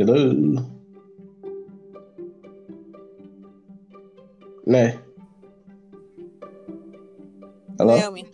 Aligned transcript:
Hello. 0.00 0.32
Nay. 4.64 4.98
Hello. 7.76 7.98
Naomi. 7.98 8.24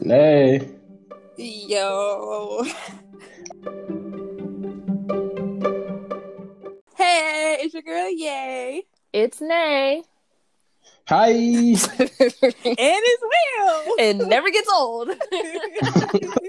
Nay. 0.00 0.70
Yo. 1.36 2.64
hey, 6.96 7.58
it's 7.60 7.74
your 7.74 7.82
girl, 7.82 8.08
Yay. 8.08 8.84
It's 9.12 9.42
Nay. 9.42 10.02
Hi. 11.08 11.30
And 11.32 11.76
it's 12.00 13.22
Will. 13.22 13.94
It 13.98 14.16
never 14.16 14.50
gets 14.50 14.70
old. 14.72 15.10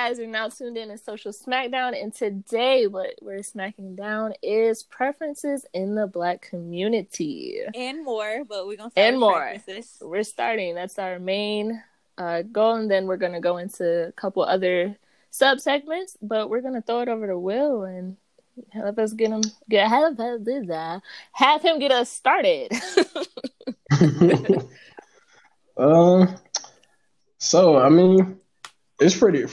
you 0.00 0.08
guys 0.08 0.18
are 0.18 0.26
now 0.26 0.48
tuned 0.48 0.78
in 0.78 0.88
to 0.88 0.96
Social 0.96 1.30
Smackdown, 1.30 2.00
and 2.00 2.14
today 2.14 2.86
what 2.86 3.16
we're 3.20 3.42
smacking 3.42 3.96
down 3.96 4.32
is 4.42 4.82
preferences 4.82 5.66
in 5.74 5.94
the 5.94 6.06
Black 6.06 6.40
community. 6.40 7.60
and 7.74 8.02
more, 8.02 8.42
but 8.48 8.66
we're 8.66 8.78
going 8.78 8.88
to 8.88 8.92
start 8.92 9.06
And 9.06 9.16
with 9.16 9.20
more. 9.20 9.40
preferences. 9.40 9.98
We're 10.00 10.22
starting. 10.22 10.74
That's 10.74 10.98
our 10.98 11.18
main 11.18 11.82
uh, 12.16 12.42
goal, 12.42 12.76
and 12.76 12.90
then 12.90 13.06
we're 13.06 13.18
going 13.18 13.34
to 13.34 13.40
go 13.40 13.58
into 13.58 14.08
a 14.08 14.12
couple 14.12 14.42
other 14.42 14.96
sub 15.30 15.60
segments. 15.60 16.16
But 16.22 16.48
we're 16.48 16.62
going 16.62 16.74
to 16.74 16.82
throw 16.82 17.00
it 17.00 17.08
over 17.08 17.26
to 17.26 17.38
Will 17.38 17.82
and 17.82 18.16
help 18.70 18.98
us 18.98 19.12
get 19.12 19.30
him 19.30 19.42
get 19.68 19.86
have 19.88 20.16
have, 20.16 21.02
have 21.32 21.62
him 21.62 21.78
get 21.78 21.92
us 21.92 22.08
started. 22.10 22.72
um. 25.76 26.36
So 27.36 27.78
I 27.78 27.90
mean, 27.90 28.38
it's 28.98 29.16
pretty. 29.16 29.44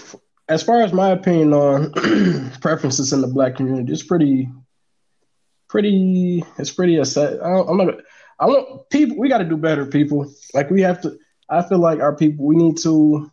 As 0.49 0.63
far 0.63 0.81
as 0.81 0.93
my 0.93 1.09
opinion 1.09 1.53
on 1.53 1.91
preferences 2.61 3.11
in 3.11 3.21
the 3.21 3.27
black 3.27 3.55
community, 3.55 3.91
it's 3.91 4.03
pretty, 4.03 4.49
pretty. 5.67 6.43
It's 6.57 6.71
pretty. 6.71 6.99
Asset. 6.99 7.39
I 7.43 7.61
I'm 7.61 7.77
not. 7.77 7.95
I 8.39 8.45
want 8.45 8.89
people. 8.89 9.17
We 9.17 9.27
got 9.27 9.39
to 9.39 9.45
do 9.45 9.57
better, 9.57 9.85
people. 9.85 10.31
Like 10.53 10.69
we 10.69 10.81
have 10.81 11.01
to. 11.01 11.17
I 11.49 11.63
feel 11.63 11.79
like 11.79 11.99
our 11.99 12.15
people. 12.15 12.45
We 12.45 12.55
need 12.55 12.77
to 12.79 13.29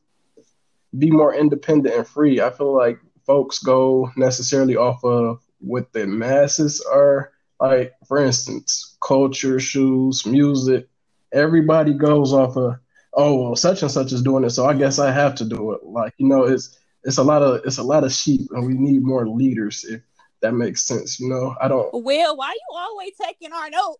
be 0.98 1.10
more 1.10 1.34
independent 1.34 1.94
and 1.94 2.06
free. 2.06 2.40
I 2.40 2.50
feel 2.50 2.74
like 2.76 2.98
folks 3.26 3.60
go 3.60 4.10
necessarily 4.16 4.76
off 4.76 5.04
of 5.04 5.40
what 5.60 5.92
the 5.92 6.06
masses 6.06 6.80
are 6.80 7.32
like. 7.60 7.92
For 8.08 8.18
instance, 8.18 8.96
culture, 9.00 9.60
shoes, 9.60 10.26
music. 10.26 10.88
Everybody 11.32 11.94
goes 11.94 12.32
off 12.32 12.56
of 12.56 12.76
oh 13.16 13.40
well 13.40 13.56
such 13.56 13.82
and 13.82 13.90
such 13.90 14.12
is 14.12 14.22
doing 14.22 14.42
it 14.42 14.50
so 14.50 14.66
i 14.66 14.74
guess 14.74 14.98
i 14.98 15.10
have 15.10 15.36
to 15.36 15.44
do 15.44 15.72
it 15.72 15.84
like 15.84 16.12
you 16.18 16.26
know 16.26 16.42
it's 16.42 16.76
it's 17.04 17.18
a 17.18 17.22
lot 17.22 17.42
of 17.42 17.64
it's 17.64 17.78
a 17.78 17.82
lot 17.82 18.04
of 18.04 18.12
sheep 18.12 18.48
and 18.52 18.66
we 18.66 18.74
need 18.74 19.02
more 19.02 19.28
leaders 19.28 19.84
if 19.84 20.00
that 20.40 20.52
makes 20.52 20.82
sense 20.86 21.20
you 21.20 21.28
know 21.28 21.54
i 21.60 21.68
don't 21.68 21.90
Will, 21.92 22.36
why 22.36 22.52
you 22.52 22.76
always 22.76 23.12
taking 23.20 23.52
our 23.52 23.70
note? 23.70 23.96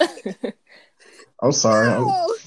i'm 1.42 1.52
sorry 1.52 1.88
I'm, 1.88 2.06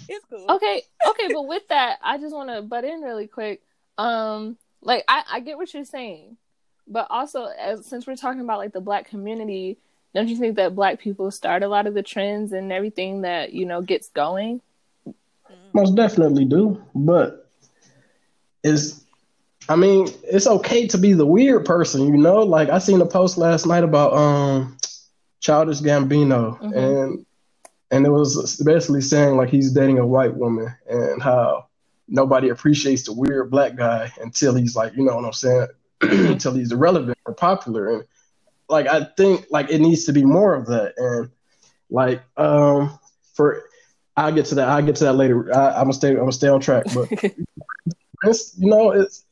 it's 0.09 0.25
cool. 0.29 0.45
okay 0.49 0.83
okay 1.07 1.27
but 1.31 1.47
with 1.47 1.67
that 1.69 1.99
i 2.03 2.17
just 2.17 2.35
want 2.35 2.49
to 2.49 2.61
butt 2.61 2.83
in 2.83 3.01
really 3.01 3.27
quick 3.27 3.61
um 3.97 4.57
like 4.81 5.03
I, 5.07 5.23
I 5.31 5.39
get 5.39 5.57
what 5.57 5.73
you're 5.73 5.85
saying 5.85 6.37
but 6.87 7.07
also 7.09 7.45
as 7.45 7.85
since 7.85 8.05
we're 8.05 8.15
talking 8.15 8.41
about 8.41 8.59
like 8.59 8.73
the 8.73 8.81
black 8.81 9.07
community 9.07 9.77
don't 10.13 10.27
you 10.27 10.37
think 10.37 10.57
that 10.57 10.75
black 10.75 10.99
people 10.99 11.31
start 11.31 11.63
a 11.63 11.67
lot 11.67 11.87
of 11.87 11.93
the 11.93 12.03
trends 12.03 12.51
and 12.51 12.71
everything 12.71 13.21
that 13.21 13.53
you 13.53 13.65
know 13.65 13.81
gets 13.81 14.09
going 14.09 14.61
most 15.73 15.95
definitely 15.95 16.45
do 16.45 16.81
but 16.93 17.49
it's 18.63 19.02
i 19.69 19.75
mean 19.75 20.07
it's 20.23 20.47
okay 20.47 20.87
to 20.87 20.97
be 20.97 21.13
the 21.13 21.25
weird 21.25 21.65
person 21.65 22.07
you 22.07 22.17
know? 22.17 22.39
Like 22.39 22.69
i 22.69 22.79
seen 22.79 23.01
a 23.01 23.05
post 23.05 23.37
last 23.37 23.65
night 23.65 23.83
about 23.83 24.13
um 24.13 24.77
childish 25.39 25.81
gambino. 25.81 26.59
Mhm. 26.59 26.75
and 26.75 27.25
and 27.91 28.05
it 28.05 28.09
was 28.09 28.55
basically 28.65 29.01
saying 29.01 29.37
like 29.37 29.49
he's 29.49 29.71
dating 29.71 29.99
a 29.99 30.07
white 30.07 30.35
woman 30.35 30.73
and 30.89 31.21
how 31.21 31.67
nobody 32.07 32.49
appreciates 32.49 33.03
the 33.03 33.13
weird 33.13 33.49
black 33.51 33.75
guy 33.75 34.11
until 34.21 34.55
he's 34.55 34.75
like 34.75 34.95
you 34.95 35.03
know 35.03 35.15
what 35.15 35.25
i'm 35.25 35.33
saying? 35.33 35.67
Until 36.01 36.53
he's 36.53 36.73
irrelevant 36.73 37.17
or 37.25 37.33
popular. 37.33 37.87
And 37.87 38.03
like 38.67 38.87
i 38.87 39.05
think 39.15 39.45
like 39.49 39.69
it 39.69 39.79
needs 39.79 40.03
to 40.05 40.11
be 40.13 40.23
more 40.25 40.53
of 40.53 40.65
that. 40.67 40.93
And 40.97 41.29
like 41.89 42.21
um 42.35 42.99
for 43.33 43.63
i'll 44.17 44.31
get 44.33 44.45
to 44.47 44.55
that 44.55 44.67
i'll 44.67 44.81
get 44.81 44.95
to 44.97 45.05
that 45.05 45.13
later. 45.13 45.55
I, 45.55 45.69
i'm 45.75 45.83
gonna 45.83 45.93
stay 45.93 46.09
i'm 46.09 46.17
gonna 46.17 46.31
stay 46.33 46.49
on 46.49 46.59
track 46.59 46.85
but 46.93 47.07
it's 48.23 48.57
you 48.57 48.69
know 48.69 48.91
it's 48.91 49.23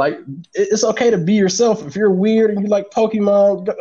like 0.00 0.18
it's 0.54 0.82
okay 0.82 1.10
to 1.10 1.18
be 1.18 1.34
yourself 1.34 1.86
if 1.86 1.94
you're 1.94 2.10
weird 2.10 2.50
and 2.50 2.62
you 2.62 2.68
like 2.68 2.90
pokemon. 2.90 3.66
Go- 3.66 3.74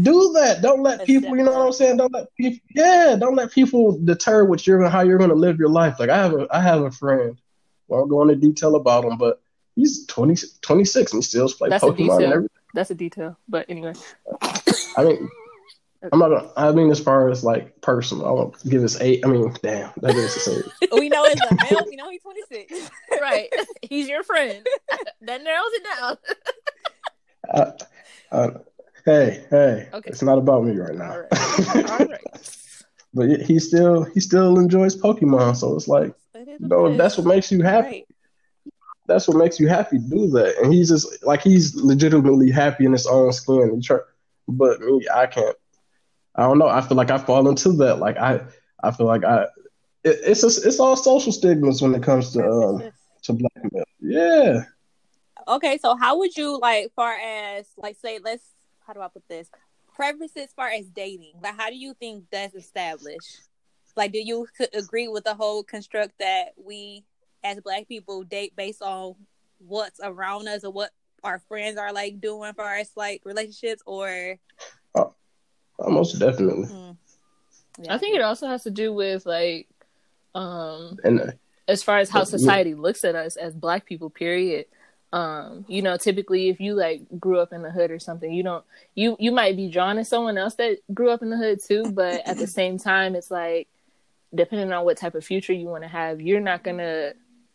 do 0.00 0.32
that. 0.34 0.62
Don't 0.62 0.82
let 0.82 1.04
people 1.04 1.36
you 1.36 1.42
know 1.42 1.52
what 1.52 1.66
i'm 1.66 1.72
saying? 1.72 1.98
Don't 1.98 2.12
let 2.12 2.34
people 2.34 2.66
yeah 2.74 3.14
don't 3.20 3.36
let 3.36 3.50
people 3.52 3.98
deter 3.98 4.44
what 4.44 4.66
you're 4.66 4.78
gonna 4.78 4.90
how 4.90 5.02
you're 5.02 5.18
gonna 5.18 5.34
live 5.34 5.58
your 5.58 5.68
life. 5.68 6.00
Like 6.00 6.08
i 6.08 6.16
have 6.16 6.32
a 6.32 6.46
i 6.50 6.60
have 6.62 6.82
a 6.82 6.90
friend 6.90 7.36
well, 7.88 8.00
i'll 8.00 8.06
go 8.06 8.22
into 8.22 8.36
detail 8.36 8.74
about 8.76 9.04
him 9.04 9.18
but 9.18 9.42
he's 9.76 10.06
20 10.06 10.34
26 10.62 11.12
and 11.12 11.18
he 11.18 11.22
still 11.22 11.48
plays 11.48 11.70
That's 11.70 11.84
a 11.84 11.88
pokemon 11.88 11.92
and 11.92 11.98
detail. 11.98 12.32
everything. 12.32 12.48
That's 12.72 12.90
a 12.90 12.94
detail 12.94 13.36
but 13.48 13.66
anyway. 13.68 13.94
I 14.96 15.04
mean, 15.04 15.28
I'm 16.12 16.18
not. 16.18 16.28
Gonna, 16.30 16.50
I 16.56 16.72
mean, 16.72 16.90
as 16.90 16.98
far 17.00 17.28
as 17.28 17.44
like 17.44 17.80
personal, 17.82 18.26
I 18.26 18.30
won't 18.30 18.62
give 18.68 18.80
this 18.82 18.98
eight. 19.00 19.24
I 19.24 19.28
mean, 19.28 19.52
damn, 19.62 19.90
that 19.98 20.14
is 20.16 20.34
the 20.34 20.40
same. 20.40 20.62
We 20.98 21.08
know 21.08 21.24
it's 21.24 21.42
a 21.44 21.54
male. 21.70 21.84
We 21.88 21.96
know 21.96 22.10
he's 22.10 22.22
26. 22.22 22.90
right 23.20 23.48
he's 23.82 24.08
your 24.08 24.22
friend 24.22 24.66
that 25.22 25.42
narrows 25.42 25.70
it 25.72 25.84
down 25.84 26.16
Uh, 27.52 27.72
uh, 28.32 28.50
hey, 29.04 29.44
hey, 29.50 29.88
Okay. 29.92 30.10
it's 30.10 30.22
not 30.22 30.38
about 30.38 30.64
me 30.64 30.76
right 30.76 30.94
now. 30.94 31.10
all 31.12 31.18
right 31.20 31.90
all 31.90 32.06
right 32.06 32.54
but 33.14 33.28
he- 33.28 33.42
he 33.44 33.58
still 33.58 34.04
he 34.04 34.20
still 34.20 34.58
enjoys 34.58 34.96
Pokemon, 34.96 35.56
so 35.56 35.74
it's 35.76 35.88
like, 35.88 36.14
It 36.34 36.48
is 36.48 36.60
you 36.60 36.68
know, 36.68 36.86
if 36.86 36.96
that's 36.98 37.18
what 37.18 37.26
makes 37.26 37.50
you 37.52 37.62
happy. 37.62 37.86
Right. 37.88 38.06
That's 39.06 39.26
what 39.26 39.36
makes 39.36 39.58
you 39.58 39.66
happy. 39.68 39.98
Do 39.98 40.28
that, 40.30 40.58
and 40.62 40.72
he's 40.72 40.88
just 40.88 41.24
like 41.24 41.42
he's 41.42 41.74
legitimately 41.74 42.50
happy 42.50 42.84
in 42.84 42.92
his 42.92 43.06
own 43.06 43.32
skin. 43.32 43.80
But 44.48 44.80
me, 44.80 45.04
I 45.12 45.26
can't. 45.26 45.56
I 46.40 46.44
don't 46.44 46.58
know. 46.58 46.68
I 46.68 46.80
feel 46.80 46.96
like 46.96 47.10
I 47.10 47.18
fall 47.18 47.48
into 47.48 47.72
that. 47.74 47.98
Like 47.98 48.16
I, 48.16 48.40
I 48.82 48.90
feel 48.92 49.06
like 49.06 49.24
I. 49.24 49.44
It, 50.02 50.18
it's 50.24 50.40
just, 50.40 50.64
it's 50.64 50.80
all 50.80 50.96
social 50.96 51.32
stigmas 51.32 51.82
when 51.82 51.94
it 51.94 52.02
comes 52.02 52.32
to 52.32 52.42
um, 52.42 52.90
to 53.24 53.32
black 53.34 53.72
men. 53.72 53.84
Yeah. 54.00 54.64
Okay, 55.46 55.78
so 55.78 55.96
how 55.96 56.16
would 56.18 56.34
you 56.36 56.58
like 56.58 56.92
far 56.96 57.12
as 57.12 57.66
like 57.76 57.96
say 58.00 58.20
let's 58.24 58.42
how 58.86 58.94
do 58.94 59.00
I 59.00 59.08
put 59.08 59.28
this? 59.28 59.50
Preferences 59.94 60.44
as 60.44 60.52
far 60.54 60.68
as 60.68 60.86
dating. 60.86 61.32
Like 61.42 61.58
how 61.58 61.68
do 61.68 61.76
you 61.76 61.92
think 61.92 62.24
that's 62.32 62.54
established? 62.54 63.42
Like 63.94 64.12
do 64.12 64.18
you 64.18 64.46
agree 64.72 65.08
with 65.08 65.24
the 65.24 65.34
whole 65.34 65.62
construct 65.62 66.14
that 66.20 66.52
we 66.56 67.04
as 67.44 67.60
black 67.60 67.86
people 67.86 68.22
date 68.22 68.56
based 68.56 68.80
on 68.80 69.14
what's 69.58 70.00
around 70.02 70.48
us 70.48 70.64
or 70.64 70.72
what 70.72 70.92
our 71.22 71.38
friends 71.48 71.76
are 71.76 71.92
like 71.92 72.18
doing 72.18 72.54
for 72.54 72.64
us 72.64 72.90
like 72.96 73.20
relationships 73.26 73.82
or 73.84 74.38
Almost 75.80 76.18
definitely. 76.18 76.68
Hmm. 76.68 76.90
i 77.88 77.98
think 77.98 78.14
it 78.14 78.22
also 78.22 78.46
has 78.46 78.62
to 78.64 78.70
do 78.70 78.92
with 78.92 79.24
like 79.26 79.68
um 80.34 80.98
And 81.04 81.34
as 81.66 81.82
far 81.82 81.98
as 81.98 82.10
how 82.10 82.20
Yeah. 82.20 82.24
society 82.24 82.74
looks 82.74 83.04
at 83.04 83.14
us 83.14 83.36
as 83.36 83.54
black 83.54 83.86
people 83.86 84.10
period 84.10 84.66
um 85.12 85.64
you 85.66 85.82
know 85.82 85.96
typically 85.96 86.48
if 86.50 86.60
you 86.60 86.74
like 86.74 87.02
grew 87.18 87.38
up 87.40 87.52
in 87.52 87.62
the 87.62 87.70
hood 87.70 87.90
or 87.90 87.98
something 87.98 88.32
you 88.32 88.42
don't 88.44 88.64
you 88.94 89.16
you 89.18 89.32
might 89.32 89.56
be 89.56 89.68
drawn 89.68 89.96
to 89.96 90.04
someone 90.04 90.38
else 90.38 90.54
that 90.54 90.78
grew 90.94 91.10
up 91.10 91.22
in 91.22 91.30
the 91.30 91.36
hood 91.36 91.58
too 91.66 91.90
but 91.90 92.24
at 92.26 92.38
the 92.38 92.46
same 92.46 92.78
time 92.78 93.16
it's 93.16 93.30
like 93.30 93.66
depending 94.32 94.72
on 94.72 94.84
what 94.84 94.96
type 94.96 95.14
of 95.16 95.24
future 95.24 95.52
you 95.52 95.66
want 95.66 95.82
to 95.82 95.88
have 95.88 96.20
you're 96.20 96.40
not 96.40 96.62
gonna 96.62 97.12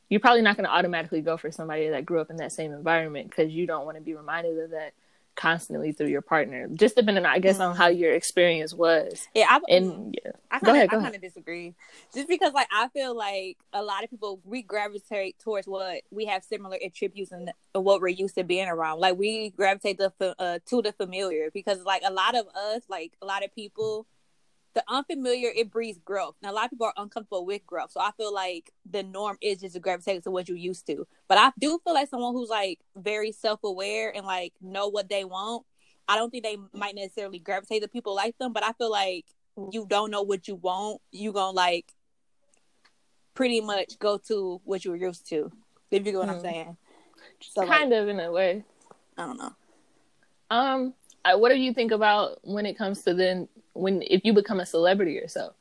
you're 0.09 0.19
probably 0.19 0.41
not 0.41 0.57
gonna 0.57 0.67
automatically 0.67 1.21
go 1.21 1.37
for 1.37 1.49
somebody 1.51 1.87
that 1.89 2.05
grew 2.05 2.19
up 2.19 2.29
in 2.29 2.37
that 2.37 2.51
same 2.51 2.73
environment 2.73 3.29
because 3.29 3.51
you 3.51 3.65
don't 3.65 3.85
want 3.85 3.95
to 3.97 4.03
be 4.03 4.13
reminded 4.13 4.57
of 4.59 4.71
that 4.71 4.91
constantly 5.35 5.91
through 5.91 6.07
your 6.07 6.21
partner 6.21 6.67
just 6.73 6.95
depending 6.95 7.25
i 7.25 7.39
guess 7.39 7.59
on 7.59 7.75
how 7.75 7.87
your 7.87 8.13
experience 8.13 8.73
was 8.73 9.27
yeah, 9.35 9.45
I, 9.49 9.59
and 9.69 10.17
yeah 10.23 10.31
I 10.55 10.59
Go 10.59 10.67
kinda, 10.67 10.77
ahead, 10.77 10.89
go 10.89 10.99
I 10.99 11.01
kind 11.01 11.15
of 11.15 11.21
disagree. 11.21 11.75
Just 12.13 12.29
because, 12.29 12.53
like, 12.53 12.67
I 12.71 12.87
feel 12.89 13.13
like 13.13 13.57
a 13.73 13.83
lot 13.83 14.05
of 14.05 14.09
people 14.09 14.39
we 14.45 14.61
gravitate 14.61 15.37
towards 15.39 15.67
what 15.67 16.03
we 16.11 16.25
have 16.25 16.45
similar 16.45 16.77
attributes 16.83 17.33
and 17.33 17.51
what 17.73 17.99
we're 17.99 18.07
used 18.07 18.35
to 18.35 18.43
being 18.45 18.69
around. 18.69 18.99
Like, 19.01 19.17
we 19.17 19.49
gravitate 19.49 19.97
the 19.97 20.13
uh, 20.39 20.59
to 20.69 20.81
the 20.81 20.93
familiar 20.93 21.49
because, 21.53 21.83
like, 21.83 22.03
a 22.05 22.13
lot 22.13 22.35
of 22.37 22.47
us, 22.55 22.83
like, 22.87 23.13
a 23.21 23.25
lot 23.25 23.43
of 23.43 23.53
people, 23.53 24.07
the 24.75 24.83
unfamiliar 24.89 25.49
it 25.55 25.71
breeds 25.71 25.97
growth. 25.99 26.35
Now, 26.43 26.51
a 26.51 26.53
lot 26.53 26.65
of 26.65 26.71
people 26.71 26.85
are 26.87 26.93
uncomfortable 26.97 27.45
with 27.45 27.65
growth, 27.65 27.91
so 27.91 28.01
I 28.01 28.11
feel 28.17 28.33
like 28.33 28.71
the 28.89 29.01
norm 29.03 29.37
is 29.41 29.61
just 29.61 29.73
to 29.73 29.79
gravitate 29.79 30.23
to 30.25 30.31
what 30.31 30.47
you're 30.47 30.57
used 30.57 30.85
to. 30.87 31.07
But 31.27 31.37
I 31.37 31.51
do 31.57 31.79
feel 31.83 31.93
like 31.93 32.09
someone 32.09 32.33
who's 32.33 32.49
like 32.49 32.79
very 32.95 33.31
self 33.31 33.61
aware 33.63 34.15
and 34.15 34.25
like 34.25 34.53
know 34.61 34.89
what 34.89 35.09
they 35.09 35.23
want. 35.23 35.65
I 36.07 36.17
don't 36.17 36.29
think 36.29 36.43
they 36.43 36.57
might 36.73 36.93
necessarily 36.93 37.39
gravitate 37.39 37.81
to 37.81 37.87
people 37.87 38.13
like 38.13 38.37
them, 38.37 38.53
but 38.53 38.63
I 38.63 38.73
feel 38.73 38.91
like 38.91 39.25
you 39.71 39.87
don't 39.89 40.11
know 40.11 40.21
what 40.21 40.47
you 40.47 40.55
want, 40.55 41.01
you 41.11 41.31
gonna 41.31 41.55
like 41.55 41.93
pretty 43.33 43.61
much 43.61 43.97
go 43.99 44.17
to 44.27 44.61
what 44.65 44.83
you 44.85 44.91
were 44.91 44.97
used 44.97 45.27
to. 45.29 45.51
If 45.89 46.05
you 46.05 46.11
get 46.11 46.19
what 46.19 46.29
I'm 46.29 46.35
Hmm. 46.35 46.41
saying. 46.41 46.77
So, 47.41 47.61
like, 47.61 47.69
kind 47.69 47.93
of 47.93 48.07
in 48.09 48.19
a 48.19 48.31
way 48.31 48.63
I 49.17 49.25
don't 49.25 49.37
know. 49.37 49.55
Um, 50.51 50.93
I, 51.25 51.35
what 51.35 51.51
do 51.51 51.55
you 51.57 51.73
think 51.73 51.91
about 51.91 52.39
when 52.43 52.65
it 52.65 52.77
comes 52.77 53.01
to 53.03 53.13
then 53.13 53.49
when 53.73 54.01
if 54.03 54.21
you 54.23 54.31
become 54.33 54.59
a 54.59 54.65
celebrity 54.65 55.13
yourself? 55.13 55.55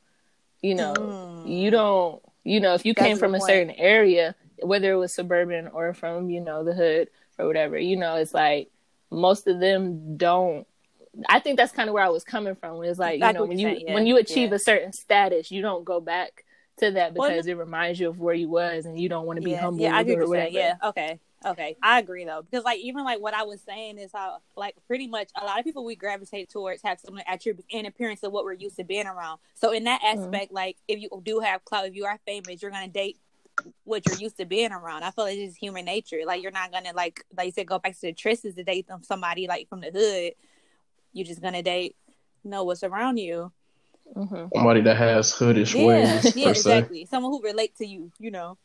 You 0.61 0.75
know, 0.75 0.95
Mm. 0.95 1.61
you 1.61 1.71
don't. 1.71 2.23
You 2.45 2.61
know, 2.61 2.75
if 2.75 2.85
you 2.85 2.93
That's 2.93 3.07
came 3.07 3.17
from 3.17 3.35
a 3.35 3.39
point. 3.39 3.51
certain 3.51 3.71
area, 3.71 4.35
whether 4.63 4.93
it 4.93 4.97
was 4.97 5.15
suburban 5.15 5.69
or 5.69 5.95
from 5.95 6.29
you 6.29 6.43
know 6.43 6.63
the 6.63 6.75
hood 6.75 7.09
or 7.39 7.47
whatever, 7.47 7.79
you 7.79 7.97
know, 7.97 8.17
it's 8.17 8.35
like 8.35 8.71
most 9.11 9.47
of 9.47 9.61
them 9.61 10.17
don't. 10.17 10.67
I 11.29 11.39
think 11.41 11.57
that's 11.57 11.73
kind 11.73 11.89
of 11.89 11.95
where 11.95 12.05
I 12.05 12.09
was 12.09 12.25
coming 12.25 12.55
from. 12.55 12.83
It's 12.85 12.99
like 12.99 13.21
you 13.21 13.33
know 13.33 13.47
when 13.47 13.57
saying, 13.57 13.85
yeah, 13.87 13.95
when 13.95 14.07
you 14.07 14.19
achieve 14.19 14.51
yeah. 14.51 14.57
a 14.57 14.59
certain 14.59 14.93
status, 14.93 15.51
you 15.51 15.63
don't 15.63 15.85
go 15.85 16.01
back 16.01 16.45
to 16.79 16.91
that 16.91 17.15
Well, 17.15 17.31
because 17.31 17.47
it 17.47 17.57
reminds 17.57 18.01
you 18.01 18.09
of 18.09 18.19
where 18.19 18.35
you 18.35 18.49
was, 18.49 18.85
and 18.85 18.99
you 19.01 19.09
don't 19.09 19.25
want 19.27 19.39
to 19.39 19.43
be 19.43 19.53
yeah, 19.53 19.61
humble 19.61 19.83
yeah, 19.83 19.97
I 19.97 20.03
get 20.03 20.19
or 20.19 20.29
whatever. 20.29 20.51
Yeah, 20.51 20.75
okay, 20.83 21.21
okay, 21.45 21.77
I 21.83 21.99
agree 21.99 22.25
though 22.25 22.43
because 22.43 22.65
like 22.65 22.81
even 22.81 23.05
like 23.05 23.21
what 23.21 23.35
I 23.35 23.43
was 23.45 23.61
saying 23.63 23.99
is 23.99 24.11
how 24.13 24.39
like 24.57 24.77
pretty 24.87 25.07
much 25.07 25.31
a 25.41 25.45
lot 25.45 25.59
of 25.59 25.65
people 25.65 25.85
we 25.85 25.97
gravitate 25.97 26.51
towards 26.51 26.83
have 26.83 26.99
some 27.01 27.19
attributes 27.27 27.69
and 27.73 27.87
appearance 27.87 28.23
of 28.23 28.33
what 28.33 28.45
we're 28.45 28.53
used 28.55 28.77
to 28.77 28.85
being 28.85 29.07
around. 29.07 29.39
So 29.55 29.73
in 29.73 29.85
that 29.85 30.03
Mm-hmm. 30.03 30.35
aspect, 30.35 30.53
like 30.53 30.77
if 30.89 31.01
you 31.01 31.09
do 31.23 31.41
have 31.41 31.65
clout, 31.65 31.87
if 31.87 31.95
you 31.95 32.05
are 32.07 32.19
famous, 32.27 32.63
you're 32.63 32.71
gonna 32.71 32.89
date 32.89 33.19
what 33.85 34.07
you're 34.07 34.17
used 34.17 34.37
to 34.39 34.45
being 34.47 34.73
around. 34.73 35.03
I 35.05 35.11
feel 35.11 35.25
like 35.25 35.37
it's 35.37 35.53
just 35.53 35.63
human 35.63 35.85
nature. 35.85 36.21
Like 36.27 36.43
you're 36.43 36.53
not 36.53 36.73
gonna 36.73 36.93
like 36.95 37.25
like 37.37 37.47
you 37.47 37.53
said 37.53 37.67
go 37.67 37.79
back 37.79 37.95
to 37.95 38.01
the 38.03 38.13
tristes 38.13 38.55
to 38.57 38.65
date 38.65 38.87
them 38.89 39.03
somebody 39.03 39.47
like 39.47 39.69
from 39.69 39.81
the 39.81 39.91
hood. 39.91 40.33
You're 41.13 41.27
just 41.27 41.41
gonna 41.43 41.63
date 41.63 41.97
know 42.45 42.65
what's 42.65 42.83
around 42.83 43.17
you. 43.19 43.53
hmm 44.15 44.47
Somebody 44.55 44.83
that 44.83 44.97
has 44.97 45.33
hoodish 45.33 45.75
Yeah, 45.75 45.87
ways 45.87 46.33
yeah, 46.37 46.49
per 46.49 46.55
se. 46.55 46.79
exactly. 46.79 47.07
Someone 47.07 47.33
who 47.33 47.43
relate 47.43 47.75
to 47.77 47.87
you. 47.87 48.11
You 48.19 48.31
know. 48.31 48.59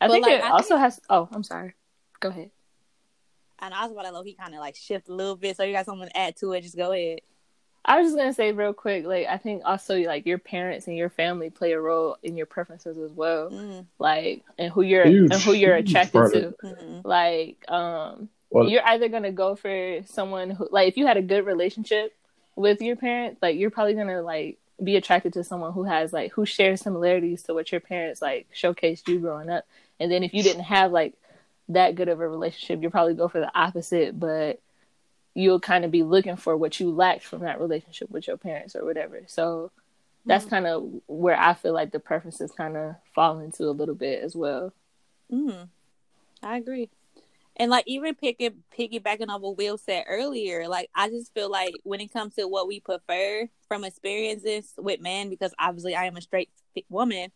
I 0.00 0.06
But, 0.08 0.14
think 0.14 0.22
like, 0.24 0.40
it 0.40 0.44
I 0.44 0.50
also 0.50 0.76
has. 0.76 1.00
Oh, 1.10 1.28
I'm 1.30 1.42
sorry. 1.42 1.74
Go 2.20 2.28
ahead. 2.28 2.50
And 3.58 3.74
I 3.74 3.82
was 3.82 3.92
about 3.92 4.04
to 4.06 4.12
low 4.12 4.22
he 4.22 4.34
kind 4.34 4.54
of 4.54 4.60
like 4.60 4.76
shift 4.76 5.08
a 5.08 5.14
little 5.14 5.36
bit. 5.36 5.56
So 5.56 5.64
you 5.64 5.72
got 5.72 5.86
something 5.86 6.08
to 6.08 6.16
add 6.16 6.36
to 6.36 6.52
it? 6.52 6.62
Just 6.62 6.76
go 6.76 6.92
ahead. 6.92 7.20
I 7.84 7.98
was 7.98 8.08
just 8.08 8.16
gonna 8.16 8.34
say 8.34 8.52
real 8.52 8.74
quick, 8.74 9.06
like 9.06 9.26
I 9.26 9.38
think 9.38 9.62
also 9.64 9.98
like 10.00 10.26
your 10.26 10.38
parents 10.38 10.86
and 10.86 10.96
your 10.96 11.08
family 11.08 11.48
play 11.48 11.72
a 11.72 11.80
role 11.80 12.18
in 12.22 12.36
your 12.36 12.44
preferences 12.46 12.98
as 12.98 13.10
well, 13.12 13.50
Mm, 13.50 13.86
like 13.98 14.44
and 14.58 14.70
who 14.70 14.82
you're 14.82 15.06
Huge, 15.06 15.32
and 15.32 15.40
who 15.40 15.54
you're 15.54 15.74
attracted 15.74 16.30
to. 16.32 16.48
of 16.48 16.54
mm, 16.62 17.04
Like, 17.04 17.64
um, 17.70 18.28
Well, 18.50 18.68
you're 18.68 18.86
either 18.86 19.08
gonna 19.08 19.32
go 19.32 19.54
for 19.56 20.02
someone 20.04 20.50
who, 20.50 20.68
like, 20.70 20.88
if 20.88 20.98
you 20.98 21.06
had 21.06 21.16
a 21.16 21.22
good 21.22 21.46
relationship 21.46 22.14
with 22.54 22.82
your 22.82 22.96
parents, 22.96 23.40
like 23.40 23.56
you're 23.56 23.70
probably 23.70 23.94
gonna 23.94 24.20
like 24.20 24.58
be 24.82 24.96
attracted 24.96 25.32
to 25.34 25.44
someone 25.44 25.72
who 25.72 25.84
has 25.84 26.12
like 26.12 26.32
who 26.32 26.44
shares 26.44 26.82
similarities 26.82 27.42
to 27.44 27.54
what 27.54 27.72
your 27.72 27.80
parents 27.80 28.20
like 28.20 28.46
showcased 28.54 29.08
you 29.08 29.20
growing 29.20 29.48
up. 29.48 29.64
And 29.98 30.12
then 30.12 30.22
if 30.22 30.34
you 30.34 30.42
didn't 30.42 30.64
have 30.64 30.92
like 30.92 31.14
that 31.70 31.94
good 31.94 32.08
of 32.08 32.20
a 32.20 32.28
relationship, 32.28 32.82
you'll 32.82 32.90
probably 32.90 33.14
go 33.14 33.28
for 33.28 33.40
the 33.40 33.50
opposite, 33.58 34.18
but 34.18 34.60
you'll 35.34 35.60
kind 35.60 35.84
of 35.84 35.90
be 35.90 36.02
looking 36.02 36.36
for 36.36 36.56
what 36.56 36.78
you 36.80 36.90
lacked 36.90 37.24
from 37.24 37.42
that 37.42 37.60
relationship 37.60 38.10
with 38.10 38.26
your 38.26 38.36
parents 38.36 38.74
or 38.74 38.84
whatever. 38.84 39.22
So 39.26 39.70
that's 40.26 40.44
kind 40.44 40.66
of 40.66 40.90
where 41.06 41.38
I 41.38 41.54
feel 41.54 41.72
like 41.72 41.92
the 41.92 42.00
preferences 42.00 42.52
kind 42.52 42.76
of 42.76 42.96
fall 43.14 43.38
into 43.38 43.64
a 43.64 43.70
little 43.70 43.94
bit 43.94 44.22
as 44.22 44.36
well. 44.36 44.72
mm. 45.32 45.68
I 46.42 46.56
agree. 46.56 46.88
And 47.56 47.70
like 47.70 47.84
even 47.86 48.14
picking 48.14 48.62
piggybacking 48.76 49.28
on 49.28 49.42
what 49.42 49.58
Will 49.58 49.76
said 49.76 50.04
earlier, 50.08 50.66
like 50.66 50.88
I 50.94 51.10
just 51.10 51.34
feel 51.34 51.50
like 51.50 51.74
when 51.84 52.00
it 52.00 52.12
comes 52.12 52.34
to 52.36 52.48
what 52.48 52.66
we 52.66 52.80
prefer 52.80 53.48
from 53.68 53.84
experiences 53.84 54.72
with 54.78 55.00
men, 55.00 55.28
because 55.28 55.52
obviously 55.58 55.94
I 55.94 56.06
am 56.06 56.16
a 56.16 56.22
straight 56.22 56.48
woman, 56.88 57.30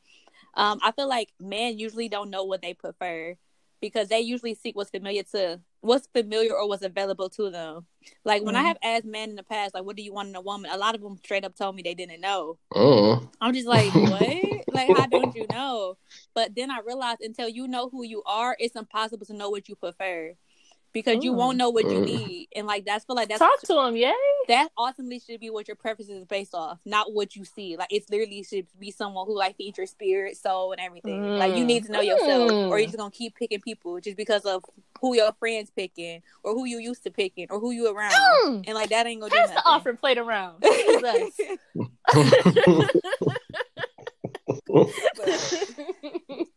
um, 0.54 0.80
I 0.82 0.92
feel 0.92 1.08
like 1.08 1.30
men 1.38 1.78
usually 1.78 2.08
don't 2.08 2.30
know 2.30 2.44
what 2.44 2.62
they 2.62 2.72
prefer 2.72 3.36
because 3.84 4.08
they 4.08 4.20
usually 4.20 4.54
seek 4.54 4.76
what's 4.76 4.90
familiar 4.90 5.22
to 5.32 5.60
what's 5.82 6.06
familiar 6.08 6.54
or 6.54 6.68
what's 6.68 6.82
available 6.84 7.28
to 7.30 7.50
them. 7.50 7.86
Like 8.24 8.42
when 8.42 8.56
I 8.56 8.62
Mhm. 8.62 8.68
have 8.68 8.78
asked 8.82 9.04
men 9.04 9.30
in 9.30 9.36
the 9.36 9.42
past, 9.42 9.74
like, 9.74 9.84
what 9.84 9.96
do 9.96 10.02
you 10.02 10.12
want 10.14 10.28
in 10.30 10.36
a 10.36 10.40
woman? 10.40 10.70
A 10.72 10.78
lot 10.78 10.94
of 10.94 11.02
them 11.02 11.18
straight 11.18 11.44
up 11.44 11.54
told 11.56 11.76
me 11.76 11.82
they 11.82 11.94
didn't 11.94 12.20
know. 12.20 12.58
mm, 12.74 13.30
I'm 13.40 13.54
just 13.54 13.66
like, 13.68 13.94
what? 13.98 14.28
like, 14.70 14.88
how 14.88 15.06
don't 15.06 15.34
you 15.34 15.46
know? 15.48 15.96
But 16.34 16.54
then 16.56 16.70
I 16.70 16.80
realized 16.86 17.20
until 17.22 17.48
you 17.48 17.68
know 17.68 17.88
who 17.90 18.04
you 18.04 18.22
are, 18.26 18.56
it's 18.58 18.76
impossible 18.76 19.26
to 19.26 19.34
know 19.34 19.50
what 19.50 19.68
you 19.68 19.76
prefer 19.76 20.34
because 20.94 21.22
you 21.22 21.32
Mm. 21.32 21.36
won't 21.36 21.58
know 21.58 21.68
what 21.68 21.84
you 21.84 21.98
Mm. 22.00 22.04
need. 22.04 22.48
And 22.56 22.66
like, 22.66 22.86
that's 22.86 23.04
feel 23.04 23.16
like 23.16 23.28
that's 23.28 23.40
Talk 23.40 23.60
to 23.62 23.80
him, 23.80 23.96
yay! 23.96 24.14
that 24.48 24.70
ultimately 24.78 25.18
should 25.18 25.40
be 25.40 25.50
what 25.50 25.68
your 25.68 25.74
preferences 25.74 26.16
is 26.20 26.24
based 26.24 26.54
off, 26.54 26.78
not 26.86 27.12
what 27.12 27.34
you 27.36 27.44
see. 27.44 27.76
Like, 27.76 27.88
it's 27.90 28.08
literally 28.08 28.42
should 28.44 28.66
be 28.78 28.90
someone 28.90 29.26
who 29.26 29.36
like 29.36 29.56
feeds 29.56 29.76
your 29.76 29.86
spirit, 29.86 30.36
soul, 30.38 30.72
and 30.72 30.80
everything. 30.80 31.36
Like, 31.36 31.54
you 31.56 31.64
Mm. 31.64 31.66
need 31.66 31.84
to 31.86 31.92
know 31.92 32.00
yourself, 32.00 32.50
or 32.52 32.78
you're 32.78 32.86
Mm. 32.86 32.92
just 32.92 32.96
gonna 32.98 33.10
keep 33.10 33.34
picking 33.34 33.60
people 33.60 34.00
just 34.00 34.16
because 34.16 34.42
of 34.46 34.64
who 35.00 35.14
your 35.16 35.32
friends 35.32 35.70
picking, 35.74 36.22
or 36.42 36.54
who 36.54 36.64
you 36.64 36.78
used 36.78 37.02
to 37.02 37.10
picking, 37.10 37.48
or 37.50 37.58
who 37.60 37.72
you 37.72 37.88
around. 37.88 38.12
Mm. 38.46 38.64
And 38.66 38.74
like 38.74 38.88
that 38.90 39.06
ain't 39.06 39.20
gonna 39.20 39.30
Pass 39.34 39.48
do 39.48 39.54
the 39.54 39.54
nothing. 39.56 39.72
offering 39.72 39.96
plate 39.98 40.18
around. 40.18 40.62
Jesus. 40.62 41.40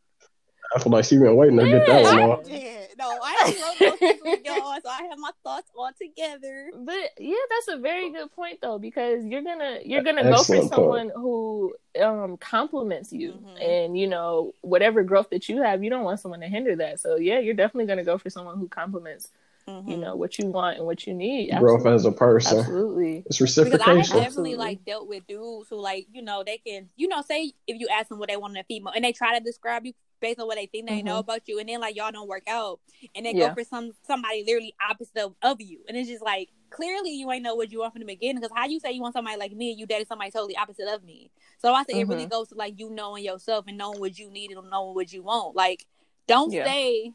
I 0.76 0.80
feel 0.80 0.92
like 0.92 1.06
she 1.06 1.18
been 1.18 1.36
waiting 1.36 1.58
to 1.58 1.66
get 1.68 1.86
that 1.88 2.04
one 2.04 2.18
Yeah. 2.18 2.26
off. 2.26 2.87
Did. 2.98 3.04
No, 3.04 3.20
I 3.24 3.46
ain't 3.48 3.62
wrote 3.62 3.80
those 3.92 4.00
things 4.00 4.22
with 4.24 4.40
y'all, 4.46 4.78
so 4.84 4.90
I 4.90 5.08
have 5.10 5.18
my 5.20 5.32
thoughts 5.44 5.70
all 5.78 5.90
together. 6.00 6.72
but 6.76 7.12
yeah, 7.20 7.36
that's 7.50 7.78
a 7.78 7.78
very 7.82 8.12
good 8.12 8.32
point 8.32 8.60
though, 8.62 8.80
because 8.80 9.24
you're 9.26 9.44
gonna 9.44 9.80
you're 9.86 10.04
gonna 10.04 10.24
go 10.24 10.30
for 10.44 10.56
Excellent 10.56 10.62
point. 10.64 10.74
someone 10.74 11.12
who 11.16 11.74
um 12.02 12.38
compliments 12.38 13.12
you, 13.14 13.34
Mhm. 13.34 13.62
and 13.64 13.98
you 13.98 14.08
know 14.08 14.54
whatever 14.62 15.04
growth 15.04 15.30
that 15.32 15.48
you 15.50 15.62
have, 15.62 15.84
you 15.84 15.90
don't 15.90 16.04
want 16.04 16.20
someone 16.20 16.40
to 16.42 16.48
hinder 16.48 16.76
that. 16.78 17.00
So 17.00 17.16
yeah, 17.18 17.40
you're 17.40 17.54
definitely 17.54 17.86
gonna 17.88 18.04
go 18.04 18.18
for 18.18 18.30
someone 18.30 18.58
who 18.58 18.68
compliments 18.68 19.30
Mhm. 19.68 19.90
you 19.90 19.98
know 19.98 20.16
what 20.16 20.40
you 20.40 20.48
want 20.48 20.78
and 20.78 20.86
what 20.86 21.06
you 21.06 21.14
need. 21.14 21.52
Growth 21.60 21.86
as 21.86 22.06
a 22.06 22.12
person. 22.14 22.60
Absolutely. 22.60 23.24
It's 23.26 23.38
because 23.38 23.82
I 23.86 23.96
have 23.96 24.08
definitely 24.10 24.56
like 24.56 24.86
dealt 24.86 25.10
with 25.10 25.28
dudes 25.28 25.68
who 25.70 25.76
like 25.76 26.08
you 26.14 26.22
know 26.22 26.42
they 26.46 26.58
can 26.58 26.90
you 26.96 27.10
know 27.10 27.22
say 27.22 27.52
if 27.68 27.78
you 27.80 27.88
ask 27.92 28.08
them 28.08 28.18
what 28.18 28.30
they 28.30 28.38
want 28.38 28.56
in 28.56 28.62
a 28.62 28.64
female 28.64 28.94
and 28.96 29.04
they 29.04 29.12
try 29.12 29.38
to 29.38 29.44
describe 29.44 29.86
you 29.86 29.92
based 30.20 30.40
on 30.40 30.48
what 30.48 30.56
they 30.58 30.66
think 30.66 30.88
they 30.88 31.02
know 31.02 31.16
Mhm. 31.18 31.20
about 31.20 31.48
you 31.48 31.60
and 31.60 31.70
then 31.70 31.80
like 31.80 31.96
y'all 31.96 32.12
don't 32.12 32.28
work 32.28 32.44
out 32.48 32.80
and 33.16 33.26
they 33.26 33.34
Yeah. 33.34 33.50
go 33.50 33.54
for 33.56 33.64
some 33.64 33.92
somebody 34.06 34.44
literally 34.46 34.74
opposite 34.90 35.18
of, 35.18 35.36
of 35.42 35.62
you 35.62 35.82
and 35.88 35.96
it's 35.98 36.10
just 36.10 36.24
like 36.24 36.50
clearly 36.70 37.12
you 37.12 37.32
ain't 37.32 37.44
know 37.44 37.56
what 37.56 37.72
you 37.72 37.80
want 37.80 37.94
from 37.94 38.02
the 38.02 38.06
beginning 38.06 38.42
because 38.42 38.52
how 38.56 38.66
you 38.66 38.80
say 38.80 38.92
you 38.92 39.02
want 39.02 39.14
somebody 39.14 39.38
like 39.38 39.54
me 39.54 39.72
and 39.72 39.80
you 39.80 39.86
dated 39.86 40.08
somebody 40.08 40.32
totally 40.32 40.58
opposite 40.58 40.88
of 40.88 41.04
me 41.04 41.30
so 41.60 41.74
I 41.74 41.84
say 41.84 42.00
it 42.00 42.08
really 42.08 42.26
Mhm. 42.26 42.32
goes 42.32 42.50
to 42.50 42.56
like 42.56 42.80
you 42.80 42.90
knowing 42.90 43.24
yourself 43.24 43.66
and 43.68 43.78
knowing 43.78 44.00
what 44.00 44.18
you 44.20 44.30
need 44.30 44.52
and 44.52 44.70
knowing 44.70 44.96
what 44.96 45.12
you 45.14 45.24
want 45.24 45.56
like 45.56 45.86
don't 46.28 46.52
Yeah. 46.52 46.66
say 46.66 47.14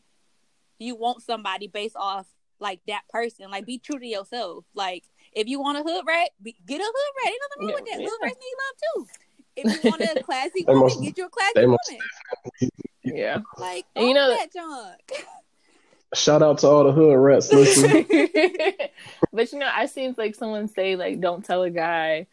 you 0.78 0.94
want 0.96 1.22
somebody 1.22 1.66
based 1.68 1.96
off 1.96 2.26
like 2.58 2.80
that 2.86 3.02
person 3.08 3.50
like 3.50 3.66
be 3.66 3.78
true 3.78 3.98
to 3.98 4.06
yourself 4.06 4.64
like 4.74 5.04
if 5.32 5.48
you 5.48 5.60
want 5.60 5.78
a 5.78 5.82
hood 5.82 6.04
rat, 6.06 6.30
be, 6.42 6.54
get 6.66 6.78
a 6.80 6.84
hood 6.84 7.14
rat. 7.24 7.32
Ain't 7.32 7.40
nothing 7.40 7.60
wrong 7.62 7.68
Yeah, 7.70 7.74
with 7.76 7.84
that. 7.86 8.00
yeah. 8.02 8.06
Hood 8.06 8.18
rats 8.22 8.36
need 8.38 8.54
love 8.60 8.76
too. 9.06 9.08
If 9.56 9.84
you 9.84 9.90
want 9.90 10.02
a 10.02 10.22
classy 10.24 10.64
woman, 10.66 10.80
most- 10.82 11.02
get 11.02 11.16
you 11.16 11.24
a 11.24 11.28
classy 11.30 11.52
woman. 11.60 11.70
most- 11.70 12.70
Yeah. 13.04 13.40
like, 13.58 13.84
And 13.94 14.06
you 14.06 14.14
know- 14.14 14.30
that 14.30 14.52
junk. 14.52 15.26
Shout 16.14 16.42
out 16.42 16.58
to 16.58 16.66
all 16.66 16.84
the 16.84 16.92
hood 16.92 17.16
rats 17.16 17.50
listening. 17.50 18.06
but 19.32 19.50
you 19.50 19.58
know, 19.58 19.70
I 19.72 19.86
seen 19.86 20.14
like 20.18 20.34
someone 20.34 20.68
say 20.68 20.94
like, 20.94 21.20
don't 21.20 21.42
tell 21.42 21.62
a 21.62 21.70
guy, 21.70 22.26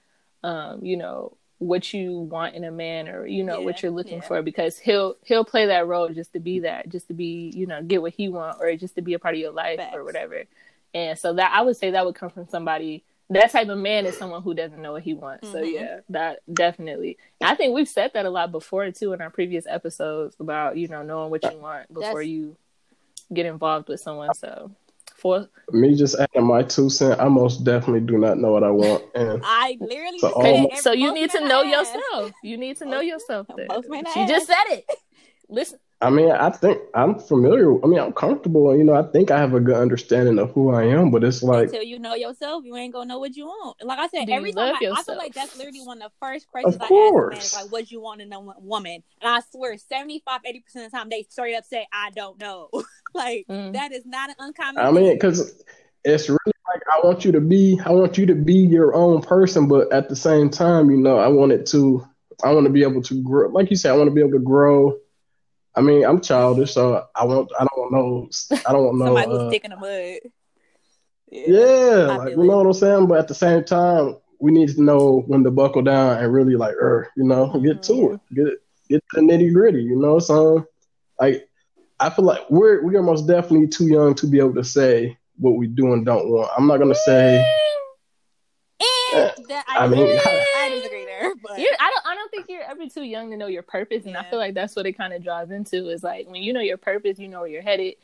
um, 0.43 0.83
you 0.83 0.97
know, 0.97 1.37
what 1.59 1.93
you 1.93 2.19
want 2.19 2.55
in 2.55 2.63
a 2.63 2.71
man 2.71 3.09
or 3.09 3.27
you 3.27 3.43
know 3.43 3.61
what 3.61 3.83
you're 3.83 3.91
looking 3.91 4.19
yeah. 4.19 4.27
for 4.27 4.41
because 4.41 4.79
he'll 4.79 5.17
he'll 5.25 5.43
play 5.43 5.65
that 5.67 5.85
role 5.87 6.07
just 6.07 6.31
to 6.33 6.39
be 6.39 6.59
that, 6.59 6.87
just 6.89 7.07
to 7.09 7.13
be 7.13 7.51
you 7.53 7.67
know 7.67 7.83
get 7.83 8.01
what 8.01 8.13
he 8.13 8.29
want 8.29 8.57
or 8.61 8.73
just 8.77 8.95
to 8.95 9.01
be 9.01 9.13
a 9.13 9.19
part 9.19 9.35
of 9.35 9.41
your 9.41 9.51
life 9.51 9.77
Facts. 9.77 9.95
or 9.95 10.03
whatever. 10.03 10.43
And 10.93 11.19
so 11.19 11.33
that 11.33 11.51
I 11.53 11.61
would 11.61 11.77
say 11.77 11.91
that 11.91 12.05
would 12.05 12.15
come 12.15 12.29
from 12.29 12.47
somebody. 12.47 13.03
That 13.31 13.51
type 13.51 13.69
of 13.69 13.77
man 13.77 14.05
is 14.07 14.17
someone 14.17 14.41
who 14.41 14.53
doesn't 14.55 14.81
know 14.81 14.93
what 14.93 15.03
he 15.03 15.13
wants. 15.13 15.51
So 15.51 15.61
Mhm. 15.61 15.73
yeah, 15.73 15.99
that 16.09 16.39
definitely. 16.51 17.17
And 17.39 17.49
I 17.49 17.55
think 17.55 17.75
we've 17.75 17.87
said 17.87 18.11
that 18.13 18.25
a 18.25 18.29
lot 18.29 18.51
before 18.51 18.89
too 18.91 19.13
in 19.13 19.21
our 19.21 19.29
previous 19.29 19.65
episodes 19.67 20.35
about 20.39 20.77
you 20.77 20.87
know 20.87 21.03
knowing 21.03 21.29
what 21.29 21.43
you 21.43 21.57
want 21.59 21.87
before 21.93 22.01
That's- 22.01 22.27
you 22.27 22.55
get 23.33 23.45
involved 23.45 23.87
with 23.87 23.99
someone. 23.99 24.33
So 24.33 24.71
for 25.15 25.47
Me 25.71 25.95
just 25.95 26.17
adding 26.19 26.47
my 26.47 26.63
two 26.63 26.89
cent, 26.89 27.19
I 27.19 27.27
most 27.27 27.63
definitely 27.63 27.99
do 28.01 28.17
not 28.17 28.37
know 28.39 28.51
what 28.51 28.63
I 28.63 28.71
want. 28.71 29.03
And 29.13 29.41
I 29.45 29.77
literally 29.79 30.17
So 30.19 30.29
just 30.29 30.41
said 30.41 30.55
Um, 30.59 30.67
so 30.81 30.91
you 30.93 31.13
need 31.13 31.29
to 31.31 31.41
know 31.47 31.61
I 31.61 31.67
ask. 31.67 31.93
yourself. 31.93 32.31
You 32.41 32.57
need 32.57 32.77
to 32.77 32.85
know 32.85 33.01
yourself. 33.01 33.45
then. 33.55 33.67
most 33.67 33.89
men 33.89 34.05
She 34.13 34.25
just 34.25 34.47
said 34.47 34.63
it. 34.69 34.85
Listen, 35.49 35.77
I 36.01 36.09
mean, 36.09 36.31
I 36.31 36.49
think 36.49 36.79
I'm 36.93 37.19
familiar. 37.19 37.73
I 37.83 37.87
mean, 37.87 37.99
I'm 37.99 38.13
comfortable. 38.13 38.75
You 38.77 38.85
know, 38.85 38.93
I 38.93 39.03
think 39.03 39.31
I 39.31 39.37
have 39.37 39.53
a 39.53 39.59
good 39.59 39.75
understanding 39.75 40.39
of 40.39 40.51
who 40.51 40.73
I 40.73 40.83
am, 40.83 41.11
but 41.11 41.25
it's 41.25 41.43
like, 41.43 41.65
Until 41.65 41.83
you 41.83 41.99
know 41.99 42.15
yourself, 42.15 42.63
you 42.63 42.77
ain't 42.77 42.93
gonna 42.93 43.05
know 43.05 43.19
what 43.19 43.35
you 43.35 43.47
want. 43.47 43.83
Like 43.83 43.99
I 43.99 44.07
said, 44.07 44.27
Do 44.27 44.31
every 44.31 44.53
time 44.53 44.75
I, 44.75 44.91
I 44.95 45.03
feel 45.03 45.17
like 45.17 45.33
that's 45.33 45.57
literally 45.57 45.81
one 45.81 46.01
of 46.01 46.11
the 46.11 46.25
first 46.25 46.47
questions 46.47 46.75
Of 46.75 46.83
I 46.83 46.85
ask 46.85 46.93
a 46.93 47.29
man 47.29 47.41
is 47.41 47.53
like, 47.53 47.71
"What 47.71 47.91
you 47.91 47.99
want 47.99 48.21
in 48.21 48.31
a 48.31 48.39
woman?" 48.39 49.03
And 49.21 49.29
I 49.29 49.41
swear, 49.51 49.77
75, 49.77 50.39
80 50.45 50.59
percent 50.61 50.85
of 50.85 50.91
the 50.91 50.97
time, 50.97 51.09
they 51.09 51.23
straight 51.29 51.55
up 51.55 51.65
say, 51.65 51.85
"I 51.91 52.11
don't 52.11 52.39
know." 52.39 52.69
like 53.13 53.45
Mm. 53.49 53.73
that 53.73 53.91
is 53.91 54.05
not 54.05 54.29
an 54.29 54.35
uncommon. 54.39 54.85
I 54.85 54.91
mean, 54.91 55.13
because 55.13 55.63
it's 56.05 56.29
really 56.29 56.53
like 56.73 56.81
I 56.87 57.05
want 57.05 57.25
you 57.25 57.33
to 57.33 57.41
be, 57.41 57.77
I 57.85 57.91
want 57.91 58.17
you 58.17 58.25
to 58.27 58.35
be 58.35 58.53
your 58.55 58.95
own 58.95 59.21
person, 59.21 59.67
but 59.67 59.91
at 59.91 60.07
the 60.07 60.15
same 60.15 60.49
time, 60.49 60.89
you 60.89 60.97
know, 60.97 61.17
I 61.17 61.27
want 61.27 61.51
it 61.51 61.65
to, 61.67 62.07
I 62.43 62.53
want 62.53 62.67
to 62.67 62.71
be 62.71 62.83
able 62.83 63.01
to 63.01 63.21
grow. 63.21 63.49
Like 63.49 63.69
you 63.69 63.75
said, 63.75 63.91
I 63.91 63.97
want 63.97 64.07
to 64.07 64.13
be 64.15 64.21
able 64.21 64.31
to 64.31 64.39
grow. 64.39 64.95
I 65.75 65.81
mean, 65.81 66.03
I'm 66.03 66.19
childish, 66.21 66.73
so 66.73 67.05
I 67.15 67.25
want, 67.25 67.49
I 67.59 67.63
don't 67.63 67.77
want 67.77 67.91
no, 67.91 68.29
I 68.67 68.71
don't 68.73 68.85
want 68.85 68.97
no. 68.97 69.05
somebody 69.15 69.35
Uh, 69.35 69.49
stick 69.49 69.65
in 69.65 69.71
the 69.71 69.77
mud. 69.77 70.31
Yeah, 71.31 72.07
I 72.09 72.17
like 72.17 72.31
you 72.31 72.43
know 72.43 72.57
what 72.57 72.65
I'm 72.65 72.73
saying. 72.73 73.07
But 73.07 73.19
at 73.19 73.27
the 73.27 73.35
same 73.35 73.63
time, 73.63 74.17
we 74.39 74.51
need 74.51 74.69
to 74.69 74.81
know 74.81 75.23
when 75.27 75.43
to 75.43 75.51
buckle 75.51 75.83
down 75.83 76.17
and 76.17 76.33
really 76.33 76.55
like, 76.55 76.73
er, 76.75 77.09
you 77.15 77.23
know, 77.23 77.47
get 77.61 77.83
to 77.83 77.93
Mhm. 77.93 78.13
it, 78.13 78.19
get 78.33 78.47
get 78.89 79.03
to 79.13 79.21
the 79.21 79.21
nitty 79.21 79.53
gritty. 79.53 79.83
You 79.83 79.95
know, 79.95 80.17
so 80.19 80.65
like 81.19 81.47
I 81.99 82.09
feel 82.09 82.25
like 82.25 82.49
we're 82.49 82.81
we 82.83 82.95
are 82.95 83.03
most 83.03 83.27
definitely 83.27 83.67
too 83.67 83.87
young 83.87 84.15
to 84.15 84.27
be 84.27 84.39
able 84.39 84.55
to 84.55 84.63
say 84.63 85.17
what 85.37 85.51
we 85.55 85.67
do 85.67 85.93
and 85.93 86.05
don't 86.05 86.29
want. 86.29 86.49
I'm 86.57 86.67
not 86.67 86.77
gonna 86.79 86.95
say. 86.95 87.45
That, 89.11 89.65
I, 89.67 89.85
I 89.85 89.87
mean, 89.87 90.05
disagree. 90.05 90.39
I 90.57 90.69
disagree 90.69 91.05
there, 91.05 91.33
but 91.41 91.51
I 91.51 91.57
don't. 91.57 92.05
I 92.05 92.15
don't 92.15 92.31
think 92.31 92.45
you're 92.49 92.63
ever 92.63 92.87
too 92.87 93.03
young 93.03 93.31
to 93.31 93.37
know 93.37 93.47
your 93.47 93.63
purpose, 93.63 94.05
and 94.05 94.15
I 94.17 94.23
feel 94.29 94.39
like 94.39 94.53
that's 94.53 94.75
what 94.75 94.85
it 94.85 94.93
kind 94.93 95.13
of 95.13 95.23
draws 95.23 95.51
into. 95.51 95.89
Is 95.89 96.03
like 96.03 96.27
when 96.27 96.41
you 96.41 96.53
know 96.53 96.61
your 96.61 96.77
purpose, 96.77 97.19
you 97.19 97.27
know 97.27 97.41
where 97.41 97.49
you're 97.49 97.61
headed. 97.61 97.95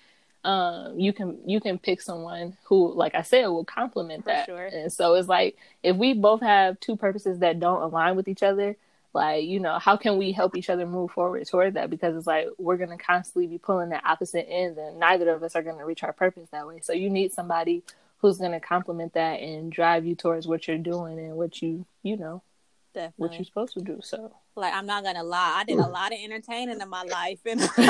Um, 0.43 0.99
you 0.99 1.11
can 1.11 1.39
you 1.45 1.59
can 1.59 1.79
pick 1.79 2.01
someone 2.01 2.55
who, 2.65 2.93
like 2.93 3.15
I 3.15 3.23
said, 3.23 3.47
will 3.47 3.65
complement 3.65 4.25
that. 4.25 4.45
sure. 4.45 4.65
And 4.65 4.93
so 4.93 5.15
it's 5.15 5.27
like 5.27 5.57
if 5.81 5.95
we 5.95 6.13
both 6.13 6.41
have 6.41 6.79
two 6.79 6.95
purposes 6.95 7.39
that 7.39 7.59
don't 7.59 7.81
align 7.81 8.15
with 8.15 8.27
each 8.27 8.43
other, 8.43 8.75
like 9.13 9.45
you 9.45 9.59
know, 9.59 9.79
how 9.79 9.97
can 9.97 10.17
we 10.17 10.31
help 10.31 10.55
each 10.55 10.69
other 10.69 10.85
move 10.85 11.09
forward 11.11 11.47
toward 11.47 11.73
that? 11.73 11.89
Because 11.89 12.15
it's 12.15 12.27
like 12.27 12.47
we're 12.59 12.77
gonna 12.77 12.97
constantly 12.97 13.47
be 13.47 13.57
pulling 13.57 13.91
at 13.91 14.05
opposite 14.05 14.47
ends, 14.47 14.77
and 14.77 14.99
neither 14.99 15.29
of 15.31 15.41
us 15.41 15.55
are 15.55 15.63
gonna 15.63 15.85
reach 15.85 16.03
our 16.03 16.13
purpose 16.13 16.47
that 16.51 16.67
way. 16.67 16.79
So 16.83 16.93
you 16.93 17.09
need 17.09 17.33
somebody 17.33 17.81
who's 18.25 18.39
gonna 18.39 18.59
complement 18.59 19.13
that 19.13 19.39
and 19.39 19.71
drive 19.71 20.03
you 20.03 20.15
towards 20.15 20.47
what 20.47 20.67
you're 20.67 20.79
doing 20.79 21.19
and 21.19 21.35
what 21.35 21.61
you 21.61 21.85
you 22.01 22.17
know 22.17 22.41
what 23.17 23.33
you're 23.33 23.43
supposed 23.43 23.73
to 23.73 23.81
do. 23.81 23.99
So 24.01 24.31
Like 24.55 24.73
I'm 24.73 24.85
not 24.87 25.03
gonna 25.03 25.23
lie, 25.23 25.57
I 25.57 25.63
did 25.63 25.77
a 25.77 25.87
lot 25.87 26.11
of 26.11 26.17
entertaining 26.19 26.81
in 26.81 26.89
my 26.89 27.03
life, 27.03 27.39
and 27.45 27.61
I 27.77 27.87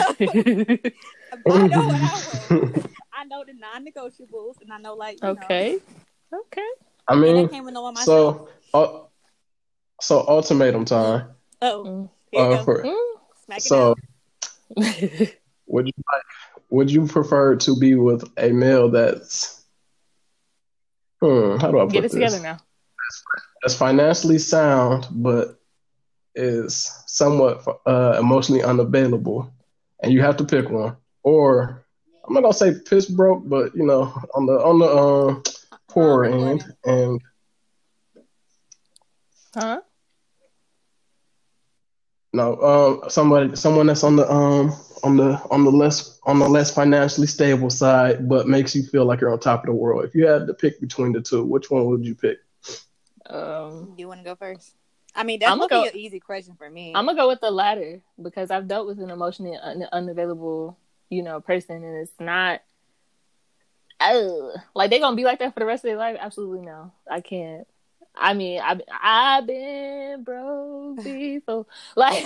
know 1.67 1.85
what 1.85 2.01
I 2.01 2.49
want. 2.49 2.89
I 3.13 3.23
know 3.25 3.45
the 3.45 3.53
non-negotiables, 3.53 4.61
and 4.61 4.73
I 4.73 4.77
know 4.79 4.95
like 4.95 5.21
you 5.21 5.29
okay, 5.29 5.79
okay. 6.33 6.61
I 7.07 7.15
Know, 7.15 7.21
and 7.21 7.29
I 7.29 7.33
mean, 7.33 7.49
can't 7.49 7.61
even 7.61 7.73
know 7.73 7.83
what 7.83 7.97
so 7.99 8.49
uh, 8.73 9.03
so 10.01 10.25
ultimatum 10.27 10.83
time. 10.83 11.29
oh, 11.61 11.83
Mm. 11.85 12.09
here 12.31 12.41
Uh, 12.41 12.57
go. 12.57 12.63
for, 12.63 12.83
Mm. 12.83 13.59
So 13.59 13.95
would 15.67 15.87
you 15.87 15.93
like 16.11 16.23
would 16.71 16.91
you 16.91 17.07
prefer 17.07 17.55
to 17.55 17.77
be 17.77 17.95
with 17.95 18.29
a 18.37 18.49
male 18.49 18.89
that's 18.89 19.54
hmm, 21.21 21.57
how 21.57 21.71
do 21.71 21.79
I 21.79 21.85
put 21.85 21.93
Get 21.93 21.99
it 21.99 22.01
this? 22.03 22.13
together 22.13 22.39
now. 22.39 22.57
That's 23.61 23.75
financially 23.75 24.37
sound 24.37 25.07
but 25.11 25.59
is 26.35 26.91
somewhat 27.07 27.63
uh, 27.85 28.17
emotionally 28.19 28.63
unavailable, 28.63 29.49
and 30.01 30.11
you 30.11 30.21
have 30.21 30.37
to 30.37 30.43
pick 30.43 30.69
one. 30.69 30.95
Or 31.23 31.85
I'm 32.27 32.33
not 32.33 32.41
gonna 32.41 32.53
say 32.53 32.73
piss 32.85 33.05
broke, 33.05 33.47
but 33.47 33.75
you 33.75 33.85
know, 33.85 34.11
on 34.35 34.45
the 34.45 34.53
on 34.53 34.79
the 34.79 34.85
um, 34.87 35.43
poorer 35.87 36.25
Um, 36.25 36.33
end, 36.33 36.65
and 36.85 37.21
Huh? 39.53 39.79
No, 42.35 42.59
um, 42.61 43.09
somebody 43.09 43.55
someone 43.55 43.87
that's 43.87 44.03
on 44.03 44.15
the 44.15 44.29
um 44.31 44.75
on 45.03 45.17
the 45.17 45.41
on 45.51 45.63
the 45.63 45.71
less 45.71 46.19
on 46.23 46.39
the 46.39 46.47
less 46.47 46.71
financially 46.71 47.27
stable 47.27 47.69
side, 47.69 48.27
but 48.27 48.47
makes 48.47 48.75
you 48.75 48.83
feel 48.83 49.05
like 49.05 49.21
you're 49.21 49.31
on 49.31 49.39
top 49.39 49.61
of 49.61 49.67
the 49.67 49.73
world. 49.73 50.03
If 50.05 50.15
you 50.15 50.27
had 50.27 50.47
to 50.47 50.53
pick 50.53 50.81
between 50.81 51.13
the 51.13 51.21
two, 51.21 51.43
which 51.43 51.69
one 51.71 51.85
would 51.85 52.05
you 52.05 52.15
pick? 52.15 52.39
Um, 53.27 53.93
You 53.97 54.07
want 54.07 54.19
to 54.19 54.25
go 54.25 54.35
first? 54.35 54.75
I 55.15 55.23
mean, 55.23 55.39
that's 55.39 55.51
I'ma 55.51 55.67
be 55.67 55.87
an 55.87 55.95
easy 55.95 56.19
question 56.19 56.55
for 56.57 56.69
me. 56.69 56.91
I'm 56.93 57.05
gonna 57.05 57.17
go 57.17 57.27
with 57.29 57.39
the 57.39 57.51
latter 57.51 58.01
because 58.21 58.51
I've 58.51 58.67
dealt 58.67 58.87
with 58.87 58.99
an 58.99 59.09
emotionally 59.09 59.55
un- 59.55 59.87
unavailable, 59.91 60.77
you 61.09 61.23
know, 61.23 61.39
person, 61.39 61.83
and 61.83 61.97
it's 61.97 62.19
not. 62.19 62.61
Oh, 64.01 64.53
like 64.73 64.89
they're 64.89 64.99
gonna 64.99 65.15
be 65.15 65.23
like 65.23 65.39
that 65.39 65.53
for 65.53 65.61
the 65.61 65.65
rest 65.65 65.85
of 65.85 65.89
their 65.89 65.97
life? 65.97 66.17
Absolutely 66.19 66.65
no. 66.65 66.91
I 67.09 67.21
can't. 67.21 67.65
I 68.17 68.33
mean, 68.33 68.61
I've 68.61 68.81
I've 69.01 69.47
been 69.47 70.23
broke 70.23 71.03
before. 71.03 71.65
Like, 71.95 72.23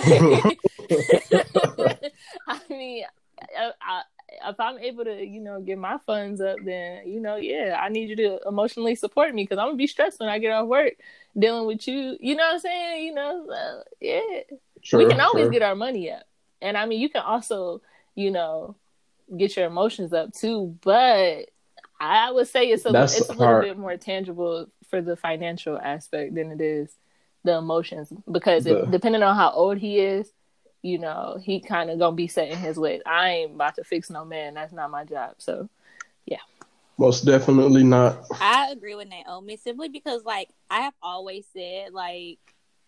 I 2.46 2.60
mean, 2.68 3.04
I, 3.56 3.72
I, 3.80 4.02
if 4.48 4.58
I'm 4.60 4.78
able 4.78 5.04
to, 5.04 5.24
you 5.24 5.40
know, 5.40 5.60
get 5.60 5.78
my 5.78 5.98
funds 6.06 6.40
up, 6.40 6.58
then 6.64 7.06
you 7.08 7.20
know, 7.20 7.36
yeah, 7.36 7.78
I 7.80 7.88
need 7.88 8.10
you 8.10 8.16
to 8.16 8.40
emotionally 8.46 8.94
support 8.94 9.34
me 9.34 9.42
because 9.44 9.58
I'm 9.58 9.68
gonna 9.68 9.76
be 9.76 9.86
stressed 9.86 10.20
when 10.20 10.28
I 10.28 10.38
get 10.38 10.52
off 10.52 10.68
work 10.68 10.94
dealing 11.38 11.66
with 11.66 11.86
you. 11.88 12.16
You 12.20 12.36
know 12.36 12.44
what 12.44 12.54
I'm 12.54 12.60
saying? 12.60 13.04
You 13.06 13.14
know, 13.14 13.46
so, 13.48 13.82
yeah 14.00 14.20
Sure, 14.82 14.98
we 14.98 15.06
can 15.06 15.20
always 15.20 15.44
sure. 15.44 15.50
get 15.50 15.62
our 15.62 15.74
money 15.74 16.10
up. 16.10 16.22
And 16.62 16.76
I 16.76 16.86
mean, 16.86 17.00
you 17.00 17.08
can 17.10 17.22
also, 17.22 17.82
you 18.14 18.30
know, 18.30 18.76
get 19.36 19.56
your 19.56 19.66
emotions 19.66 20.12
up 20.12 20.32
too. 20.32 20.76
But 20.82 21.50
I 22.00 22.30
would 22.32 22.48
say 22.48 22.66
it's 22.70 22.86
a 22.86 22.92
That's 22.92 23.16
it's 23.18 23.28
a 23.28 23.32
little 23.32 23.46
hard. 23.46 23.64
bit 23.64 23.78
more 23.78 23.96
tangible 23.96 24.68
for 24.90 25.00
the 25.00 25.16
financial 25.16 25.78
aspect 25.78 26.34
than 26.34 26.50
it 26.52 26.60
is 26.60 26.94
the 27.44 27.56
emotions 27.56 28.12
because 28.30 28.64
The- 28.64 28.84
if, 28.84 28.90
depending 28.90 29.22
on 29.22 29.36
how 29.36 29.50
old 29.52 29.78
he 29.78 30.00
is, 30.00 30.30
you 30.82 30.98
know, 30.98 31.38
he 31.42 31.60
kind 31.60 31.90
of 31.90 31.98
gonna 31.98 32.16
be 32.16 32.28
set 32.28 32.48
in 32.48 32.58
his 32.58 32.76
ways. 32.76 33.02
I 33.06 33.30
ain't 33.30 33.54
about 33.54 33.76
to 33.76 33.84
fix 33.84 34.10
no 34.10 34.24
man. 34.24 34.54
That's 34.54 34.72
not 34.72 34.90
my 34.90 35.04
job. 35.04 35.34
So 35.38 35.68
yeah. 36.26 36.38
Most 36.98 37.24
definitely 37.24 37.82
not. 37.82 38.24
I 38.40 38.68
agree 38.70 38.94
with 38.94 39.08
Naomi 39.08 39.56
simply 39.56 39.88
because, 39.88 40.22
like, 40.24 40.50
I 40.68 40.82
have 40.82 40.94
always 41.02 41.46
said, 41.50 41.94
like, 41.94 42.38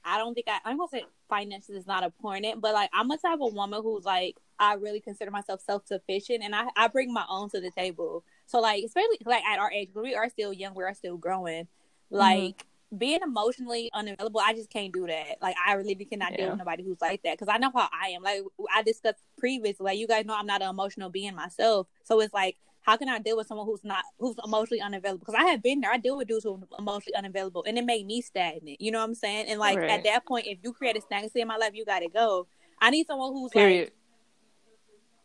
I 0.04 0.18
don't 0.18 0.35
think 0.35 0.49
I, 0.49 0.59
I'm 0.64 0.76
gonna 0.76 0.88
say 0.88 1.04
finances 1.28 1.76
is 1.76 1.87
not 1.87 2.02
important, 2.02 2.61
but 2.61 2.75
like, 2.75 2.90
I'm 2.92 3.11
a 3.11 3.16
type 3.16 3.38
of 3.40 3.54
woman 3.54 3.80
who's 3.82 4.04
like, 4.04 4.37
I 4.59 4.75
really 4.75 5.00
consider 5.00 5.30
myself 5.30 5.61
self 5.61 5.87
sufficient 5.87 6.42
and 6.42 6.54
I, 6.54 6.68
I 6.76 6.88
bring 6.88 7.12
my 7.12 7.25
own 7.28 7.49
to 7.50 7.61
the 7.61 7.71
table. 7.71 8.25
So, 8.47 8.61
like, 8.61 8.85
especially 8.85 9.18
like 9.25 9.44
at 9.44 9.59
our 9.59 9.71
age, 9.73 9.88
because 9.88 10.02
we 10.04 10.14
are 10.14 10.28
still 10.28 10.52
young, 10.52 10.75
we 10.75 10.85
are 10.85 10.94
still 10.94 11.16
growing, 11.16 11.66
like, 12.19 12.66
being 12.97 13.21
emotionally 13.23 13.90
unavailable, 13.95 14.40
I 14.40 14.52
just 14.52 14.69
can't 14.71 14.92
do 14.92 15.07
that. 15.07 15.38
Like, 15.40 15.57
I 15.66 15.75
really 15.75 15.95
cannot 16.04 16.37
deal 16.37 16.50
with 16.50 16.59
nobody 16.59 16.85
who's 16.85 17.00
like 17.00 17.23
that 17.23 17.38
because 17.38 17.52
I 17.52 17.59
know 17.59 17.71
how 17.75 17.88
I 17.92 18.11
am. 18.11 18.23
Like, 18.23 18.42
I 18.75 18.83
discussed 18.83 19.23
previously, 19.38 19.85
like, 19.85 19.99
you 19.99 20.07
guys 20.07 20.26
know 20.26 20.37
I'm 20.37 20.47
not 20.47 20.62
an 20.62 20.69
emotional 20.69 21.09
being 21.09 21.35
myself. 21.35 21.87
So, 22.04 22.21
it's 22.21 22.35
like, 22.35 22.59
how 22.83 22.97
can 22.97 23.09
I 23.09 23.19
deal 23.19 23.37
with 23.37 23.47
someone 23.47 23.66
who's 23.66 23.85
not 23.85 24.04
who's 24.19 24.37
emotionally 24.45 24.81
unavailable? 24.81 25.21
Because 25.21 25.37
I 25.37 25.45
have 25.47 25.62
been 25.62 25.81
there. 25.81 25.92
I 25.92 25.99
deal 25.99 26.16
with 26.16 26.28
dudes 26.28 26.45
who 26.45 26.54
are 26.54 26.78
emotionally 26.78 27.14
unavailable, 27.14 27.64
and 27.66 27.78
it 27.78 27.85
made 27.85 28.07
me 28.07 28.21
stagnant. 28.21 28.81
You 28.81 28.90
know 28.90 28.99
what 28.99 29.04
I'm 29.04 29.14
saying? 29.14 29.47
And 29.49 29.61
like 29.61 29.78
Right. 29.78 29.90
at 29.90 30.04
that 30.04 30.26
point, 30.26 30.47
if 30.47 30.59
you 30.62 30.73
create 30.73 30.97
a 30.97 31.00
stagnancy 31.00 31.40
in 31.40 31.49
my 31.49 31.57
life, 31.57 31.71
you 31.75 31.85
got 31.85 32.00
to 32.00 32.09
go. 32.09 32.49
I 32.81 32.90
need 32.90 33.07
someone 33.07 33.33
who's 33.33 33.52
period. 33.52 33.85
like 33.85 33.92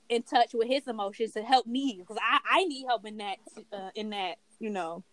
in 0.10 0.24
touch 0.24 0.52
with 0.54 0.68
his 0.68 0.88
emotions 0.88 1.34
to 1.34 1.42
help 1.42 1.68
me 1.68 1.98
because 2.00 2.18
I 2.22 2.40
I 2.50 2.64
need 2.66 2.86
help 2.86 3.06
in 3.06 3.18
that 3.18 3.38
uh, 3.74 3.90
in 3.96 4.12
that 4.12 4.38
you 4.60 4.70
know 4.70 5.04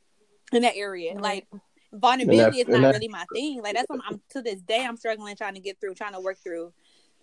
in 0.53 0.63
that 0.63 0.77
area. 0.77 1.15
Like 1.15 1.47
vulnerability 1.93 2.61
And 2.61 2.69
that- 2.73 2.77
is 2.77 2.81
not 2.81 2.81
that- 2.83 2.95
really 2.95 3.09
my 3.09 3.25
thing. 3.33 3.63
Like 3.63 3.75
that's 3.75 3.89
what 3.89 4.01
I'm 4.09 4.21
to 4.31 4.43
this 4.43 4.61
day 4.61 4.85
I'm 4.85 4.97
struggling 4.97 5.37
trying 5.37 5.55
to 5.55 5.61
get 5.61 5.81
through, 5.81 5.95
trying 5.95 6.15
to 6.15 6.21
work 6.21 6.39
through. 6.43 6.73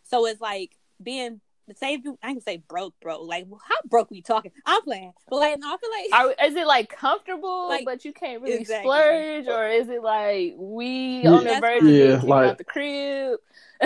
So 0.03 0.25
it's 0.25 0.41
like 0.41 0.71
being 1.01 1.41
say 1.75 1.93
if 1.93 2.03
you 2.03 2.17
I 2.21 2.33
can 2.33 2.41
say 2.41 2.57
broke, 2.67 2.93
bro. 3.01 3.21
Like 3.21 3.47
how 3.49 3.75
broke 3.85 4.11
we 4.11 4.21
talking? 4.21 4.51
I'm 4.65 4.81
playing, 4.81 5.13
but 5.29 5.37
like 5.37 5.57
no, 5.59 5.73
I 5.73 5.77
feel 5.77 5.89
like 6.25 6.37
Are, 6.39 6.45
is 6.47 6.55
it 6.55 6.67
like 6.67 6.89
comfortable, 6.89 7.69
Like, 7.69 7.85
but 7.85 8.03
you 8.03 8.11
can't 8.11 8.41
really 8.41 8.55
exactly. 8.55 8.89
splurge, 8.89 9.47
or 9.47 9.67
is 9.67 9.87
it 9.89 10.01
like 10.03 10.55
we 10.57 11.21
Yeah. 11.23 11.31
on 11.31 11.43
the 11.45 11.59
verge 11.61 11.79
fine. 11.81 11.87
of 11.87 11.95
Yeah, 11.95 12.21
like- 12.23 12.49
out 12.51 12.57
the 12.57 12.63
crib? 12.65 13.39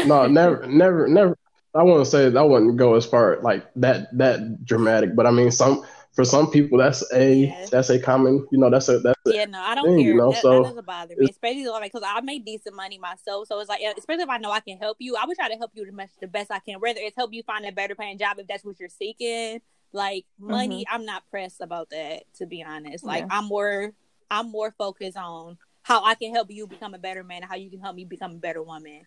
No, 0.05 0.25
never, 0.27 0.65
never, 0.67 1.07
never. 1.07 1.37
I 1.75 1.83
wouldn't 1.83 2.07
say 2.07 2.33
I 2.33 2.41
wouldn't 2.41 2.77
go 2.77 2.95
as 2.95 3.05
far 3.05 3.39
like 3.41 3.65
that 3.75 4.15
that 4.17 4.65
dramatic, 4.65 5.15
but 5.15 5.27
I 5.27 5.31
mean 5.31 5.51
some 5.51 5.83
for 6.15 6.24
some 6.25 6.50
people 6.50 6.77
that's 6.77 7.03
a 7.13 7.34
Yeah. 7.34 7.65
that's 7.69 7.89
a 7.89 8.00
common 8.00 8.48
you 8.51 8.57
know 8.57 8.69
that's 8.69 8.88
a 8.89 9.00
that's 9.00 9.19
a, 9.27 9.34
Yeah, 9.34 9.45
no, 9.45 9.60
I 9.60 9.75
don't 9.75 9.86
thing, 9.86 9.98
care. 9.98 10.07
you 10.12 10.15
know, 10.15 10.31
that, 10.31 10.41
so 10.41 10.63
that 10.63 10.69
doesn't 10.69 10.86
bother 10.86 11.15
me, 11.17 11.29
especially 11.29 11.67
like 11.67 11.91
because 11.91 12.07
I 12.07 12.22
make 12.22 12.45
decent 12.45 12.75
money 12.75 12.98
myself. 12.98 13.48
So 13.48 13.60
it's 13.60 13.69
like, 13.69 13.81
especially 13.98 14.24
if 14.24 14.29
I 14.29 14.38
know 14.38 14.51
I 14.51 14.60
can 14.60 14.77
help 14.77 14.98
you, 15.00 15.15
I 15.15 15.25
would 15.25 15.36
try 15.36 15.50
to 15.50 15.55
help 15.55 15.72
you 15.74 15.86
the 15.86 15.91
best, 15.91 16.13
the 16.22 16.27
best 16.27 16.51
I 16.51 16.60
can. 16.60 16.79
Whether 16.79 17.00
it's 17.01 17.15
help 17.15 17.34
you 17.34 17.43
find 17.43 17.65
a 17.65 17.72
better 17.72 17.95
paying 17.95 18.17
job 18.17 18.38
if 18.39 18.48
that's 18.48 18.63
what 18.63 18.79
you're 18.79 18.88
seeking, 18.88 19.62
like 19.93 20.25
money, 20.39 20.86
I'm 20.89 21.05
not 21.05 21.24
pressed 21.29 21.60
about 21.60 21.89
that. 21.89 22.24
To 22.38 22.45
be 22.45 22.63
honest, 22.63 23.03
like 23.03 23.24
Mm-hmm. 23.24 23.31
Yeah. 23.31 23.38
I'm 23.39 23.45
more, 23.45 23.91
I'm 24.31 24.51
more 24.51 24.72
focused 24.77 25.17
on 25.17 25.57
how 25.81 26.03
I 26.03 26.15
can 26.15 26.34
help 26.34 26.50
you 26.50 26.67
become 26.67 26.93
a 26.93 27.00
better 27.00 27.24
man, 27.24 27.41
and 27.41 27.50
how 27.50 27.55
you 27.55 27.69
can 27.69 27.79
help 27.79 27.95
me 27.95 28.05
become 28.05 28.31
a 28.31 28.36
better 28.36 28.63
woman. 28.63 29.01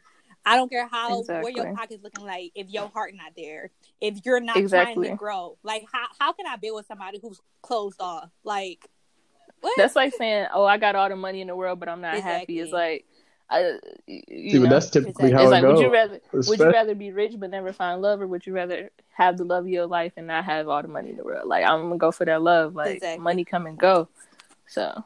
I 0.49 0.57
don't 0.57 0.71
care 0.71 0.89
how 0.89 1.23
where 1.23 1.51
your 1.51 1.75
pocket's 1.75 2.03
looking 2.03 2.25
like 2.25 2.53
if 2.55 2.71
your 2.71 2.89
heart 2.89 3.15
not 3.15 3.33
there, 3.37 3.71
if 4.01 4.25
you're 4.25 4.41
not 4.41 4.57
Exactly. 4.57 4.95
trying 4.95 5.13
to 5.13 5.17
grow. 5.19 5.59
Like 5.63 5.85
how 5.93 6.07
how 6.19 6.33
can 6.33 6.47
I 6.47 6.57
build 6.57 6.77
with 6.77 6.87
somebody 6.87 7.19
who's 7.21 7.39
closed 7.61 8.01
off? 8.01 8.31
Like 8.45 8.89
what? 9.61 9.75
That's 9.77 9.95
like 9.95 10.15
saying, 10.15 10.47
"Oh, 10.55 10.65
I 10.65 10.79
got 10.79 10.95
all 10.95 11.09
the 11.11 11.17
money 11.17 11.43
in 11.43 11.49
the 11.49 11.57
world, 11.57 11.81
but 11.81 11.91
I'm 11.91 12.01
not 12.01 12.23
happy." 12.23 12.61
It's 12.61 12.73
like, 12.73 13.05
uh, 13.51 13.55
I, 13.55 13.79
you 14.07 14.53
see, 14.53 14.59
know, 14.61 14.69
that's 14.71 14.89
typically 14.89 15.31
how 15.33 15.43
it's 15.43 15.49
it 15.49 15.51
like, 15.51 15.65
would 15.65 15.81
you 15.81 15.93
rather 15.93 16.21
would 16.33 16.59
you 16.59 16.71
rather 16.71 16.95
be 16.95 17.13
rich 17.13 17.35
but 17.37 17.51
never 17.51 17.75
find 17.75 18.01
love, 18.01 18.23
or 18.23 18.27
would 18.27 18.47
you 18.47 18.55
rather 18.55 18.91
have 19.11 19.37
the 19.37 19.45
love 19.45 19.65
of 19.65 19.69
your 19.69 19.87
life 19.87 20.13
and 20.17 20.29
not 20.29 20.47
have 20.47 20.67
all 20.69 20.81
the 20.81 20.89
money 20.89 21.11
in 21.11 21.17
the 21.17 21.25
world? 21.25 21.47
Like, 21.47 21.65
I'm 21.65 21.83
gonna 21.83 21.99
go 21.99 22.11
for 22.11 22.25
that 22.25 22.41
love. 22.41 22.75
Like, 22.75 22.97
Exactly. 22.97 23.23
money 23.23 23.45
come 23.45 23.67
and 23.67 23.77
go. 23.77 24.09
So, 24.67 25.05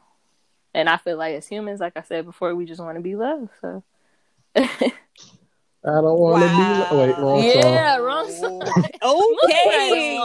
and 0.73 0.89
I 0.89 0.99
feel 0.99 1.17
like 1.17 1.35
as 1.35 1.49
humans, 1.49 1.81
like 1.81 1.97
I 1.97 2.03
said 2.03 2.27
before, 2.27 2.55
we 2.55 2.65
just 2.65 2.81
want 2.81 2.97
to 2.97 3.03
be 3.03 3.17
loved. 3.17 3.49
So, 3.61 3.83
I 5.85 6.01
don't 6.01 6.19
want 6.19 6.43
to 6.43 6.47
Wow. 6.49 6.89
be. 6.91 6.97
Wait, 6.97 7.19
wrong 7.19 7.43
yeah, 7.43 7.97
wrong 7.97 8.31
song. 8.31 8.63
Okay. 9.03 9.91
Moving. 9.91 10.21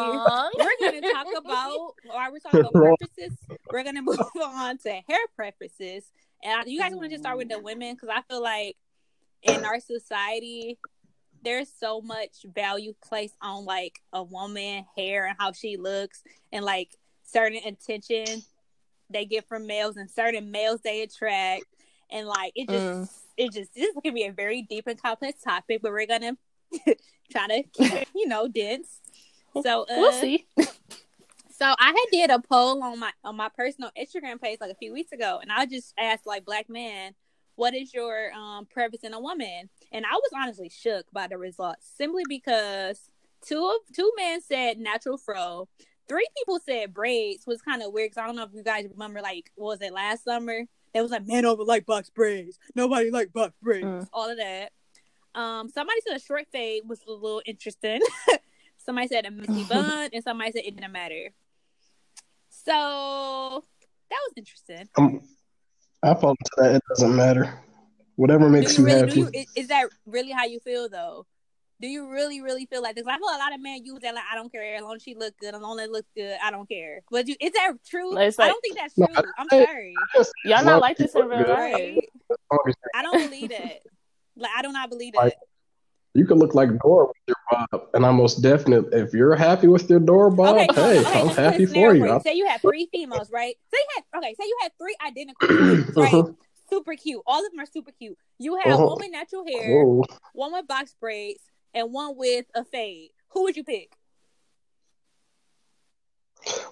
We're 0.58 0.92
gonna 0.92 1.14
talk 1.14 1.28
about 1.36 1.72
or 2.14 2.32
we're 2.32 2.40
talking 2.40 2.60
about 2.60 2.76
Wrong. 2.76 2.96
purposes 3.00 3.38
we're 3.72 3.84
gonna 3.84 4.02
move 4.04 4.20
on 4.44 4.78
to 4.80 4.90
hair 5.08 5.20
preferences. 5.36 6.12
And 6.44 6.62
I, 6.62 6.64
you 6.66 6.80
guys 6.80 6.92
want 6.92 7.06
to 7.06 7.10
just 7.10 7.24
start 7.24 7.38
with 7.38 7.50
the 7.50 7.60
women 7.60 7.96
because 7.96 8.10
I 8.10 8.22
feel 8.30 8.42
like 8.42 8.76
in 9.42 9.66
our 9.66 9.80
society, 9.80 10.78
there's 11.44 11.70
so 11.80 12.02
much 12.02 12.46
value 12.54 12.94
placed 13.04 13.36
on 13.42 13.66
like 13.66 14.00
a 14.14 14.24
woman 14.24 14.86
hair 14.96 15.26
and 15.26 15.36
how 15.40 15.52
she 15.54 15.78
looks 15.78 16.24
and 16.52 16.64
like 16.64 16.96
certain 17.24 17.60
attention 17.66 18.44
they 19.10 19.26
get 19.26 19.48
from 19.48 19.68
males 19.68 19.98
and 19.98 20.10
certain 20.10 20.52
males 20.52 20.82
they 20.84 21.02
attract 21.02 21.66
and 22.12 22.28
like 22.28 22.52
it 22.56 22.70
just 22.70 22.86
mm. 22.86 23.10
It 23.38 23.54
just 23.54 23.74
this 23.74 23.96
can 24.04 24.14
be 24.14 24.26
a 24.26 24.32
very 24.32 24.64
deep 24.64 24.88
and 24.88 25.02
complex 25.02 25.42
topic 25.42 25.82
but 25.82 25.92
we're 25.92 26.06
gonna 26.06 26.38
try 27.32 27.48
to 27.48 27.64
keep 27.74 27.94
it 27.94 28.08
you 28.16 28.28
know 28.28 28.48
dense. 28.48 29.02
So 29.62 29.84
uh, 29.84 29.86
we'll 29.90 30.12
see. 30.12 30.46
so 30.60 31.66
i 31.80 31.88
had 31.88 32.06
did 32.12 32.30
a 32.30 32.40
poll 32.40 32.84
on 32.84 33.00
my 33.00 33.12
on 33.24 33.36
my 33.36 33.50
personal 33.50 33.90
instagram 34.00 34.40
page 34.40 34.60
like 34.62 34.72
a 34.72 34.76
few 34.76 34.94
weeks 34.94 35.12
ago 35.12 35.40
and 35.42 35.52
i 35.52 35.66
just 35.66 35.94
asked 35.98 36.28
like 36.28 36.46
black 36.46 36.70
men 36.70 37.16
what 37.58 37.74
is 37.74 37.94
your 37.94 38.32
um 38.34 38.66
preference 38.68 39.04
in 39.04 39.14
a 39.14 39.20
woman? 39.20 39.70
And 39.92 40.06
i 40.06 40.14
was 40.14 40.32
honestly 40.34 40.70
shook 40.70 41.06
by 41.12 41.28
the 41.28 41.38
results 41.38 41.92
simply 41.98 42.24
because 42.30 43.10
two 43.46 43.66
of 43.66 43.94
two 43.94 44.12
men 44.16 44.42
said 44.42 44.80
natural 44.80 45.18
fro. 45.18 45.68
Three 46.08 46.28
people 46.38 46.60
said 46.66 46.94
braids 46.94 47.46
was 47.46 47.62
kind 47.62 47.82
of 47.82 47.92
weird 47.92 48.12
because 48.12 48.24
I 48.24 48.28
don't 48.28 48.38
know 48.38 48.44
if 48.44 48.54
you 48.54 48.64
guys 48.64 48.88
remember 48.90 49.22
like 49.22 49.52
was 49.58 49.82
it 49.82 49.92
last 49.92 50.24
summer? 50.24 50.64
It 50.98 51.02
was 51.02 51.12
like 51.12 51.28
men 51.28 51.46
over 51.46 51.64
like 51.64 51.86
box 51.86 52.10
braids. 52.10 52.58
Nobody 52.74 53.12
like 53.12 53.32
box 53.32 53.54
braids. 53.62 53.86
Mm. 53.86 54.08
All 54.12 54.30
of 54.30 54.38
that. 54.38 54.72
Um, 55.36 55.70
somebody 55.70 56.00
said 56.08 56.18
a 56.18 56.20
short 56.20 56.48
fade 56.52 56.84
was 56.88 57.02
a 57.08 57.12
little 57.12 57.42
interesting. 57.46 58.02
somebody 58.78 59.08
said 59.08 59.26
a 59.28 59.32
messy 59.32 59.64
bun, 59.70 60.10
and 60.12 60.24
somebody 60.24 60.52
said 60.52 60.64
it 60.66 60.76
didn't 60.76 60.92
matter. 60.92 61.30
So 62.50 63.64
that 64.10 64.20
was 64.28 64.34
interesting. 64.36 64.90
Um, 64.98 65.22
I 66.02 66.16
fall 66.16 66.32
into 66.32 66.52
that. 66.58 66.76
It 66.76 66.82
doesn't 66.90 67.16
matter. 67.16 67.60
Whatever 68.16 68.50
makes 68.50 68.78
you, 68.78 68.88
you 68.88 68.96
really, 68.96 69.22
happy. 69.22 69.38
You, 69.38 69.46
is 69.56 69.68
that 69.68 69.90
really 70.08 70.32
how 70.32 70.46
you 70.46 70.60
feel 70.60 70.90
though? 70.90 71.28
Do 71.80 71.88
you 71.88 72.10
really, 72.10 72.42
really 72.42 72.66
feel 72.66 72.82
like 72.82 72.96
this? 72.96 73.06
I 73.08 73.18
feel 73.18 73.28
a 73.28 73.38
lot 73.38 73.54
of 73.54 73.62
men 73.62 73.86
use 73.86 74.00
that 74.02 74.16
like 74.16 74.24
I 74.32 74.36
don't 74.36 74.52
care 74.52 74.76
as 74.76 74.82
long 74.82 74.96
as 74.96 75.04
she 75.04 75.16
look 75.16 75.34
good, 75.40 75.54
as 75.54 75.62
long 75.62 75.80
as 75.80 75.86
it 75.86 75.92
looks 75.92 76.10
good, 76.16 76.38
I 76.44 76.50
don't 76.50 76.68
care. 76.68 77.02
But 77.12 77.28
you, 77.28 77.36
is 77.40 77.52
that 77.54 77.74
true? 77.88 78.14
Like, 78.14 78.34
I 78.40 78.48
don't 78.48 78.62
think 78.62 78.78
that's 78.78 78.96
true. 78.96 79.08
No, 79.14 79.24
I'm 79.38 79.48
sorry. 79.50 79.94
Y'all 80.46 80.66
not 80.66 80.82
like 80.82 80.98
this 80.98 81.14
in 81.16 81.28
real 81.28 81.48
life. 81.48 82.00
I 82.96 83.02
don't 83.04 83.30
believe 83.30 83.52
it. 83.52 83.84
Like 84.36 84.52
I 84.58 84.62
do 84.62 84.72
not 84.72 84.90
believe 84.90 85.14
it. 85.14 85.18
Like, 85.18 85.34
you 86.14 86.26
can 86.26 86.40
look 86.40 86.56
like 86.56 86.70
Dora 86.80 87.08
with 87.08 87.16
your 87.28 87.36
bob, 87.52 87.90
and 87.94 88.04
I'm 88.04 88.16
most 88.16 88.42
definite. 88.42 88.86
If 88.92 89.14
you're 89.14 89.36
happy 89.36 89.68
with 89.68 89.88
your 89.88 90.00
Dora 90.00 90.32
bob, 90.32 90.56
okay, 90.56 90.68
hey, 90.74 91.00
okay, 91.00 91.22
I'm 91.22 91.28
happy 91.28 91.66
for 91.68 91.94
you. 91.94 92.06
you. 92.06 92.22
Say 92.24 92.34
you 92.34 92.48
have 92.48 92.60
three 92.62 92.90
females, 92.92 93.30
right? 93.32 93.56
Say 93.72 93.78
you 93.80 93.88
had 93.96 94.18
okay. 94.18 94.34
Say 94.34 94.46
you 94.48 94.58
had 94.64 94.72
three 94.80 94.96
identical, 95.06 95.48
twins, 95.48 95.96
right? 95.96 96.14
Uh-huh. 96.14 96.32
Super 96.72 96.96
cute. 96.96 97.22
All 97.28 97.46
of 97.46 97.52
them 97.52 97.60
are 97.60 97.68
super 97.68 97.92
cute. 97.92 98.18
You 98.40 98.58
have 98.64 98.74
uh-huh. 98.74 98.86
one 98.86 98.98
with 99.00 99.12
natural 99.12 99.46
hair, 99.46 99.84
Whoa. 99.84 100.04
one 100.34 100.54
with 100.54 100.68
box 100.68 100.96
braids, 101.00 101.42
and 101.74 101.92
one 101.92 102.18
with 102.18 102.46
a 102.56 102.64
fade, 102.64 103.12
who 103.30 103.44
would 103.44 103.58
you 103.58 103.64
pick? 103.64 103.92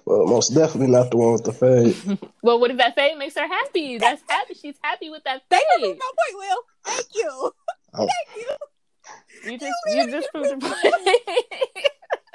Well, 0.04 0.26
most 0.26 0.54
definitely 0.54 0.92
not 0.92 1.10
the 1.10 1.16
one 1.16 1.32
with 1.32 1.44
the 1.44 1.52
fade. 1.52 2.18
well, 2.42 2.60
what 2.60 2.70
if 2.70 2.78
that 2.78 2.94
fade 2.94 3.18
makes 3.18 3.34
her 3.34 3.46
happy? 3.46 3.98
That's 3.98 4.22
happy. 4.28 4.54
She's 4.54 4.76
happy 4.82 5.10
with 5.10 5.24
that 5.24 5.42
fade. 5.50 5.60
Thank 5.70 5.82
you 5.82 5.98
my 5.98 6.10
point, 6.18 6.34
Will. 6.34 6.62
Thank 6.84 7.06
you. 7.14 7.52
Oh. 7.94 8.08
Thank 8.08 8.10
you. 8.36 8.56
You 9.44 9.58
just 9.58 9.74
you, 9.86 9.94
you 9.94 10.10
just 10.10 10.28
proved 10.32 10.50
the 10.50 10.56
point. 10.58 11.86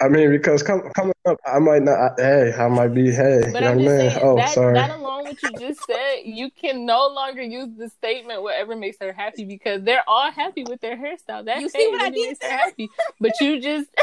I 0.00 0.08
mean, 0.08 0.30
because 0.30 0.62
com- 0.62 0.90
coming 0.94 1.14
up, 1.26 1.38
I 1.46 1.58
might 1.58 1.82
not. 1.82 2.12
Hey, 2.18 2.52
I 2.58 2.68
might 2.68 2.88
be. 2.88 3.10
Hey, 3.10 3.42
but 3.52 3.62
young 3.62 3.84
man. 3.84 4.10
Saying, 4.10 4.20
oh, 4.22 4.36
that, 4.36 4.50
sorry. 4.50 4.74
That 4.74 4.90
alone, 4.90 5.24
what 5.24 5.42
you 5.42 5.50
just 5.58 5.80
said, 5.86 6.16
you 6.24 6.50
can 6.50 6.84
no 6.84 7.08
longer 7.08 7.42
use 7.42 7.68
the 7.78 7.88
statement 7.88 8.42
"whatever 8.42 8.76
makes 8.76 8.98
her 9.00 9.12
happy" 9.12 9.44
because 9.44 9.82
they're 9.84 10.04
all 10.06 10.30
happy 10.30 10.64
with 10.64 10.80
their 10.80 10.96
hairstyle. 10.96 11.46
That 11.46 11.60
you 11.60 11.68
see 11.70 11.88
what 11.90 12.02
I 12.02 12.10
did 12.10 12.28
makes 12.28 12.44
her 12.44 12.50
happy, 12.50 12.88
but 13.20 13.40
you 13.40 13.60
just. 13.60 13.90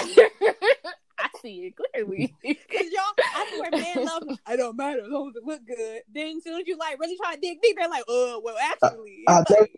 I 1.16 1.30
see 1.42 1.68
it 1.68 1.76
clearly. 1.76 2.36
Cause 2.44 2.88
y'all, 2.92 3.14
I 3.18 3.54
swear, 3.56 3.70
men 3.72 4.06
love. 4.06 4.24
Me. 4.24 4.40
I 4.48 4.56
don't 4.56 4.76
matter 4.76 5.00
as 5.00 5.08
long 5.08 5.30
as 5.30 5.36
it 5.36 5.44
look 5.46 5.66
good. 5.66 6.02
Then 6.12 6.38
as 6.38 6.44
soon 6.44 6.60
as 6.60 6.68
you 6.68 6.76
like 6.76 7.00
really 7.00 7.18
try 7.18 7.36
to 7.36 7.40
dig 7.40 7.62
deep, 7.62 7.78
they're 7.78 7.88
like, 7.88 8.04
"Uh, 8.10 8.40
well, 8.44 8.56
actually." 8.60 9.24
I, 9.28 9.40
I 9.40 9.44
think 9.44 9.70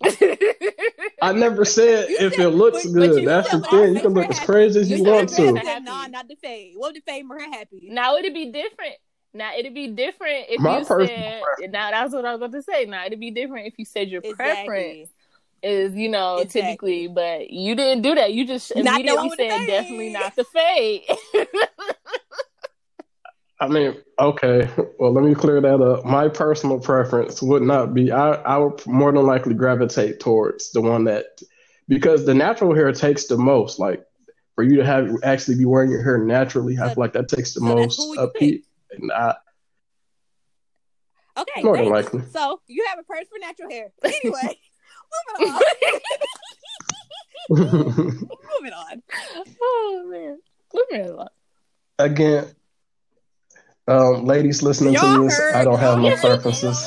I 1.22 1.32
never 1.32 1.64
said 1.64 2.08
you 2.08 2.16
if 2.20 2.34
said, 2.34 2.46
it 2.46 2.50
looks 2.50 2.84
but, 2.86 2.92
good. 2.92 3.24
But 3.24 3.24
That's 3.24 3.50
the 3.50 3.60
thing. 3.60 3.94
You 3.94 4.00
can 4.00 4.14
look 4.14 4.28
as 4.28 4.40
crazy 4.40 4.80
as 4.80 4.90
you, 4.90 4.98
you 4.98 5.04
want 5.04 5.28
to. 5.30 5.52
Nah, 5.52 6.06
not 6.06 6.28
the 6.28 6.36
fade. 6.36 6.74
What 6.76 6.94
the 6.94 7.00
fade 7.00 7.24
her 7.28 7.40
happy? 7.40 7.88
Now 7.90 8.16
it'd 8.16 8.34
be 8.34 8.50
different. 8.50 8.94
Now 9.34 9.56
it'd 9.56 9.74
be 9.74 9.88
different 9.88 10.46
if 10.48 10.60
My 10.60 10.78
you 10.78 10.84
said. 10.84 10.96
Preference. 10.96 11.72
Now 11.72 11.90
that's 11.90 12.12
what 12.12 12.24
I 12.24 12.32
was 12.34 12.40
about 12.40 12.52
to 12.52 12.62
say. 12.62 12.84
Now 12.84 13.06
it'd 13.06 13.20
be 13.20 13.30
different 13.30 13.66
if 13.66 13.74
you 13.78 13.84
said 13.84 14.08
your 14.08 14.20
exactly. 14.24 14.66
preference 14.66 15.10
is 15.62 15.94
you 15.94 16.08
know 16.08 16.38
exactly. 16.38 16.60
typically, 16.60 17.08
but 17.08 17.50
you 17.50 17.74
didn't 17.74 18.02
do 18.02 18.14
that. 18.14 18.32
You 18.32 18.46
just 18.46 18.70
immediately 18.72 19.30
said 19.36 19.66
definitely 19.66 20.10
not 20.10 20.36
the 20.36 20.44
fade. 20.44 21.02
I 23.60 23.66
mean, 23.68 23.96
okay. 24.18 24.68
Well, 24.98 25.12
let 25.12 25.24
me 25.24 25.34
clear 25.34 25.60
that 25.60 25.80
up. 25.80 26.04
My 26.04 26.28
personal 26.28 26.78
preference 26.78 27.42
would 27.42 27.62
not 27.62 27.92
be. 27.92 28.12
I 28.12 28.32
I 28.32 28.56
would 28.58 28.86
more 28.86 29.12
than 29.12 29.26
likely 29.26 29.54
gravitate 29.54 30.20
towards 30.20 30.70
the 30.70 30.80
one 30.80 31.04
that 31.04 31.42
because 31.88 32.24
the 32.24 32.34
natural 32.34 32.74
hair 32.74 32.92
takes 32.92 33.26
the 33.26 33.36
most. 33.36 33.78
Like 33.80 34.04
for 34.54 34.62
you 34.62 34.76
to 34.76 34.84
have 34.84 35.10
actually 35.24 35.56
be 35.56 35.64
wearing 35.64 35.90
your 35.90 36.02
hair 36.02 36.18
naturally, 36.18 36.76
so, 36.76 36.84
I 36.84 36.88
feel 36.88 37.02
like 37.02 37.12
that 37.14 37.28
takes 37.28 37.54
the 37.54 37.60
so 37.60 37.66
most 37.66 38.00
upkeep. 38.18 38.64
And 38.92 39.10
I, 39.12 39.34
okay, 41.36 41.62
more 41.62 41.76
than 41.76 41.88
likely. 41.88 42.22
So 42.32 42.60
you 42.68 42.84
have 42.88 42.98
a 42.98 43.02
purse 43.02 43.26
for 43.28 43.38
natural 43.40 43.70
hair. 43.70 43.92
Anyway, 44.04 44.58
moving 45.38 45.54
on. 45.54 45.62
moving 47.50 48.72
on. 48.72 49.02
Oh 49.60 50.04
man, 50.06 50.38
moving 50.74 51.10
on. 51.18 51.28
Again, 51.98 52.54
um, 53.88 54.24
ladies 54.24 54.62
listening 54.62 54.94
Y'all 54.94 55.16
to 55.16 55.24
this, 55.24 55.40
I 55.54 55.64
don't 55.64 55.78
have 55.78 55.98
no 55.98 56.14
preferences. 56.20 56.86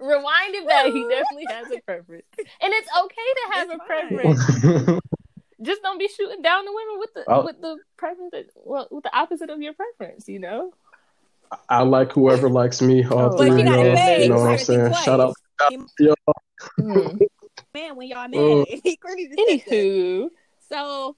Rewind 0.00 0.54
it 0.54 0.66
back. 0.66 0.86
He 0.86 1.06
definitely 1.08 1.46
has 1.48 1.70
a 1.70 1.80
preference, 1.80 2.26
and 2.38 2.72
it's 2.72 2.88
okay 3.04 3.14
to 3.34 3.52
have 3.52 3.68
it's 3.70 3.82
a 3.82 3.86
preference. 3.86 5.00
Just 5.62 5.80
don't 5.82 5.98
be 5.98 6.08
shooting 6.08 6.42
down 6.42 6.64
the 6.64 6.72
women 6.72 6.98
with 6.98 7.14
the 7.14 7.24
I'll, 7.28 7.44
with 7.44 7.60
the 7.60 7.78
preference, 7.96 8.50
well, 8.64 8.88
with 8.90 9.04
the 9.04 9.16
opposite 9.16 9.48
of 9.48 9.62
your 9.62 9.74
preference. 9.74 10.28
You 10.28 10.40
know. 10.40 10.72
I 11.68 11.82
like 11.82 12.12
whoever 12.12 12.48
likes 12.48 12.82
me. 12.82 13.04
All 13.04 13.34
oh, 13.34 13.36
three, 13.36 13.58
you 13.58 13.64
know, 13.64 13.82
you 14.18 14.28
know 14.28 14.36
what 14.36 14.50
I'm 14.52 14.58
saying. 14.58 14.92
Shout 15.04 15.20
out, 15.20 15.34
y'all. 15.98 16.16
Mm. 16.80 17.20
Man, 17.74 17.96
when 17.96 18.08
y'all 18.08 18.28
mm. 18.28 18.66
mad, 18.66 18.96
Anywho, 19.38 20.28
so 20.68 21.16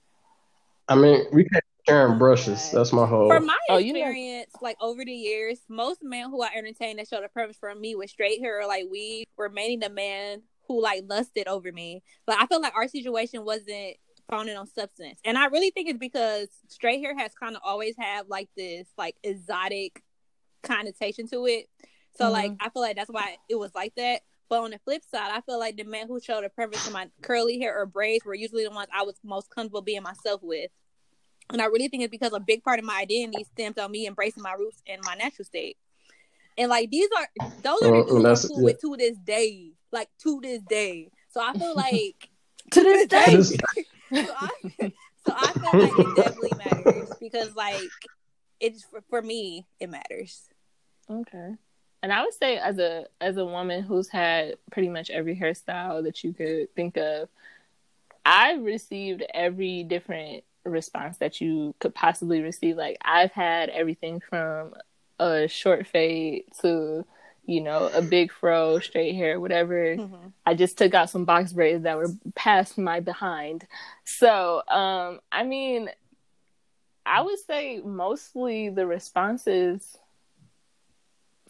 I 0.87 0.95
mean, 0.95 1.25
we 1.31 1.47
can't 1.49 1.63
Sharing 1.87 2.15
oh 2.15 2.17
brushes. 2.17 2.71
That's 2.71 2.91
my 2.91 3.05
whole. 3.05 3.29
From 3.29 3.45
my 3.45 3.57
oh, 3.69 3.77
experience, 3.77 4.47
you 4.53 4.59
know. 4.61 4.67
like 4.67 4.77
over 4.81 5.05
the 5.05 5.11
years, 5.11 5.59
most 5.69 6.03
men 6.03 6.29
who 6.29 6.41
I 6.41 6.49
entertained 6.55 6.99
that 6.99 7.07
showed 7.07 7.23
a 7.23 7.29
preference 7.29 7.57
for 7.57 7.73
me 7.75 7.95
with 7.95 8.09
straight 8.09 8.39
hair 8.39 8.61
or 8.61 8.67
like 8.67 8.85
weave 8.89 9.27
were 9.37 9.49
mainly 9.49 9.77
the 9.77 9.93
man 9.93 10.41
who 10.67 10.81
like 10.81 11.03
lusted 11.07 11.47
over 11.47 11.71
me. 11.71 12.01
But 12.25 12.37
I 12.39 12.47
feel 12.47 12.61
like 12.61 12.75
our 12.75 12.87
situation 12.87 13.45
wasn't 13.45 13.97
founded 14.29 14.55
on 14.55 14.65
substance, 14.65 15.19
and 15.23 15.37
I 15.37 15.45
really 15.45 15.69
think 15.69 15.89
it's 15.89 15.99
because 15.99 16.47
straight 16.69 17.01
hair 17.01 17.15
has 17.17 17.33
kind 17.35 17.55
of 17.55 17.61
always 17.63 17.95
had 17.97 18.27
like 18.29 18.49
this 18.57 18.87
like 18.97 19.15
exotic 19.23 20.01
connotation 20.63 21.27
to 21.27 21.45
it. 21.45 21.67
So 22.17 22.25
mm-hmm. 22.25 22.33
like 22.33 22.51
I 22.59 22.69
feel 22.69 22.81
like 22.81 22.95
that's 22.95 23.11
why 23.11 23.37
it 23.47 23.55
was 23.55 23.75
like 23.75 23.93
that. 23.95 24.21
But 24.49 24.61
on 24.61 24.71
the 24.71 24.79
flip 24.79 25.03
side, 25.03 25.31
I 25.31 25.41
feel 25.41 25.59
like 25.59 25.75
the 25.77 25.83
men 25.83 26.07
who 26.07 26.19
showed 26.19 26.43
a 26.43 26.49
preference 26.49 26.85
for 26.85 26.91
my 26.91 27.09
curly 27.21 27.59
hair 27.59 27.77
or 27.79 27.85
braids 27.85 28.25
were 28.25 28.35
usually 28.35 28.63
the 28.63 28.71
ones 28.71 28.89
I 28.93 29.03
was 29.03 29.15
most 29.23 29.49
comfortable 29.49 29.81
being 29.81 30.03
myself 30.03 30.41
with. 30.43 30.69
And 31.51 31.61
I 31.61 31.65
really 31.65 31.87
think 31.87 32.03
it's 32.03 32.11
because 32.11 32.33
a 32.33 32.39
big 32.39 32.63
part 32.63 32.79
of 32.79 32.85
my 32.85 32.99
identity 32.99 33.43
stems 33.43 33.77
on 33.77 33.91
me 33.91 34.07
embracing 34.07 34.43
my 34.43 34.53
roots 34.53 34.81
and 34.87 35.01
my 35.03 35.15
natural 35.15 35.45
state. 35.45 35.77
And 36.57 36.69
like 36.69 36.89
these 36.89 37.09
are 37.17 37.27
those 37.61 37.81
are 37.83 38.03
the 38.03 38.21
dudes 38.21 38.51
I'm 38.51 38.63
with 38.63 38.79
to 38.81 38.95
this 38.97 39.17
day. 39.17 39.71
Like 39.91 40.09
to 40.23 40.39
this 40.41 40.61
day. 40.63 41.11
So 41.29 41.41
I 41.41 41.53
feel 41.53 41.75
like 41.75 42.29
to 42.71 42.81
this 42.81 43.07
day. 43.07 43.41
so, 43.41 44.33
I, 44.39 44.49
so 45.25 45.33
I 45.35 45.51
feel 45.53 45.79
like 45.81 45.99
it 45.99 46.15
definitely 46.15 46.51
matters 46.57 47.09
because 47.19 47.55
like 47.55 47.81
it's 48.59 48.83
for, 48.83 49.03
for 49.09 49.21
me 49.21 49.65
it 49.79 49.89
matters. 49.89 50.43
Okay. 51.09 51.55
And 52.01 52.13
I 52.13 52.23
would 52.23 52.33
say 52.33 52.57
as 52.57 52.77
a 52.77 53.05
as 53.19 53.37
a 53.37 53.45
woman 53.45 53.83
who's 53.83 54.07
had 54.07 54.55
pretty 54.71 54.89
much 54.89 55.09
every 55.09 55.35
hairstyle 55.35 56.03
that 56.03 56.23
you 56.23 56.33
could 56.33 56.73
think 56.75 56.97
of, 56.97 57.29
I've 58.25 58.63
received 58.63 59.23
every 59.33 59.83
different 59.83 60.43
response 60.65 61.17
that 61.17 61.41
you 61.41 61.75
could 61.79 61.93
possibly 61.93 62.41
receive. 62.41 62.77
Like 62.77 62.97
I've 63.01 63.31
had 63.31 63.69
everything 63.69 64.21
from 64.29 64.73
a 65.19 65.47
short 65.47 65.87
fade 65.87 66.45
to 66.61 67.05
you 67.45 67.61
know 67.61 67.89
a 67.93 68.01
big 68.01 68.31
fro, 68.31 68.79
straight 68.79 69.15
hair, 69.15 69.39
whatever. 69.39 69.95
Mm-hmm. 69.95 70.27
I 70.45 70.53
just 70.55 70.77
took 70.77 70.93
out 70.93 71.09
some 71.09 71.25
box 71.25 71.53
braids 71.53 71.83
that 71.83 71.97
were 71.97 72.11
past 72.35 72.77
my 72.77 72.99
behind. 72.99 73.67
So 74.03 74.61
um, 74.67 75.19
I 75.31 75.43
mean, 75.43 75.89
I 77.05 77.21
would 77.21 77.39
say 77.39 77.81
mostly 77.83 78.69
the 78.69 78.87
responses 78.87 79.97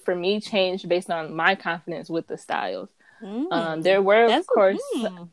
for 0.03 0.15
me 0.15 0.39
changed 0.39 0.87
based 0.87 1.09
on 1.09 1.35
my 1.35 1.55
confidence 1.55 2.09
with 2.09 2.27
the 2.27 2.37
styles. 2.37 2.89
Mm, 3.21 3.51
um, 3.51 3.81
there 3.81 4.01
were, 4.01 4.25
of 4.25 4.45
course, 4.45 4.81
mm. 4.95 5.29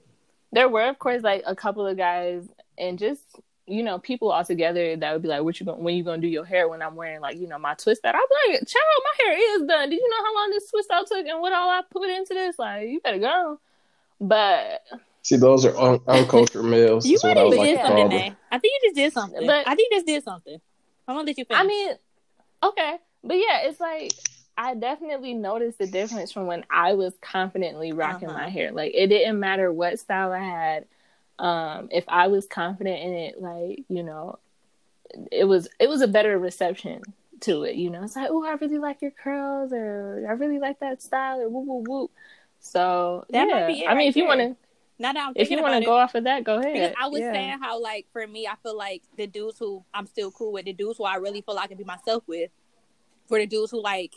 there 0.53 0.69
were, 0.69 0.89
of 0.89 0.99
course, 0.99 1.23
like 1.23 1.43
a 1.47 1.55
couple 1.55 1.87
of 1.87 1.97
guys 1.97 2.49
and 2.79 2.99
just 2.99 3.23
you 3.67 3.83
know 3.83 3.99
people 3.99 4.31
all 4.31 4.45
together 4.45 4.97
that 4.97 5.13
would 5.13 5.23
be 5.23 5.29
like, 5.29 5.43
"What 5.43 5.59
you 5.61 5.67
going? 5.67 5.83
When 5.83 5.95
you 5.95 6.05
gonna 6.05 6.21
do 6.21 6.29
your 6.29 6.45
hair?" 6.45 6.69
When 6.69 6.83
I'm 6.83 6.97
wearing 6.97 7.21
like 7.21 7.37
you 7.39 7.47
know 7.47 7.59
my 7.59 7.75
twist 7.75 8.05
out, 8.05 8.15
I'm 8.15 8.21
like, 8.51 8.67
"Child, 8.67 9.03
my 9.05 9.25
hair 9.25 9.57
is 9.57 9.67
done. 9.67 9.91
Did 9.91 9.97
you 9.97 10.09
know 10.09 10.25
how 10.25 10.35
long 10.35 10.51
this 10.51 10.71
twist 10.71 10.91
out 10.91 11.07
took 11.07 11.27
and 11.27 11.41
what 11.41 11.53
all 11.53 11.69
I 11.69 11.83
put 11.91 12.09
into 12.09 12.35
this? 12.35 12.59
Like, 12.59 12.89
you 12.89 13.01
better 13.01 13.19
go." 13.19 13.61
But 14.21 14.83
See, 15.23 15.37
those 15.37 15.65
are 15.65 15.77
un- 15.77 16.01
uncultured 16.07 16.65
males. 16.65 17.07
you 17.07 17.19
might 17.23 17.37
have 17.37 17.51
did 17.51 17.81
something, 17.81 18.09
man. 18.09 18.37
I 18.51 18.59
think 18.59 18.73
you 18.83 18.89
just 18.89 18.97
did 18.97 19.13
something. 19.13 19.47
But 19.47 19.69
I 19.69 19.75
think 19.75 19.89
you 19.91 19.97
just 19.97 20.07
did 20.07 20.25
something. 20.25 20.61
I'm 21.07 21.17
gonna 21.17 21.27
let 21.27 21.39
you 21.39 21.45
finish. 21.45 21.61
I 21.61 21.67
mean, 21.67 21.95
okay, 22.63 22.97
but 23.23 23.35
yeah, 23.35 23.63
it's 23.63 23.81
like 23.81 24.13
I 24.57 24.75
definitely 24.75 25.35
noticed 25.35 25.79
the 25.79 25.87
difference 25.87 26.33
from 26.33 26.47
when 26.47 26.65
I 26.71 26.95
was 26.95 27.15
confidently 27.21 27.93
rocking 27.93 28.29
uh-huh. 28.29 28.39
my 28.39 28.49
hair. 28.49 28.73
Like 28.73 28.93
it 28.95 29.09
didn't 29.09 29.39
matter 29.39 29.73
what 29.73 29.99
style 29.99 30.33
I 30.33 30.41
had. 30.41 30.87
Um, 31.39 31.89
if 31.91 32.05
I 32.09 32.29
was 32.29 32.47
confident 32.47 33.01
in 33.01 33.13
it, 33.15 33.41
like 33.41 33.85
you 33.89 34.03
know, 34.03 34.39
it 35.31 35.45
was 35.45 35.69
it 35.79 35.89
was 35.89 36.01
a 36.01 36.09
better 36.09 36.39
reception 36.39 37.03
to 37.41 37.65
it. 37.65 37.77
You 37.77 37.91
know, 37.91 38.03
it's 38.05 38.17
like, 38.17 38.29
oh, 38.31 38.45
I 38.45 38.53
really 38.55 38.79
like 38.79 39.03
your 39.03 39.11
curls, 39.11 39.73
or 39.73 40.27
I 40.29 40.33
really 40.33 40.59
like 40.59 40.81
that 40.81 41.03
style, 41.03 41.41
or 41.41 41.49
woo 41.49 41.65
woo 41.65 41.85
woo. 41.87 42.11
So 42.61 43.25
that 43.31 43.49
yeah. 43.49 43.55
might 43.55 43.67
be. 43.67 43.81
It 43.81 43.85
I 43.85 43.89
right 43.89 43.97
mean, 43.99 44.09
if 44.09 44.17
you 44.17 44.25
want 44.25 44.41
to 44.41 44.57
now 44.99 45.13
that 45.13 45.27
I'm 45.29 45.33
if 45.35 45.51
you 45.51 45.61
want 45.61 45.83
to 45.83 45.85
go 45.85 45.97
off 45.97 46.15
of 46.15 46.25
that, 46.25 46.45
go 46.45 46.61
ahead. 46.61 46.75
Because 46.75 46.95
I 47.01 47.09
was 47.09 47.21
yeah. 47.21 47.33
saying 47.33 47.59
how 47.61 47.81
like 47.83 48.07
for 48.13 48.27
me, 48.27 48.47
I 48.47 48.55
feel 48.63 48.77
like 48.77 49.03
the 49.17 49.27
dudes 49.27 49.59
who 49.59 49.85
I'm 49.93 50.07
still 50.07 50.31
cool 50.31 50.53
with, 50.53 50.65
the 50.65 50.73
dudes 50.73 50.99
who 50.99 51.05
I 51.05 51.17
really 51.17 51.41
feel 51.41 51.57
like 51.57 51.65
I 51.65 51.69
can 51.69 51.79
be 51.79 51.85
myself 51.85 52.23
with, 52.27 52.51
for 53.27 53.39
the 53.39 53.47
dudes 53.47 53.73
who 53.73 53.83
like 53.83 54.13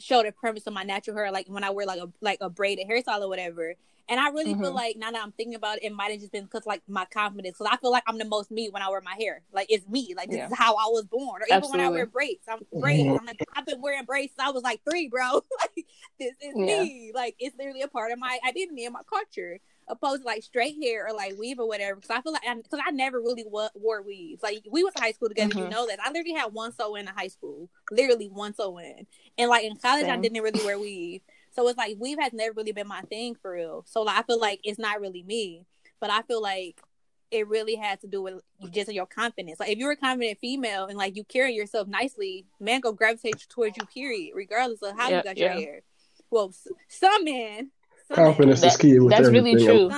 show 0.00 0.22
the 0.22 0.32
premise 0.32 0.66
of 0.66 0.72
my 0.72 0.82
natural 0.82 1.16
hair, 1.16 1.30
like 1.30 1.46
when 1.48 1.64
I 1.64 1.70
wear 1.70 1.86
like 1.86 2.00
a 2.00 2.10
like 2.20 2.38
a 2.40 2.50
braided 2.50 2.88
hairstyle 2.88 3.22
or 3.22 3.28
whatever. 3.28 3.74
And 4.08 4.18
I 4.18 4.30
really 4.30 4.54
mm-hmm. 4.54 4.62
feel 4.62 4.74
like 4.74 4.96
now 4.96 5.12
that 5.12 5.22
I'm 5.22 5.30
thinking 5.30 5.54
about 5.54 5.76
it, 5.76 5.84
it 5.84 5.94
might 5.94 6.10
have 6.10 6.18
just 6.18 6.32
been 6.32 6.42
because 6.42 6.66
like 6.66 6.82
my 6.88 7.04
confidence. 7.04 7.58
Because 7.58 7.72
I 7.72 7.76
feel 7.76 7.92
like 7.92 8.02
I'm 8.08 8.18
the 8.18 8.24
most 8.24 8.50
me 8.50 8.68
when 8.68 8.82
I 8.82 8.88
wear 8.88 9.00
my 9.00 9.14
hair. 9.16 9.42
Like 9.52 9.68
it's 9.70 9.88
me. 9.88 10.14
Like 10.16 10.30
this 10.30 10.38
yeah. 10.38 10.48
is 10.48 10.56
how 10.56 10.74
I 10.74 10.86
was 10.86 11.04
born. 11.04 11.40
Or 11.40 11.46
even 11.46 11.58
Absolutely. 11.58 11.78
when 11.78 11.86
I 11.86 11.90
wear 11.90 12.06
braids, 12.06 12.42
I'm 12.48 12.80
braids. 12.80 13.04
Mm-hmm. 13.04 13.18
I'm 13.20 13.26
like 13.26 13.46
I've 13.54 13.66
been 13.66 13.80
wearing 13.80 14.04
braids 14.04 14.32
since 14.36 14.48
I 14.48 14.50
was 14.50 14.64
like 14.64 14.80
three, 14.88 15.08
bro. 15.08 15.34
like 15.60 15.86
this 16.18 16.32
is 16.40 16.54
yeah. 16.56 16.82
me. 16.82 17.12
Like 17.14 17.36
it's 17.38 17.56
literally 17.56 17.82
a 17.82 17.88
part 17.88 18.10
of 18.10 18.18
my 18.18 18.36
identity 18.44 18.84
and 18.84 18.94
my 18.94 19.02
culture 19.08 19.60
opposed 19.90 20.22
to 20.22 20.26
like 20.26 20.42
straight 20.42 20.76
hair 20.82 21.06
or 21.06 21.14
like 21.14 21.36
weave 21.38 21.58
or 21.58 21.68
whatever. 21.68 21.96
Because 21.96 22.10
I 22.10 22.20
feel 22.20 22.32
like 22.32 22.42
because 22.62 22.80
I, 22.84 22.88
I, 22.88 22.90
never 22.92 23.20
really 23.20 23.44
wore 23.44 24.02
weaves. 24.02 24.42
Like 24.42 24.62
we 24.70 24.84
was 24.84 24.94
in 24.96 25.02
high 25.02 25.12
school 25.12 25.28
together, 25.28 25.50
mm-hmm. 25.50 25.64
you 25.64 25.68
know 25.68 25.86
that. 25.86 26.00
I 26.02 26.08
literally 26.08 26.34
had 26.34 26.52
one 26.52 26.72
sew 26.72 26.94
in 26.94 27.06
high 27.06 27.28
school, 27.28 27.68
literally 27.90 28.28
one 28.28 28.54
sew 28.54 28.78
in, 28.78 29.06
and 29.36 29.50
like 29.50 29.64
in 29.64 29.76
college 29.76 30.04
Same. 30.04 30.18
I 30.18 30.22
didn't 30.22 30.42
really 30.42 30.64
wear 30.64 30.78
weave. 30.78 31.22
So 31.52 31.66
it's 31.68 31.78
like 31.78 31.96
weave 31.98 32.18
has 32.20 32.32
never 32.32 32.52
really 32.54 32.72
been 32.72 32.88
my 32.88 33.02
thing 33.02 33.34
for 33.34 33.52
real. 33.52 33.84
So 33.86 34.02
like 34.02 34.18
I 34.18 34.22
feel 34.22 34.40
like 34.40 34.60
it's 34.64 34.78
not 34.78 35.00
really 35.00 35.22
me, 35.22 35.66
but 36.00 36.10
I 36.10 36.22
feel 36.22 36.40
like 36.40 36.80
it 37.30 37.46
really 37.46 37.76
has 37.76 38.00
to 38.00 38.08
do 38.08 38.22
with 38.22 38.42
just 38.70 38.92
your 38.92 39.06
confidence. 39.06 39.60
Like 39.60 39.70
if 39.70 39.78
you're 39.78 39.92
a 39.92 39.96
confident 39.96 40.38
female 40.40 40.86
and 40.86 40.98
like 40.98 41.16
you 41.16 41.24
carry 41.24 41.54
yourself 41.54 41.86
nicely, 41.88 42.46
man 42.58 42.80
go 42.80 42.92
gravitate 42.92 43.46
towards 43.48 43.76
you. 43.76 43.86
Period, 43.86 44.32
regardless 44.34 44.82
of 44.82 44.96
how 44.96 45.08
you 45.08 45.22
got 45.22 45.36
your 45.36 45.50
hair. 45.50 45.80
Well, 46.30 46.52
some 46.88 47.24
men 47.24 47.70
Confidence 48.12 48.62
is 48.62 48.76
key. 48.76 48.98
that's 49.08 49.28
really 49.28 49.56
true. 49.64 49.90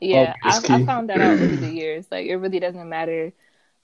Yeah, 0.00 0.34
I, 0.42 0.58
I, 0.58 0.84
found 0.84 1.08
that 1.08 1.20
out 1.20 1.40
over 1.40 1.56
the 1.56 1.70
years. 1.72 2.06
Like 2.10 2.26
it 2.26 2.36
really 2.36 2.60
doesn't 2.60 2.88
matter, 2.88 3.32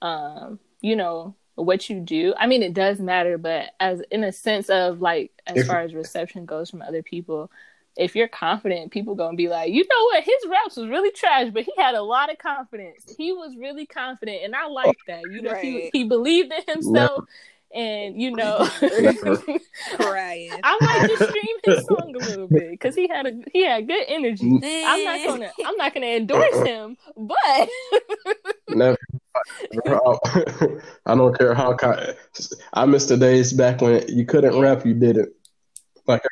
um, 0.02 0.58
you 0.80 0.96
know, 0.96 1.34
what 1.54 1.88
you 1.88 2.00
do. 2.00 2.34
I 2.36 2.46
mean, 2.46 2.62
it 2.62 2.74
does 2.74 3.00
matter, 3.00 3.38
but 3.38 3.70
as 3.80 4.02
in 4.10 4.24
a 4.24 4.32
sense 4.32 4.68
of 4.68 5.00
like, 5.00 5.30
as 5.46 5.58
if, 5.58 5.66
far 5.66 5.80
as 5.80 5.94
reception 5.94 6.44
goes 6.46 6.68
from 6.68 6.82
other 6.82 7.02
people, 7.02 7.50
if 7.96 8.14
you're 8.14 8.28
confident, 8.28 8.92
people 8.92 9.14
gonna 9.14 9.36
be 9.36 9.48
like, 9.48 9.72
you 9.72 9.82
know 9.82 10.04
what, 10.06 10.24
his 10.24 10.46
raps 10.48 10.76
was 10.76 10.88
really 10.88 11.10
trash, 11.10 11.50
but 11.52 11.64
he 11.64 11.72
had 11.76 11.94
a 11.94 12.02
lot 12.02 12.30
of 12.30 12.38
confidence. 12.38 13.14
He 13.16 13.32
was 13.32 13.56
really 13.56 13.86
confident, 13.86 14.42
and 14.44 14.54
I 14.54 14.66
like 14.66 14.98
that. 15.06 15.22
You 15.30 15.42
know, 15.42 15.52
right. 15.52 15.64
he 15.64 15.90
he 15.92 16.04
believed 16.04 16.52
in 16.52 16.74
himself 16.74 17.24
and 17.74 18.20
you 18.20 18.32
know, 18.32 18.68
crying. 19.96 20.50
I 20.62 20.78
might 20.80 21.08
just 21.08 21.30
stream 21.30 21.56
his 21.64 21.84
song 21.86 22.14
a 22.14 22.18
little 22.18 22.48
bit 22.48 22.70
because 22.70 22.94
he 22.94 23.08
had 23.08 23.26
a 23.26 23.32
he 23.52 23.64
had 23.64 23.86
good 23.86 24.04
energy. 24.08 24.50
Man. 24.50 24.84
I'm 24.86 25.04
not 25.04 25.20
mm. 25.20 25.26
gonna 25.26 25.52
I'm 25.64 25.76
not 25.76 25.94
gonna 25.94 26.06
endorse 26.06 26.66
him, 26.66 26.96
but 27.16 27.68
never. 28.68 28.98
I 31.06 31.14
don't 31.14 31.38
care 31.38 31.54
how. 31.54 31.76
I 32.72 32.86
miss 32.86 33.06
the 33.06 33.16
days 33.16 33.52
back 33.52 33.80
when 33.80 34.06
you 34.08 34.26
couldn't 34.26 34.58
rap, 34.58 34.84
you 34.84 34.94
did 34.94 35.16
it. 35.16 35.30
Like 36.06 36.22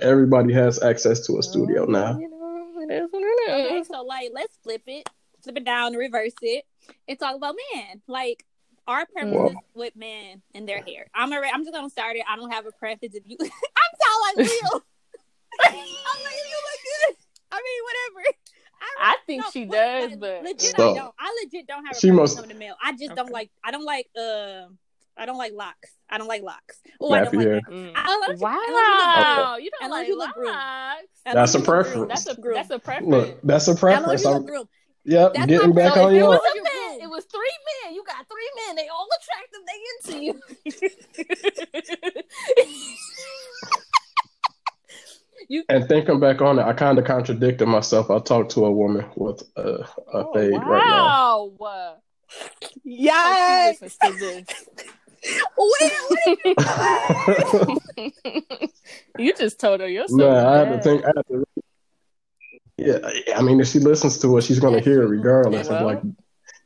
everybody 0.00 0.52
has 0.54 0.82
access 0.82 1.26
to 1.26 1.38
a 1.38 1.42
studio 1.42 1.84
now. 1.84 2.18
You 2.18 2.30
know, 2.30 2.80
it 2.88 2.92
is 2.92 3.08
what 3.10 3.22
it 3.22 3.50
is. 3.50 3.66
Okay, 3.66 3.84
so 3.84 4.02
like, 4.02 4.30
let's 4.32 4.56
flip 4.62 4.82
it, 4.86 5.08
flip 5.42 5.56
it 5.58 5.64
down, 5.64 5.94
reverse 5.94 6.32
it, 6.42 6.64
and 7.06 7.18
talk 7.18 7.36
about 7.36 7.56
man. 7.74 8.00
Like, 8.06 8.44
our 8.86 9.06
preferences 9.06 9.56
with 9.74 9.96
men 9.96 10.42
and 10.54 10.68
their 10.68 10.82
hair. 10.82 11.06
I'm 11.14 11.32
already, 11.32 11.52
I'm 11.52 11.62
just 11.62 11.74
gonna 11.74 11.90
start 11.90 12.16
it. 12.16 12.24
I 12.28 12.36
don't 12.36 12.50
have 12.50 12.66
a 12.66 12.72
preference. 12.72 13.14
If 13.14 13.24
you, 13.26 13.36
I'm 13.40 13.48
tall 13.48 14.20
like 14.22 14.36
real. 14.48 14.84
I'm 15.64 15.72
like, 15.72 15.82
you 15.82 16.58
look 16.64 16.80
good. 16.84 17.16
I 17.52 17.56
mean, 17.56 17.82
whatever. 17.84 18.36
I, 18.80 19.12
I 19.12 19.16
think 19.26 19.44
she 19.52 19.64
does, 19.64 20.16
but 20.16 20.42
legit, 20.42 20.74
I 20.74 20.78
don't. 20.78 21.14
I 21.18 21.44
legit 21.44 21.66
don't 21.66 21.84
have 21.86 21.96
a 21.96 22.00
she 22.00 22.10
must... 22.10 22.38
of 22.38 22.48
the 22.48 22.54
male. 22.54 22.76
I 22.82 22.92
just 22.92 23.04
okay. 23.04 23.14
don't 23.14 23.30
like. 23.30 23.50
I 23.64 23.70
don't 23.70 23.84
like. 23.84 24.08
Uh, 24.16 24.66
I 25.16 25.24
don't 25.24 25.38
like 25.38 25.54
locks. 25.54 25.90
I 26.10 26.18
don't 26.18 26.28
like 26.28 26.42
locks. 26.42 26.80
Oh, 27.00 27.12
I 27.12 27.24
don't 27.24 27.34
like 27.34 27.46
hair. 27.46 27.60
Mm. 27.70 27.92
I, 27.94 28.34
wow, 28.38 29.56
you, 29.56 29.70
don't 29.80 29.90
like 29.90 30.36
locks. 30.36 31.06
That's 31.24 31.54
a 31.54 31.60
preference. 31.60 32.08
That's 32.08 32.26
a 32.26 32.34
preference. 32.40 32.68
that's 32.68 32.70
a 32.70 32.78
preference. 32.78 33.08
Look, 33.08 33.38
that's 33.42 33.68
a 33.68 33.74
preference. 33.74 34.24
Yep, 35.06 35.34
That's 35.34 35.46
getting 35.46 35.72
back 35.72 35.94
so 35.94 36.06
on 36.06 36.14
your. 36.14 36.24
It 36.24 36.28
was 36.28 36.40
a 36.40 36.62
man. 36.64 37.00
It 37.00 37.08
was 37.08 37.24
three 37.26 37.56
men. 37.84 37.94
You 37.94 38.02
got 38.04 38.26
three 38.28 38.50
men. 38.66 38.74
They 38.74 38.88
all 38.88 39.08
attractive. 39.16 39.60
They 39.68 39.80
into 39.94 40.18
you. 40.24 40.34
you. 45.48 45.64
And 45.68 45.86
thinking 45.86 46.18
back 46.18 46.42
on 46.42 46.58
it, 46.58 46.64
I 46.64 46.72
kind 46.72 46.98
of 46.98 47.04
contradicted 47.04 47.68
myself. 47.68 48.10
I 48.10 48.18
talked 48.18 48.50
to 48.52 48.64
a 48.66 48.72
woman 48.72 49.06
with 49.14 49.44
a, 49.54 49.62
a 49.62 49.86
oh, 50.12 50.32
fade 50.34 50.52
wow. 50.54 50.60
right 50.68 50.84
now. 50.84 51.44
Wow. 51.56 51.98
Oh, 51.98 52.00
yes. 52.82 53.80
wait, 55.56 55.92
wait. 57.96 58.70
you 59.18 59.32
just 59.34 59.60
told 59.60 59.78
her 59.78 59.88
yourself. 59.88 60.18
No, 60.18 60.36
I 60.36 60.58
had 60.58 60.72
to 60.72 60.80
think. 60.82 61.04
I 61.04 61.12
had 61.14 61.26
to 61.28 61.44
yeah, 62.78 62.98
I 63.34 63.42
mean, 63.42 63.60
if 63.60 63.68
she 63.68 63.78
listens 63.78 64.18
to 64.18 64.36
it, 64.36 64.42
she's 64.42 64.60
gonna 64.60 64.80
hear 64.80 65.02
it 65.02 65.06
regardless. 65.06 65.68
Well, 65.68 65.84
like 65.86 66.02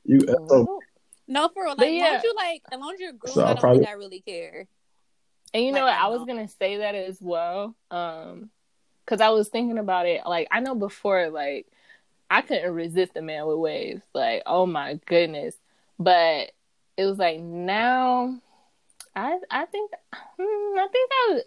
you. 0.05 0.21
So, 0.49 0.81
no, 1.29 1.49
for 1.55 1.65
real. 1.65 1.75
Like, 1.79 1.93
yeah. 1.93 1.95
as 1.95 2.03
long 2.03 2.15
as 2.17 2.25
you 2.25 2.35
like, 2.35 2.63
as 2.73 2.81
long 2.81 2.95
as 2.95 3.01
you're 3.01 3.13
grown, 3.13 3.35
so 3.35 3.45
I 3.45 3.47
don't 3.49 3.61
probably, 3.61 3.79
think 3.79 3.91
I 3.91 3.93
really 3.93 4.21
care. 4.21 4.67
And 5.55 5.65
you 5.65 5.73
like, 5.73 5.81
know 5.81 5.87
what? 5.87 5.95
I, 5.95 6.07
I 6.07 6.09
was 6.09 6.25
gonna 6.27 6.49
say 6.49 6.79
that 6.79 6.97
as 6.97 7.19
well, 7.21 7.77
um, 7.93 8.51
because 9.05 9.21
I 9.21 9.29
was 9.29 9.49
thinking 9.49 9.79
about 9.79 10.07
it. 10.07 10.23
Like, 10.27 10.49
I 10.51 10.59
know 10.59 10.75
before, 10.75 11.31
like, 11.31 11.69
I 12.29 12.43
couldn't 12.43 12.75
resist 12.75 13.13
a 13.17 13.23
man 13.23 13.47
with 13.47 13.59
waves. 13.59 14.03
Like, 14.13 14.43
oh 14.47 14.67
my 14.67 14.99
goodness! 15.07 15.55
But 15.97 16.51
it 16.97 17.05
was 17.05 17.19
like 17.19 17.39
now, 17.39 18.37
I 19.15 19.39
I 19.49 19.67
think 19.67 19.93
hmm, 20.13 20.79
I 20.79 20.89
think 20.91 21.11
I 21.13 21.41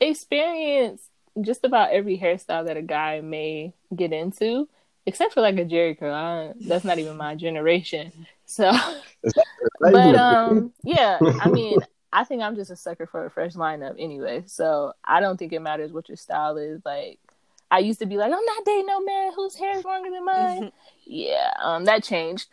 experienced 0.00 1.10
just 1.40 1.64
about 1.64 1.90
every 1.90 2.18
hairstyle 2.18 2.66
that 2.66 2.76
a 2.76 2.82
guy 2.82 3.20
may 3.20 3.72
get 3.94 4.12
into, 4.12 4.68
except 5.04 5.34
for 5.34 5.40
like 5.40 5.56
a 5.56 5.64
Jheri 5.64 5.98
curl. 5.98 6.14
I, 6.14 6.52
that's 6.60 6.84
not 6.84 6.98
even 6.98 7.16
my 7.16 7.34
generation. 7.34 8.12
So, 8.46 8.72
but 9.80 10.14
um, 10.14 10.72
yeah, 10.82 11.18
I 11.20 11.48
mean, 11.50 11.78
I 12.12 12.24
think 12.24 12.42
I'm 12.42 12.56
just 12.56 12.70
a 12.70 12.76
sucker 12.76 13.06
for 13.06 13.26
a 13.26 13.30
fresh 13.30 13.54
lineup 13.54 13.96
anyway. 13.98 14.44
So 14.46 14.92
I 15.04 15.20
don't 15.20 15.36
think 15.36 15.52
it 15.52 15.60
matters 15.60 15.92
what 15.92 16.08
your 16.08 16.16
style 16.16 16.56
is. 16.56 16.80
Like, 16.84 17.18
I 17.70 17.80
used 17.80 17.98
to 17.98 18.06
be 18.06 18.16
like, 18.16 18.32
I'm 18.32 18.44
not 18.44 18.64
dating 18.64 18.86
no 18.86 19.02
man 19.02 19.32
whose 19.34 19.56
hair 19.56 19.76
is 19.76 19.84
longer 19.84 20.10
than 20.10 20.24
mine. 20.24 20.58
Mm-hmm. 20.58 20.68
Yeah, 21.08 21.52
um, 21.62 21.84
that 21.84 22.02
changed. 22.02 22.48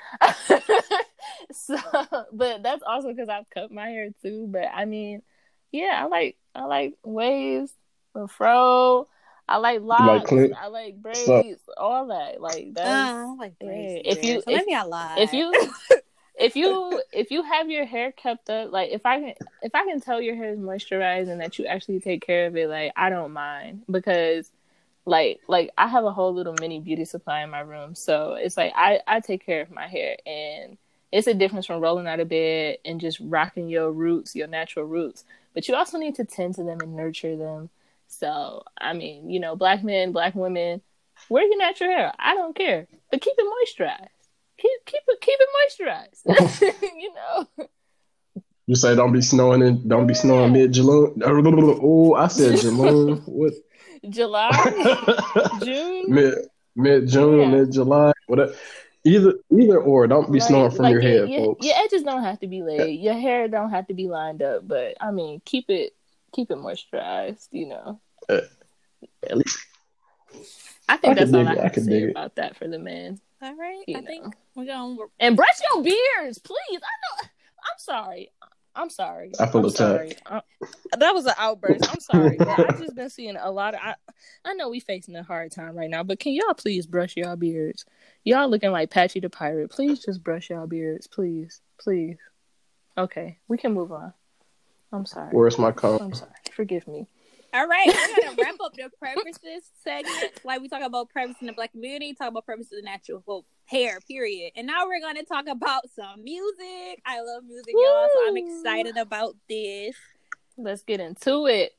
so, 1.51 1.75
but 2.31 2.61
that's 2.61 2.83
also 2.85 3.07
because 3.07 3.27
I've 3.27 3.49
cut 3.49 3.71
my 3.71 3.87
hair 3.87 4.09
too. 4.21 4.45
But 4.47 4.65
I 4.71 4.85
mean, 4.85 5.23
yeah, 5.71 6.03
I 6.03 6.05
like 6.05 6.37
I 6.53 6.65
like 6.65 6.93
waves 7.03 7.71
a 7.71 7.82
fro. 8.27 9.07
I 9.47 9.57
like 9.57 9.81
locks. 9.81 10.31
Like 10.31 10.51
I 10.53 10.67
like 10.67 11.01
braids. 11.01 11.61
All 11.77 12.07
that. 12.07 12.41
Like 12.41 12.73
that. 12.75 12.85
Uh, 12.85 13.33
I 13.33 13.35
like 13.35 13.59
braids. 13.59 14.01
Yeah. 14.05 14.11
If 14.13 14.23
you, 14.23 14.41
so 14.41 14.51
if, 14.51 14.65
maybe 14.65 14.73
I 14.73 14.83
lie. 14.83 15.15
If 15.19 15.33
you, 15.33 15.53
if 16.39 16.55
you, 16.55 17.01
if 17.11 17.31
you 17.31 17.43
have 17.43 17.69
your 17.69 17.85
hair 17.85 18.11
kept 18.11 18.49
up, 18.49 18.71
like 18.71 18.91
if 18.91 19.05
I 19.05 19.19
can, 19.19 19.33
if 19.61 19.75
I 19.75 19.83
can 19.85 19.99
tell 19.99 20.21
your 20.21 20.35
hair 20.35 20.53
is 20.53 20.59
moisturized 20.59 21.29
and 21.29 21.41
that 21.41 21.59
you 21.59 21.65
actually 21.65 21.99
take 21.99 22.25
care 22.25 22.47
of 22.47 22.55
it, 22.55 22.69
like 22.69 22.93
I 22.95 23.09
don't 23.09 23.33
mind 23.33 23.83
because, 23.91 24.49
like, 25.05 25.41
like 25.47 25.71
I 25.77 25.87
have 25.87 26.05
a 26.05 26.11
whole 26.11 26.33
little 26.33 26.55
mini 26.59 26.79
beauty 26.79 27.03
supply 27.03 27.43
in 27.43 27.49
my 27.49 27.59
room, 27.59 27.95
so 27.95 28.35
it's 28.35 28.55
like 28.55 28.71
I 28.75 29.01
I 29.05 29.19
take 29.19 29.45
care 29.45 29.61
of 29.61 29.71
my 29.71 29.87
hair 29.87 30.15
and 30.25 30.77
it's 31.11 31.27
a 31.27 31.33
difference 31.33 31.67
from 31.67 31.79
rolling 31.79 32.07
out 32.07 32.19
of 32.19 32.29
bed 32.29 32.77
and 32.83 32.99
just 32.99 33.19
rocking 33.19 33.69
your 33.69 33.91
roots, 33.91 34.35
your 34.35 34.47
natural 34.47 34.85
roots. 34.85 35.25
But 35.53 35.67
you 35.67 35.75
also 35.75 35.99
need 35.99 36.15
to 36.15 36.25
tend 36.25 36.55
to 36.55 36.63
them 36.63 36.79
and 36.81 36.95
nurture 36.95 37.35
them. 37.37 37.69
So, 38.19 38.63
I 38.79 38.93
mean, 38.93 39.29
you 39.29 39.39
know, 39.39 39.55
black 39.55 39.83
men, 39.83 40.11
black 40.11 40.35
women, 40.35 40.81
wear 41.29 41.45
your 41.45 41.57
natural 41.57 41.89
hair. 41.89 42.13
I 42.19 42.35
don't 42.35 42.55
care, 42.55 42.87
but 43.11 43.21
keep 43.21 43.33
it 43.37 43.45
moisturized. 43.45 44.07
Keep 44.57 44.85
keep 44.85 45.01
it 45.07 45.21
keep 45.21 45.39
it 45.39 45.49
moisturized. 45.59 46.81
you 46.99 47.13
know. 47.13 47.67
You 48.65 48.75
say 48.75 48.95
don't 48.95 49.11
be 49.11 49.21
snowing 49.21 49.61
and 49.61 49.89
don't 49.89 50.07
be 50.07 50.13
snowing 50.13 50.53
mid 50.53 50.71
July. 50.73 51.09
Oh, 51.25 52.13
I 52.13 52.27
said 52.27 52.59
July. 52.59 53.15
what? 53.25 53.53
July, 54.09 54.49
June, 55.63 56.05
mid 56.13 56.35
mid 56.75 57.07
June, 57.07 57.39
Yeah. 57.39 57.47
mid 57.47 57.71
July, 57.71 58.11
whatever. 58.27 58.53
Either 59.05 59.33
either 59.51 59.79
or. 59.81 60.07
Don't 60.07 60.31
be 60.31 60.39
Like- 60.39 60.47
snowing 60.47 60.71
from 60.71 60.83
like 60.83 60.91
your 60.93 61.01
head, 61.01 61.29
your, 61.29 61.39
folks. 61.45 61.65
Your 61.65 61.75
edges 61.77 62.03
don't 62.03 62.23
have 62.23 62.39
to 62.39 62.47
be 62.47 62.61
laid. 62.63 62.99
Your 63.01 63.15
hair 63.15 63.47
don't 63.49 63.69
have 63.71 63.87
to 63.87 63.93
be 63.93 64.07
lined 64.07 64.41
up. 64.41 64.65
But 64.67 64.95
I 65.01 65.11
mean, 65.11 65.41
keep 65.45 65.69
it 65.69 65.93
keep 66.33 66.51
it 66.51 66.57
moisturized. 66.57 67.47
You 67.51 67.67
know. 67.67 67.99
At 68.29 69.37
least 69.37 69.59
I 70.89 70.97
think 70.97 71.11
I 71.11 71.13
that's 71.15 71.31
could 71.31 71.35
all 71.35 71.45
dig 71.45 71.47
I 71.47 71.53
it. 71.53 71.59
I 71.59 71.63
have 71.63 71.73
to 71.73 71.81
say 71.81 72.09
about 72.09 72.35
that 72.35 72.57
for 72.57 72.67
the 72.67 72.79
man. 72.79 73.19
All 73.41 73.55
right. 73.55 73.83
You 73.87 73.97
I 73.97 74.01
think 74.01 74.35
we're 74.55 74.65
going. 74.65 74.97
to 74.97 75.05
And 75.19 75.35
brush 75.35 75.57
your 75.73 75.83
beards, 75.83 76.37
please. 76.39 76.57
I 76.71 76.75
know. 76.77 77.29
I'm 77.63 77.77
sorry. 77.77 78.31
I'm 78.75 78.89
sorry. 78.89 79.31
I 79.39 79.45
feel 79.45 79.61
I'm 79.61 79.65
attacked. 79.67 79.77
sorry. 79.77 80.15
Uh, 80.25 80.41
that 80.97 81.13
was 81.13 81.25
an 81.25 81.33
outburst. 81.37 81.87
I'm 81.89 81.99
sorry. 81.99 82.39
I've 82.39 82.79
just 82.81 82.95
been 82.95 83.09
seeing 83.09 83.35
a 83.37 83.51
lot 83.51 83.75
of. 83.75 83.81
I, 83.83 83.95
I 84.43 84.53
know 84.53 84.69
we 84.69 84.79
facing 84.79 85.15
a 85.15 85.23
hard 85.23 85.51
time 85.51 85.75
right 85.75 85.89
now, 85.89 86.03
but 86.03 86.19
can 86.19 86.33
y'all 86.33 86.53
please 86.55 86.87
brush 86.87 87.15
y'all 87.15 87.35
beards? 87.35 87.85
Y'all 88.23 88.49
looking 88.49 88.71
like 88.71 88.89
Patchy 88.89 89.19
the 89.19 89.29
Pirate. 89.29 89.69
Please 89.69 89.99
just 90.03 90.23
brush 90.23 90.49
y'all 90.49 90.65
beards, 90.67 91.05
please, 91.07 91.61
please. 91.79 92.17
Okay, 92.97 93.37
we 93.47 93.57
can 93.57 93.73
move 93.73 93.91
on. 93.91 94.13
I'm 94.91 95.05
sorry. 95.05 95.29
Where's 95.31 95.59
my 95.59 95.71
comb? 95.71 95.99
I'm 96.01 96.13
sorry. 96.13 96.31
Forgive 96.55 96.87
me. 96.87 97.07
All 97.53 97.67
right, 97.67 97.85
we're 97.85 98.23
gonna 98.23 98.41
wrap 98.41 98.55
up 98.63 98.73
the 98.73 98.89
preferences 98.97 99.69
segment. 99.83 100.41
Like 100.43 100.61
we 100.61 100.67
talk 100.67 100.81
about 100.81 101.09
preferences 101.09 101.41
in 101.41 101.47
the 101.47 101.53
black 101.53 101.71
community, 101.71 102.15
talk 102.15 102.29
about 102.29 102.45
preferences 102.45 102.79
in 102.79 102.85
natural 102.85 103.21
well, 103.27 103.45
hair, 103.65 103.99
period. 104.07 104.53
And 104.55 104.65
now 104.65 104.87
we're 104.87 104.99
gonna 104.99 105.23
talk 105.23 105.45
about 105.47 105.83
some 105.95 106.23
music. 106.23 107.01
I 107.05 107.21
love 107.21 107.43
music, 107.47 107.75
y'all, 107.77 108.07
so 108.11 108.27
I'm 108.27 108.37
excited 108.37 108.97
about 108.97 109.35
this. 109.47 109.95
Let's 110.57 110.81
get 110.81 110.99
into 110.99 111.45
it. 111.45 111.73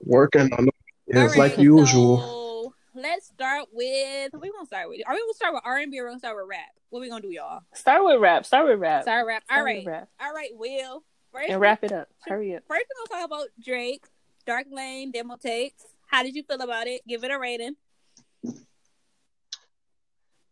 Working 0.00 0.52
on 0.52 0.68
it. 0.68 0.74
It's 1.06 1.30
right, 1.30 1.50
like 1.50 1.58
usual. 1.58 2.18
So 2.18 2.74
let's 2.94 3.28
start 3.28 3.68
with 3.72 4.34
what 4.34 4.42
we 4.42 4.50
gonna 4.52 4.66
start 4.66 4.90
with? 4.90 5.00
Are 5.06 5.14
we 5.14 5.20
gonna 5.20 5.34
start 5.34 5.54
with 5.54 5.62
R 5.64 5.78
and 5.78 5.90
B 5.90 5.98
or 5.98 6.04
we 6.04 6.10
gonna 6.10 6.18
start 6.18 6.36
with 6.36 6.46
rap? 6.46 6.68
What 6.90 7.00
we 7.00 7.08
gonna 7.08 7.22
do, 7.22 7.32
y'all? 7.32 7.62
Start 7.72 8.04
with 8.04 8.20
rap. 8.20 8.44
Start 8.44 8.66
with 8.66 8.78
rap. 8.80 9.04
Start 9.04 9.26
rap. 9.26 9.44
All 9.50 9.58
with 9.58 9.64
right. 9.64 9.86
rap. 9.86 10.08
All 10.20 10.34
right, 10.34 10.50
Will. 10.52 11.04
First, 11.32 11.50
And 11.50 11.60
wrap 11.60 11.84
it 11.84 11.92
up. 11.92 12.08
Hurry 12.26 12.54
up. 12.54 12.62
first 12.68 12.84
we're 12.88 13.06
gonna 13.06 13.22
talk 13.22 13.30
about 13.30 13.48
Drake, 13.62 14.04
Dark 14.46 14.66
Lane, 14.70 15.10
Demo 15.10 15.36
Tapes. 15.36 15.84
How 16.06 16.22
did 16.22 16.36
you 16.36 16.44
feel 16.44 16.60
about 16.60 16.86
it? 16.86 17.02
Give 17.06 17.24
it 17.24 17.30
a 17.32 17.38
rating. 17.38 17.74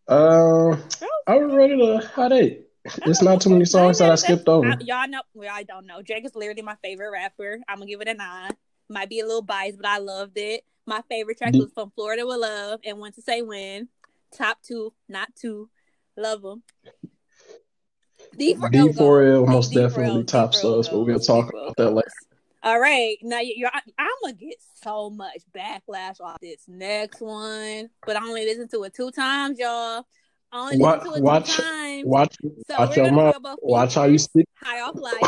Uh, 0.06 0.76
I 1.26 1.36
was 1.36 1.54
ready 1.54 1.78
to 1.78 2.06
hot 2.08 2.32
eight. 2.32 2.66
It's 3.06 3.22
not 3.22 3.40
too 3.40 3.50
many 3.50 3.64
songs 3.64 3.98
that 4.00 4.10
I 4.10 4.16
skipped 4.16 4.48
over. 4.48 4.68
I, 4.68 4.76
y'all 4.80 5.08
know, 5.08 5.22
well, 5.32 5.50
I 5.50 5.62
don't 5.62 5.86
know. 5.86 6.02
Drake 6.02 6.26
is 6.26 6.34
literally 6.34 6.60
my 6.60 6.76
favorite 6.82 7.10
rapper. 7.10 7.60
I'm 7.68 7.78
gonna 7.78 7.86
give 7.86 8.02
it 8.02 8.08
a 8.08 8.14
nine. 8.14 8.50
Might 8.90 9.08
be 9.08 9.20
a 9.20 9.24
little 9.24 9.40
biased, 9.40 9.78
but 9.78 9.86
I 9.86 9.98
loved 9.98 10.36
it. 10.36 10.64
My 10.86 11.02
favorite 11.08 11.38
track 11.38 11.54
was 11.54 11.72
from 11.72 11.92
Florida 11.94 12.26
with 12.26 12.40
Love 12.40 12.80
and 12.84 12.98
When 12.98 13.12
to 13.12 13.22
Say 13.22 13.40
When. 13.40 13.88
Top 14.36 14.58
two, 14.62 14.92
not 15.08 15.34
two. 15.34 15.70
Love 16.16 16.42
them. 16.42 16.62
D4L 18.38 18.94
D4L 18.94 19.48
most 19.48 19.72
D4L 19.72 19.88
definitely 19.88 20.24
tops 20.24 20.62
D4L 20.62 20.80
us, 20.80 20.88
but 20.88 20.98
we'll 20.98 21.06
goes. 21.06 21.26
talk 21.26 21.46
D4L 21.46 21.62
about 21.62 21.76
that 21.76 21.90
later. 21.90 22.10
All 22.64 22.80
right, 22.80 23.18
now 23.22 23.40
you- 23.40 23.54
you're, 23.58 23.70
I'm 23.98 24.08
gonna 24.22 24.32
get 24.32 24.56
so 24.82 25.10
much 25.10 25.42
backlash 25.54 26.18
off 26.20 26.40
this 26.40 26.64
next 26.66 27.20
one, 27.20 27.90
but 28.06 28.16
I 28.16 28.20
only 28.26 28.46
listened 28.46 28.70
to 28.70 28.82
it 28.84 28.94
two 28.94 29.10
times, 29.10 29.58
y'all. 29.58 30.06
I 30.50 30.58
only 30.58 30.78
Wa- 30.78 30.94
listened 30.94 31.12
to 31.12 31.18
it 31.18 31.22
watch- 31.22 31.56
two 31.56 31.62
times. 31.62 32.02
Watch, 32.06 32.36
So 32.66 32.78
watch 32.78 32.96
your 32.96 33.12
mouth. 33.12 33.36
Watch 33.60 33.94
how 33.96 34.04
you 34.04 34.16
speak. 34.18 34.46
High 34.62 34.80
off 34.80 34.94
life. 34.96 35.20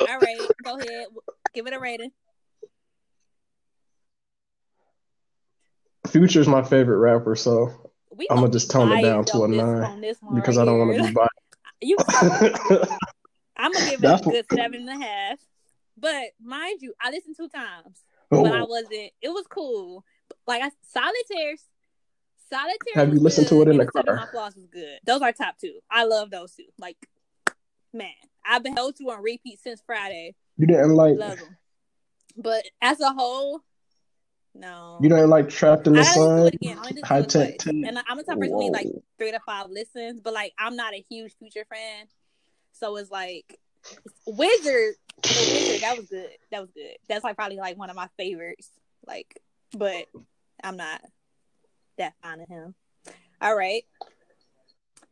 All 0.00 0.18
right, 0.18 0.36
go 0.64 0.78
ahead. 0.78 1.06
Give 1.54 1.66
it 1.66 1.72
a 1.72 1.80
rating. 1.80 2.10
Future's 6.08 6.48
my 6.48 6.62
favorite 6.62 6.98
rapper, 6.98 7.34
so 7.36 7.90
We 8.10 8.26
I'ma 8.30 8.48
just 8.48 8.70
tone 8.70 8.92
it 8.92 9.02
down 9.02 9.24
to 9.26 9.44
a 9.44 9.48
nine, 9.48 9.82
on 9.82 10.00
this 10.02 10.18
one 10.20 10.34
because 10.34 10.56
right 10.58 10.62
I 10.62 10.66
don't 10.66 10.78
want 10.78 10.96
to 10.96 11.04
be 11.08 11.12
biased. 11.14 11.30
You, 11.80 11.96
I'm 13.56 13.72
gonna 13.72 13.84
give 13.90 13.94
it 13.94 14.00
That's 14.02 14.22
a 14.22 14.24
what- 14.28 14.32
good 14.34 14.46
seven 14.54 14.86
and 14.88 15.02
a 15.02 15.04
half. 15.06 15.38
But 16.02 16.32
mind 16.42 16.82
you, 16.82 16.92
I 17.00 17.10
listened 17.10 17.36
two 17.36 17.48
times, 17.48 18.04
but 18.28 18.44
I 18.52 18.60
Oh, 18.60 18.66
wasn't. 18.66 19.12
It 19.22 19.28
was 19.30 19.46
cool. 19.48 20.04
Like 20.46 20.60
I, 20.62 20.70
solitaires. 20.82 21.62
Solitaire. 22.50 22.94
Have 22.96 23.08
you 23.08 23.14
was 23.14 23.22
listened 23.22 23.48
to 23.48 23.62
it 23.62 23.68
in 23.68 23.78
the 23.78 23.88
Seven 23.94 24.06
car? 24.06 24.16
My 24.16 24.26
Flaws 24.26 24.56
was 24.56 24.66
good. 24.66 24.98
Those 25.06 25.22
are 25.22 25.32
top 25.32 25.56
two. 25.58 25.78
I 25.90 26.04
love 26.04 26.30
those 26.30 26.52
two. 26.54 26.64
Like, 26.78 26.96
man, 27.94 28.10
I've 28.44 28.62
been 28.64 28.74
those 28.74 28.94
two 28.94 29.08
on 29.10 29.22
repeat 29.22 29.60
since 29.62 29.80
Friday. 29.86 30.34
you 30.58 30.66
didn't 30.66 30.94
like 30.94 31.16
Love 31.16 31.38
them. 31.38 31.56
But 32.36 32.64
as 32.82 32.98
a 33.00 33.12
whole, 33.12 33.60
no. 34.54 34.98
you 35.00 35.08
didn't 35.08 35.30
like 35.30 35.48
Trapped 35.48 35.86
in 35.86 35.92
the 35.94 36.02
gotta 36.02 36.20
listen 36.20 36.36
to 36.36 36.38
Sun. 36.38 36.46
it 36.48 36.54
again. 36.54 36.72
I 36.72 36.76
only 36.78 36.88
listened 36.90 37.06
High 37.06 37.22
Tech. 37.22 37.58
Tech. 37.58 37.72
And 37.72 37.98
I'm 38.08 38.16
the 38.18 38.24
type 38.24 38.36
of 38.36 38.40
person 38.40 38.52
who 38.54 38.58
need 38.60 38.72
like 38.72 38.88
three 39.18 39.30
to 39.30 39.40
five 39.46 39.70
listens, 39.70 40.20
but 40.20 40.34
like 40.34 40.52
I'm 40.58 40.74
not 40.74 40.94
a 40.94 41.04
huge 41.08 41.32
Future 41.38 41.64
fan, 41.72 42.06
so 42.72 42.96
it's 42.96 43.10
like 43.10 43.58
Wizard. 44.26 44.94
That 45.22 45.94
was 45.96 46.08
good. 46.08 46.30
That 46.50 46.60
was 46.60 46.70
good. 46.72 46.96
That's 47.08 47.24
like 47.24 47.36
probably 47.36 47.58
like 47.58 47.76
one 47.76 47.90
of 47.90 47.96
my 47.96 48.08
favorites. 48.16 48.68
Like, 49.06 49.40
but 49.76 50.06
I'm 50.62 50.76
not 50.76 51.00
that 51.98 52.14
fond 52.22 52.42
of 52.42 52.48
him. 52.48 52.74
All 53.40 53.56
right, 53.56 53.84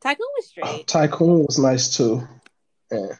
Tycoon 0.00 0.26
was 0.36 0.46
straight. 0.46 0.86
Tycoon 0.86 1.44
was 1.44 1.58
nice 1.58 1.96
too. 1.96 2.26
And, 2.90 3.10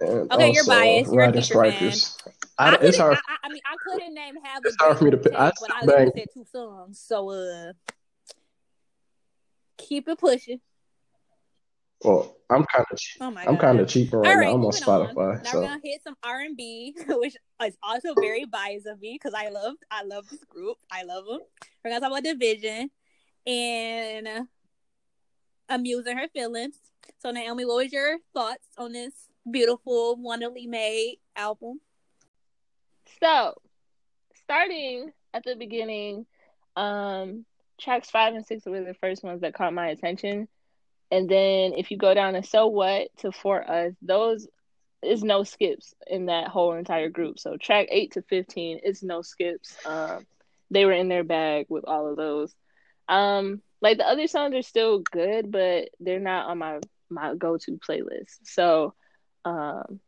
and 0.00 0.32
Okay, 0.32 0.52
you're 0.52 0.64
biased. 0.64 1.12
You're 1.12 1.22
a 1.22 1.26
Riding 1.26 1.42
Strikers. 1.42 2.18
I, 2.58 2.76
I, 2.76 2.78
it's 2.82 2.98
hard. 2.98 3.16
I, 3.16 3.36
I, 3.44 3.48
mean, 3.48 3.62
I 3.64 3.76
couldn't 3.82 4.14
name 4.14 4.34
half 4.42 4.62
the 4.62 4.68
It's 4.68 4.76
hard 4.78 4.98
for 4.98 5.04
me 5.04 5.10
to 5.12 5.16
pick. 5.16 5.34
I 5.34 5.50
but 5.60 5.74
I 5.74 5.86
said 5.86 6.12
two 6.32 6.44
songs. 6.52 7.00
So, 7.00 7.30
uh, 7.30 7.72
keep 9.78 10.08
it 10.08 10.18
pushing. 10.18 10.60
Well, 12.04 12.36
I'm 12.50 12.64
kind 12.66 12.84
of 12.90 12.98
cheap. 12.98 13.22
Oh 13.22 13.30
my 13.30 13.46
I'm 13.46 13.56
kind 13.56 13.80
of 13.80 13.88
cheating 13.88 14.18
right 14.18 14.36
All 14.36 14.42
now. 14.42 14.48
I'm 14.48 14.54
on 14.54 14.60
moving 14.60 14.82
Spotify, 14.82 15.42
Now 15.42 15.50
so 15.50 15.60
we're 15.60 15.66
gonna 15.68 15.80
hit 15.82 16.02
some 16.04 16.16
R 16.22 16.40
and 16.40 16.56
B, 16.56 16.94
which 17.08 17.34
is 17.64 17.76
also 17.82 18.14
very 18.14 18.44
biased 18.44 18.86
of 18.86 19.00
me 19.00 19.18
because 19.20 19.32
I 19.34 19.48
love 19.48 19.74
I 19.90 20.04
love 20.04 20.28
this 20.28 20.44
group. 20.44 20.76
I 20.92 21.04
love 21.04 21.24
them. 21.24 21.40
We're 21.82 21.90
gonna 21.90 22.00
talk 22.00 22.10
about 22.10 22.24
dvsn 22.24 22.90
and 23.46 24.48
A 25.70 25.78
Muse 25.78 26.06
in 26.06 26.18
Her 26.18 26.28
Feelings. 26.28 26.76
So 27.18 27.30
Naomi, 27.30 27.64
what 27.64 27.76
was 27.76 27.92
your 27.92 28.18
thoughts 28.34 28.68
on 28.76 28.92
this 28.92 29.28
beautiful, 29.50 30.16
wonderfully 30.16 30.66
made 30.66 31.18
album? 31.34 31.80
So, 33.22 33.54
starting 34.42 35.12
at 35.32 35.44
the 35.44 35.56
beginning, 35.56 36.26
um, 36.76 37.46
tracks 37.80 38.10
five 38.10 38.34
and 38.34 38.44
six 38.44 38.66
were 38.66 38.82
the 38.82 38.94
first 38.94 39.24
ones 39.24 39.40
that 39.40 39.54
caught 39.54 39.72
my 39.72 39.88
attention. 39.88 40.48
And 41.14 41.28
then 41.28 41.74
if 41.78 41.90
you 41.90 41.96
go 41.96 42.14
down 42.14 42.34
to 42.34 42.42
So 42.42 42.66
What 42.66 43.08
to 43.18 43.30
For 43.32 43.62
Us, 43.70 43.94
those 44.02 44.48
is 45.02 45.22
no 45.22 45.44
skips 45.44 45.94
in 46.06 46.26
that 46.26 46.48
whole 46.48 46.72
entire 46.74 47.10
group. 47.10 47.38
So 47.38 47.56
track 47.56 47.88
eight 47.90 48.12
to 48.12 48.22
fifteen, 48.22 48.80
it's 48.82 49.02
no 49.02 49.22
skips. 49.22 49.76
Um, 49.86 50.26
they 50.70 50.84
were 50.84 50.92
in 50.92 51.08
their 51.08 51.24
bag 51.24 51.66
with 51.68 51.84
all 51.86 52.08
of 52.10 52.16
those. 52.16 52.54
Um, 53.08 53.62
like 53.80 53.98
the 53.98 54.08
other 54.08 54.26
songs 54.26 54.54
are 54.54 54.62
still 54.62 55.02
good, 55.12 55.50
but 55.50 55.90
they're 56.00 56.20
not 56.20 56.48
on 56.48 56.58
my 56.58 56.80
my 57.10 57.34
go 57.34 57.58
to 57.58 57.78
playlist. 57.88 58.38
So, 58.44 58.94
um, 59.44 60.00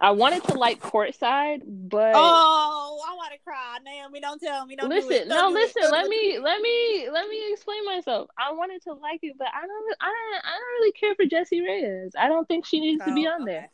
I 0.00 0.12
wanted 0.12 0.44
to 0.44 0.54
like 0.58 0.80
Courtside, 0.80 1.62
but 1.66 2.12
Oh, 2.14 3.00
I 3.08 3.14
want 3.16 3.32
to 3.32 3.38
cry. 3.40 3.78
Naomi, 3.84 4.20
don't 4.20 4.40
tell 4.40 4.64
me. 4.64 4.76
Don't 4.76 4.88
do 4.88 4.94
listen, 4.96 5.12
it. 5.12 5.28
no, 5.28 5.50
do 5.50 5.56
it. 5.56 5.60
listen. 5.60 5.82
Don't 5.82 5.92
Let 5.92 6.08
me, 6.08 6.38
let 6.38 6.60
me, 6.60 7.08
let 7.10 7.28
me 7.28 7.52
explain 7.52 7.84
myself. 7.84 8.28
I 8.38 8.52
wanted 8.52 8.80
to 8.82 8.92
like 8.92 9.20
it, 9.22 9.34
but 9.36 9.48
I 9.48 9.60
don't, 9.66 9.96
I 10.00 10.06
don't, 10.06 10.44
I 10.44 10.50
don't 10.52 10.80
really 10.80 10.92
care 10.92 11.14
for 11.16 11.24
Jessie 11.24 11.60
Reyez. 11.60 12.12
I 12.16 12.28
don't 12.28 12.46
think 12.46 12.64
she 12.64 12.78
needs 12.80 13.02
to 13.04 13.14
be 13.14 13.26
Oh, 13.26 13.30
on 13.32 13.42
okay. 13.42 13.52
there. 13.52 13.70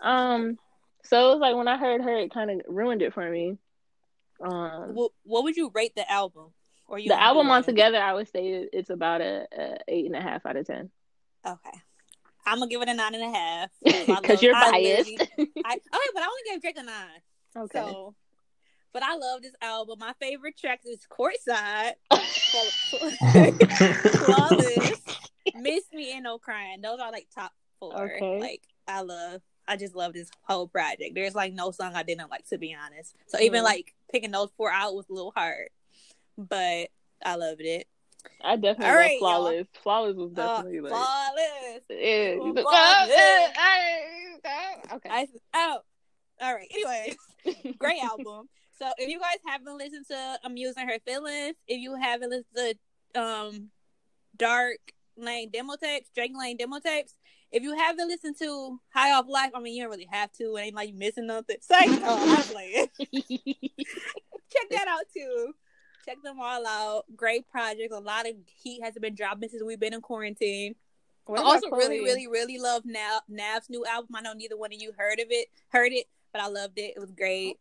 Um, 0.00 0.58
so 1.04 1.28
it 1.28 1.34
was 1.34 1.40
like 1.40 1.54
when 1.54 1.68
I 1.68 1.76
heard 1.76 2.02
her, 2.02 2.16
it 2.16 2.32
kind 2.34 2.50
of 2.50 2.60
ruined 2.66 3.02
it 3.02 3.14
for 3.14 3.28
me. 3.30 3.56
Um, 4.44 4.94
What, 4.94 5.12
what 5.22 5.44
would 5.44 5.56
you 5.56 5.70
rate 5.72 5.94
the 5.94 6.10
album? 6.10 6.46
Or 6.88 6.98
you 6.98 7.08
the 7.08 7.20
album 7.22 7.50
altogether, 7.50 7.98
I 7.98 8.12
would 8.12 8.28
say 8.28 8.68
it's 8.72 8.90
about 8.90 9.20
a, 9.20 9.46
a 9.56 9.76
eight 9.88 10.06
and 10.06 10.16
a 10.16 10.20
half 10.20 10.44
out 10.44 10.56
of 10.56 10.66
ten. 10.66 10.90
Okay. 11.46 11.78
I'm 12.46 12.58
gonna 12.58 12.68
give 12.70 12.82
it 12.82 12.88
a 12.88 12.94
nine 12.94 13.14
and 13.14 13.24
a 13.24 13.30
half. 13.36 13.70
Because 14.22 14.42
you're 14.42 14.54
I 14.54 14.70
biased. 14.70 15.08
I, 15.38 15.74
okay, 15.74 16.10
but 16.14 16.22
I 16.22 16.26
only 16.26 16.42
gave 16.50 16.60
Drake 16.60 16.78
a 16.78 16.82
nine. 16.82 17.20
okay. 17.56 17.78
So, 17.78 18.14
but 18.92 19.02
I 19.02 19.16
love 19.16 19.42
this 19.42 19.54
album. 19.62 19.98
My 19.98 20.12
favorite 20.20 20.56
track 20.58 20.80
is 20.84 21.00
Courtside, 21.10 21.92
Flawless, 24.18 25.00
Miss 25.56 25.84
Me 25.92 26.12
and 26.14 26.24
No 26.24 26.38
Crying. 26.38 26.80
Those 26.80 27.00
are 27.00 27.10
like 27.10 27.28
top 27.34 27.52
four. 27.80 27.98
Okay. 28.04 28.40
Like 28.40 28.62
I 28.86 29.00
love 29.02 29.40
I 29.66 29.76
just 29.76 29.94
love 29.94 30.12
this 30.12 30.30
whole 30.42 30.68
project. 30.68 31.14
There's 31.14 31.34
like 31.34 31.52
no 31.54 31.70
song 31.70 31.92
I 31.94 32.02
didn't 32.02 32.30
like 32.30 32.46
to 32.48 32.58
be 32.58 32.74
honest. 32.74 33.14
So 33.26 33.38
even 33.40 33.62
Mhm. 33.62 33.64
like 33.64 33.94
picking 34.12 34.30
those 34.30 34.50
four 34.56 34.70
out 34.70 34.94
was 34.94 35.06
a 35.08 35.12
little 35.12 35.32
hard. 35.34 35.68
But 36.36 36.90
I 37.24 37.36
loved 37.36 37.62
it. 37.62 37.86
I 38.42 38.56
definitely 38.56 38.86
All 38.86 38.90
love 38.92 38.98
right, 38.98 39.10
y'all. 39.12 39.18
flawless. 39.20 39.66
Flawless 39.82 40.16
was 40.16 40.32
Uh, 40.32 40.34
definitely 40.34 40.80
like 40.80 40.92
flawless. 40.92 41.80
yeah. 41.90 42.34
Flawless. 42.62 43.54
Okay. 44.92 45.08
I 45.10 45.26
oh. 45.54 45.78
All 46.40 46.54
right. 46.54 46.68
Anyways, 46.72 47.16
great 47.78 48.02
album. 48.02 48.48
So 48.78 48.86
if 48.98 49.08
you 49.08 49.20
guys 49.20 49.38
haven't 49.46 49.78
listened 49.78 50.06
to 50.10 50.38
A 50.44 50.50
Muse 50.50 50.76
in 50.76 50.88
Her 50.88 50.98
Feelings, 51.06 51.54
if 51.68 51.80
you 51.80 51.94
haven't 51.96 52.30
listened 52.30 52.76
to 53.14 53.20
um 53.20 53.70
Dark 54.36 54.78
Lane 55.16 55.50
demo 55.50 55.76
tapes, 55.76 56.10
Drake 56.14 56.32
Lane 56.36 56.56
demo 56.56 56.80
tapes, 56.80 57.14
if 57.52 57.62
you 57.62 57.76
haven't 57.76 58.08
listened 58.08 58.36
to 58.40 58.80
High 58.92 59.12
Off 59.12 59.26
Life, 59.28 59.52
I 59.54 59.60
mean 59.60 59.74
you 59.74 59.82
don't 59.84 59.92
really 59.92 60.08
have 60.10 60.32
to. 60.32 60.56
It 60.56 60.60
ain't 60.60 60.74
like 60.74 60.88
you 60.90 60.96
missing 60.96 61.26
nothing. 61.28 61.56
Say 61.60 61.76
oh, 61.86 62.36
I'm 62.36 62.42
playing. 62.42 62.88
Check 64.52 64.68
that 64.70 64.88
out 64.88 65.04
too. 65.16 65.54
Check 66.04 66.22
them 66.22 66.38
all 66.40 66.66
out. 66.66 67.04
Great 67.16 67.48
projects. 67.48 67.94
A 67.94 67.98
lot 67.98 68.28
of 68.28 68.34
heat 68.62 68.82
has 68.82 68.94
been 68.94 69.14
dropping 69.14 69.48
since 69.48 69.62
we've 69.62 69.80
been 69.80 69.94
in 69.94 70.00
quarantine. 70.00 70.74
What 71.26 71.40
I 71.40 71.42
also 71.42 71.70
really, 71.70 72.00
really, 72.00 72.26
really 72.26 72.58
love 72.58 72.82
Nav 72.84 73.22
Nav's 73.28 73.70
new 73.70 73.84
album. 73.86 74.14
I 74.14 74.20
know 74.20 74.34
neither 74.34 74.56
one 74.58 74.72
of 74.72 74.80
you 74.80 74.92
heard 74.96 75.20
of 75.20 75.28
it, 75.30 75.48
heard 75.68 75.92
it, 75.92 76.06
but 76.32 76.42
I 76.42 76.48
loved 76.48 76.78
it. 76.78 76.92
It 76.96 77.00
was 77.00 77.12
great, 77.12 77.56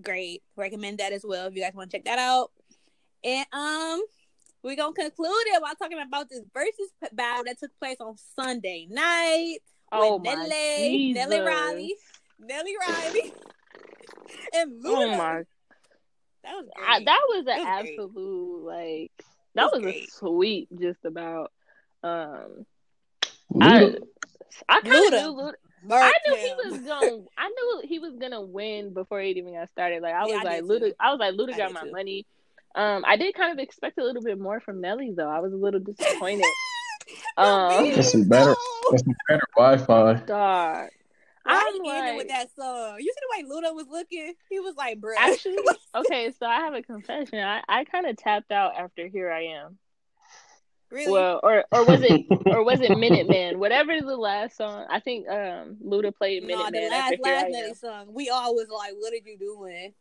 great. 0.00 0.42
Recommend 0.54 0.98
that 0.98 1.12
as 1.12 1.24
well 1.26 1.48
if 1.48 1.54
you 1.56 1.62
guys 1.62 1.74
want 1.74 1.90
to 1.90 1.96
check 1.96 2.04
that 2.04 2.20
out. 2.20 2.52
And 3.24 3.46
um, 3.52 4.02
we're 4.62 4.76
gonna 4.76 4.92
conclude 4.92 5.46
it 5.46 5.60
while 5.60 5.74
talking 5.74 5.98
about 6.00 6.28
this 6.28 6.42
versus 6.54 6.92
battle 7.12 7.44
that 7.44 7.58
took 7.58 7.76
place 7.80 7.96
on 8.00 8.14
Sunday 8.36 8.86
night 8.88 9.58
Oh 9.92 10.16
with 10.16 10.24
my 10.24 10.34
Nelly, 10.34 11.12
Nelly 11.12 11.40
Riley, 11.40 11.94
Nelly 12.38 12.74
Riley, 12.78 13.34
and 14.54 14.84
Luda. 14.84 15.14
Oh 15.14 15.16
my! 15.16 15.42
That 16.44 16.54
was 16.56 16.68
great. 16.74 16.88
I, 16.88 17.04
that 17.04 17.20
was 17.28 17.46
an 17.46 17.48
It 17.48 17.58
was 17.58 17.64
great. 17.64 17.98
absolute 17.98 18.64
like 18.64 19.12
that 19.54 19.72
was 19.72 19.82
was, 19.82 19.94
a 19.94 20.06
sweep. 20.06 20.68
Just 20.78 21.04
about. 21.04 21.52
Um, 22.02 22.66
I 23.60 23.80
Luda, 23.82 23.98
I 24.68 24.80
kind 24.80 24.86
of 24.94 25.10
knew 25.12 25.42
Luda. 25.42 25.52
Murked 25.86 26.02
I 26.02 26.12
knew 26.26 26.36
he 26.36 26.70
was 26.70 26.80
gonna. 26.86 27.18
I 27.38 27.48
knew 27.48 27.82
he 27.84 27.98
was 27.98 28.14
gonna 28.16 28.40
win 28.42 28.92
before 28.92 29.20
it 29.20 29.36
even 29.36 29.54
got 29.54 29.70
started. 29.70 30.02
Like 30.02 30.14
I 30.14 30.26
Yeah, 30.26 30.34
was 30.34 30.40
I 30.40 30.44
like, 30.44 30.62
did 30.62 30.64
Luda. 30.70 30.80
too. 30.88 30.94
I 31.00 31.10
was 31.10 31.18
like, 31.20 31.34
Luda 31.34 31.54
I 31.54 31.58
got 31.58 31.72
my 31.72 31.82
too. 31.82 31.90
money. 31.90 32.26
Um, 32.74 33.04
I 33.06 33.16
did 33.16 33.34
kind 33.34 33.52
of 33.52 33.58
expect 33.62 33.98
a 33.98 34.04
little 34.04 34.22
bit 34.22 34.38
more 34.38 34.60
from 34.60 34.80
Nelly 34.80 35.12
though. 35.14 35.28
I 35.28 35.40
was 35.40 35.52
a 35.52 35.56
little 35.56 35.80
disappointed. 35.98 36.44
um, 37.36 37.90
That's 37.90 38.12
some 38.12 38.24
better- 38.28 38.54
that's 38.90 39.04
some 39.04 39.16
better 39.28 39.46
Wi-Fi. 39.56 40.14
dog. 40.26 40.88
He 41.50 41.90
ended 41.90 42.04
like, 42.04 42.16
with 42.16 42.28
that 42.28 42.48
song? 42.54 42.96
You 42.98 43.12
see 43.12 43.44
the 43.44 43.48
way 43.48 43.48
Luda 43.48 43.74
was 43.74 43.86
looking? 43.90 44.34
He 44.48 44.60
was 44.60 44.74
like, 44.76 45.00
bro. 45.00 45.14
actually, 45.18 45.56
okay. 45.94 46.32
So 46.38 46.46
I 46.46 46.60
have 46.60 46.74
a 46.74 46.82
confession. 46.82 47.38
I 47.38 47.62
I 47.68 47.84
kind 47.84 48.06
of 48.06 48.16
tapped 48.16 48.52
out 48.52 48.76
after 48.76 49.06
Here 49.06 49.30
I 49.30 49.44
Am. 49.44 49.78
really? 50.90 51.12
Well, 51.12 51.40
or 51.42 51.64
or 51.72 51.84
was 51.84 52.02
it 52.02 52.26
or 52.46 52.64
was 52.64 52.80
it 52.80 52.90
Minuteman? 52.92 53.56
Whatever 53.56 54.00
the 54.00 54.16
last 54.16 54.56
song. 54.56 54.86
I 54.90 55.00
think 55.00 55.28
um 55.28 55.76
Luda 55.84 56.14
played 56.14 56.42
no, 56.42 56.56
Minuteman 56.56 56.72
the 56.72 56.88
last 56.88 57.14
last 57.20 57.54
I 57.54 57.72
song. 57.74 58.14
We 58.14 58.28
all 58.28 58.54
was 58.54 58.68
like, 58.68 58.94
what 58.98 59.12
are 59.12 59.16
you 59.16 59.38
doing? 59.38 59.94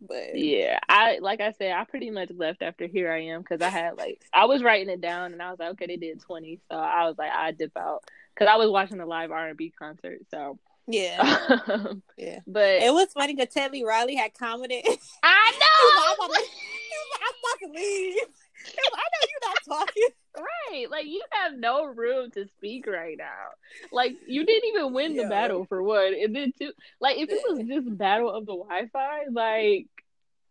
But 0.00 0.36
Yeah, 0.38 0.78
I 0.88 1.18
like 1.20 1.40
I 1.40 1.52
said, 1.52 1.72
I 1.72 1.84
pretty 1.84 2.10
much 2.10 2.30
left 2.34 2.62
after 2.62 2.86
Here 2.86 3.12
I 3.12 3.24
Am 3.26 3.42
because 3.42 3.60
I 3.60 3.68
had 3.68 3.98
like 3.98 4.22
I 4.32 4.46
was 4.46 4.62
writing 4.62 4.88
it 4.88 5.00
down 5.00 5.32
and 5.32 5.42
I 5.42 5.50
was 5.50 5.58
like, 5.58 5.72
okay, 5.72 5.86
they 5.86 5.96
did 5.96 6.20
twenty, 6.20 6.60
so 6.70 6.76
I 6.76 7.06
was 7.06 7.16
like, 7.18 7.30
I 7.30 7.52
dip 7.52 7.76
out 7.76 8.04
because 8.34 8.50
I 8.50 8.56
was 8.56 8.70
watching 8.70 8.98
the 8.98 9.06
live 9.06 9.30
R 9.30 9.48
and 9.48 9.58
B 9.58 9.72
concert. 9.78 10.20
So, 10.30 10.58
yeah, 10.86 11.38
but 11.66 11.96
yeah. 12.16 12.38
But 12.46 12.82
it 12.82 12.92
was 12.92 13.12
funny 13.12 13.34
because 13.34 13.52
Teddy 13.54 13.84
Riley 13.84 14.16
had 14.16 14.34
commented. 14.34 14.82
he 14.84 14.90
was 14.90 14.98
I 15.22 15.52
like, 15.52 15.62
oh, 15.64 16.16
I'm 16.22 16.28
know, 16.30 16.34
he 16.36 16.40
was 16.40 17.10
like, 17.12 17.22
I'm 17.22 17.34
about 17.38 17.74
to 17.74 17.80
leave. 17.80 18.14
He 18.62 18.76
was 18.76 18.90
like, 18.92 19.00
I 19.00 19.08
know 19.12 19.28
you're 19.30 19.48
not 19.48 19.86
talking. 19.86 20.08
right? 20.72 20.90
Like 20.90 21.06
you 21.06 21.22
have 21.30 21.54
no 21.58 21.84
room 21.86 22.30
to 22.32 22.46
speak 22.58 22.86
right 22.86 23.16
now. 23.18 23.48
Like 23.92 24.12
you 24.26 24.44
didn't 24.44 24.68
even 24.68 24.92
win 24.92 25.16
the 25.16 25.22
Yeah. 25.22 25.28
battle 25.28 25.64
for 25.66 25.82
one, 25.82 26.14
and 26.14 26.34
then 26.36 26.52
two, 26.58 26.72
like 27.00 27.18
if 27.18 27.28
it 27.30 27.40
was 27.48 27.66
just 27.66 27.96
battle 27.96 28.30
of 28.30 28.46
the 28.46 28.52
Wi-Fi, 28.54 29.20
like, 29.32 29.86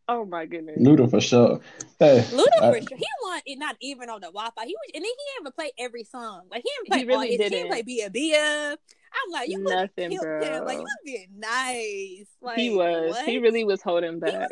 oh 0.07 0.25
my 0.25 0.45
goodness. 0.47 0.79
Luda 0.79 1.09
for 1.09 1.21
sure. 1.21 1.59
Hey, 1.99 2.25
Luda 2.31 2.47
I- 2.61 2.71
for 2.79 2.87
sure. 2.87 2.97
He 2.97 3.05
won 3.23 3.41
it 3.45 3.59
not 3.59 3.75
even 3.81 4.09
on 4.09 4.21
the 4.21 4.27
Wi-Fi. 4.27 4.65
He 4.65 4.75
was, 4.75 4.91
and 4.95 5.03
then 5.03 5.03
he 5.03 5.09
didn't 5.09 5.41
even 5.41 5.51
play 5.53 5.71
every 5.77 6.03
song. 6.03 6.41
Like 6.49 6.63
he 6.63 6.69
didn't 6.77 6.87
play 6.89 6.99
He 6.99 7.05
really 7.05 7.15
all 7.15 7.21
his, 7.23 7.31
He 7.31 7.37
didn't. 7.37 7.51
didn't 7.51 7.69
play 7.69 7.81
Bia 7.83 8.09
Bia. 8.09 8.77
I'm 9.13 9.31
like, 9.31 9.49
you 9.49 9.59
Nothing, 9.59 10.17
bro. 10.17 10.41
him. 10.43 10.65
Like 10.65 10.77
you 10.77 10.83
was 10.83 10.97
being 11.05 11.27
nice. 11.37 12.27
Like 12.41 12.57
he 12.57 12.69
was. 12.69 13.11
what? 13.11 13.25
He 13.25 13.37
really 13.39 13.63
was 13.63 13.81
holding 13.81 14.13
He 14.13 14.19
back. 14.19 14.33
was, 14.33 14.49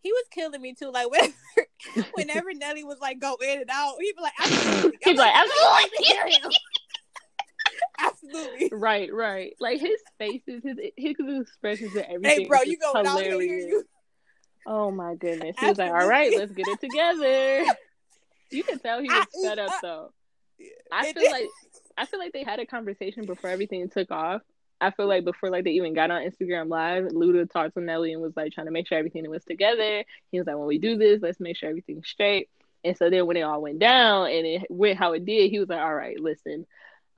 he 0.00 0.12
was 0.12 0.24
killing 0.32 0.60
me 0.60 0.74
too. 0.74 0.90
Like 0.90 1.06
whenever, 1.10 2.08
whenever 2.14 2.54
Nelly 2.54 2.84
was 2.84 2.98
like 3.00 3.20
go 3.20 3.36
in 3.42 3.60
and 3.60 3.70
out, 3.70 3.94
he'd 4.00 4.14
be 4.16 4.22
like, 4.22 4.32
absolutely. 4.40 4.98
He's 5.04 5.18
like, 5.18 5.32
"I 5.34 5.42
absolutely. 5.42 5.68
don't 5.68 5.92
even 5.94 6.04
hear 6.04 6.40
him." 6.42 6.50
absolutely. 8.00 8.68
Right, 8.72 9.12
right. 9.12 9.54
Like 9.60 9.80
his 9.80 10.00
faces, 10.18 10.62
his 10.64 10.76
his 10.96 11.40
expressions, 11.42 11.94
and 11.94 12.04
everything. 12.06 12.40
Hey, 12.42 12.46
bro, 12.48 12.62
you 12.62 12.78
go 12.78 12.92
out 12.96 13.20
here? 13.20 13.38
You 13.40 13.84
Oh 14.66 14.90
my 14.90 15.14
goodness. 15.16 15.56
He 15.58 15.66
was 15.66 15.78
like, 15.78 15.90
"All 15.92 16.06
right, 16.08 16.32
let's 16.36 16.52
get 16.52 16.66
it 16.68 16.80
together." 16.80 17.64
You 18.50 18.62
could 18.64 18.82
tell 18.82 19.00
he 19.00 19.08
was 19.08 19.26
I- 19.44 19.48
fed 19.48 19.58
up 19.58 19.70
I- 19.70 19.78
though. 19.82 20.12
I 20.92 21.12
feel 21.12 21.22
did. 21.22 21.32
like 21.32 21.48
I 21.96 22.06
feel 22.06 22.18
like 22.18 22.32
they 22.32 22.44
had 22.44 22.60
a 22.60 22.66
conversation 22.66 23.26
before 23.26 23.50
everything 23.50 23.88
took 23.88 24.10
off. 24.10 24.42
I 24.80 24.90
feel 24.90 25.06
like 25.06 25.24
before 25.24 25.50
like 25.50 25.64
they 25.64 25.72
even 25.72 25.94
got 25.94 26.10
on 26.10 26.22
Instagram 26.22 26.68
Live, 26.68 27.04
Luda 27.04 27.48
talked 27.48 27.74
to 27.74 27.80
Nelly 27.80 28.12
and 28.12 28.20
was 28.20 28.36
like 28.36 28.52
trying 28.52 28.66
to 28.66 28.72
make 28.72 28.88
sure 28.88 28.98
everything 28.98 29.28
was 29.30 29.44
together. 29.44 30.04
He 30.32 30.38
was 30.38 30.46
like, 30.46 30.56
"When 30.56 30.66
we 30.66 30.78
do 30.78 30.96
this, 30.96 31.22
let's 31.22 31.38
make 31.38 31.56
sure 31.56 31.68
everything's 31.68 32.08
straight." 32.08 32.50
And 32.84 32.96
so 32.96 33.08
then 33.08 33.26
when 33.26 33.36
it 33.36 33.42
all 33.42 33.62
went 33.62 33.78
down 33.78 34.26
and 34.26 34.44
it 34.44 34.62
went 34.68 34.98
how 34.98 35.12
it 35.12 35.24
did, 35.24 35.50
he 35.50 35.60
was 35.60 35.68
like, 35.68 35.80
"All 35.80 35.94
right, 35.94 36.18
listen, 36.18 36.66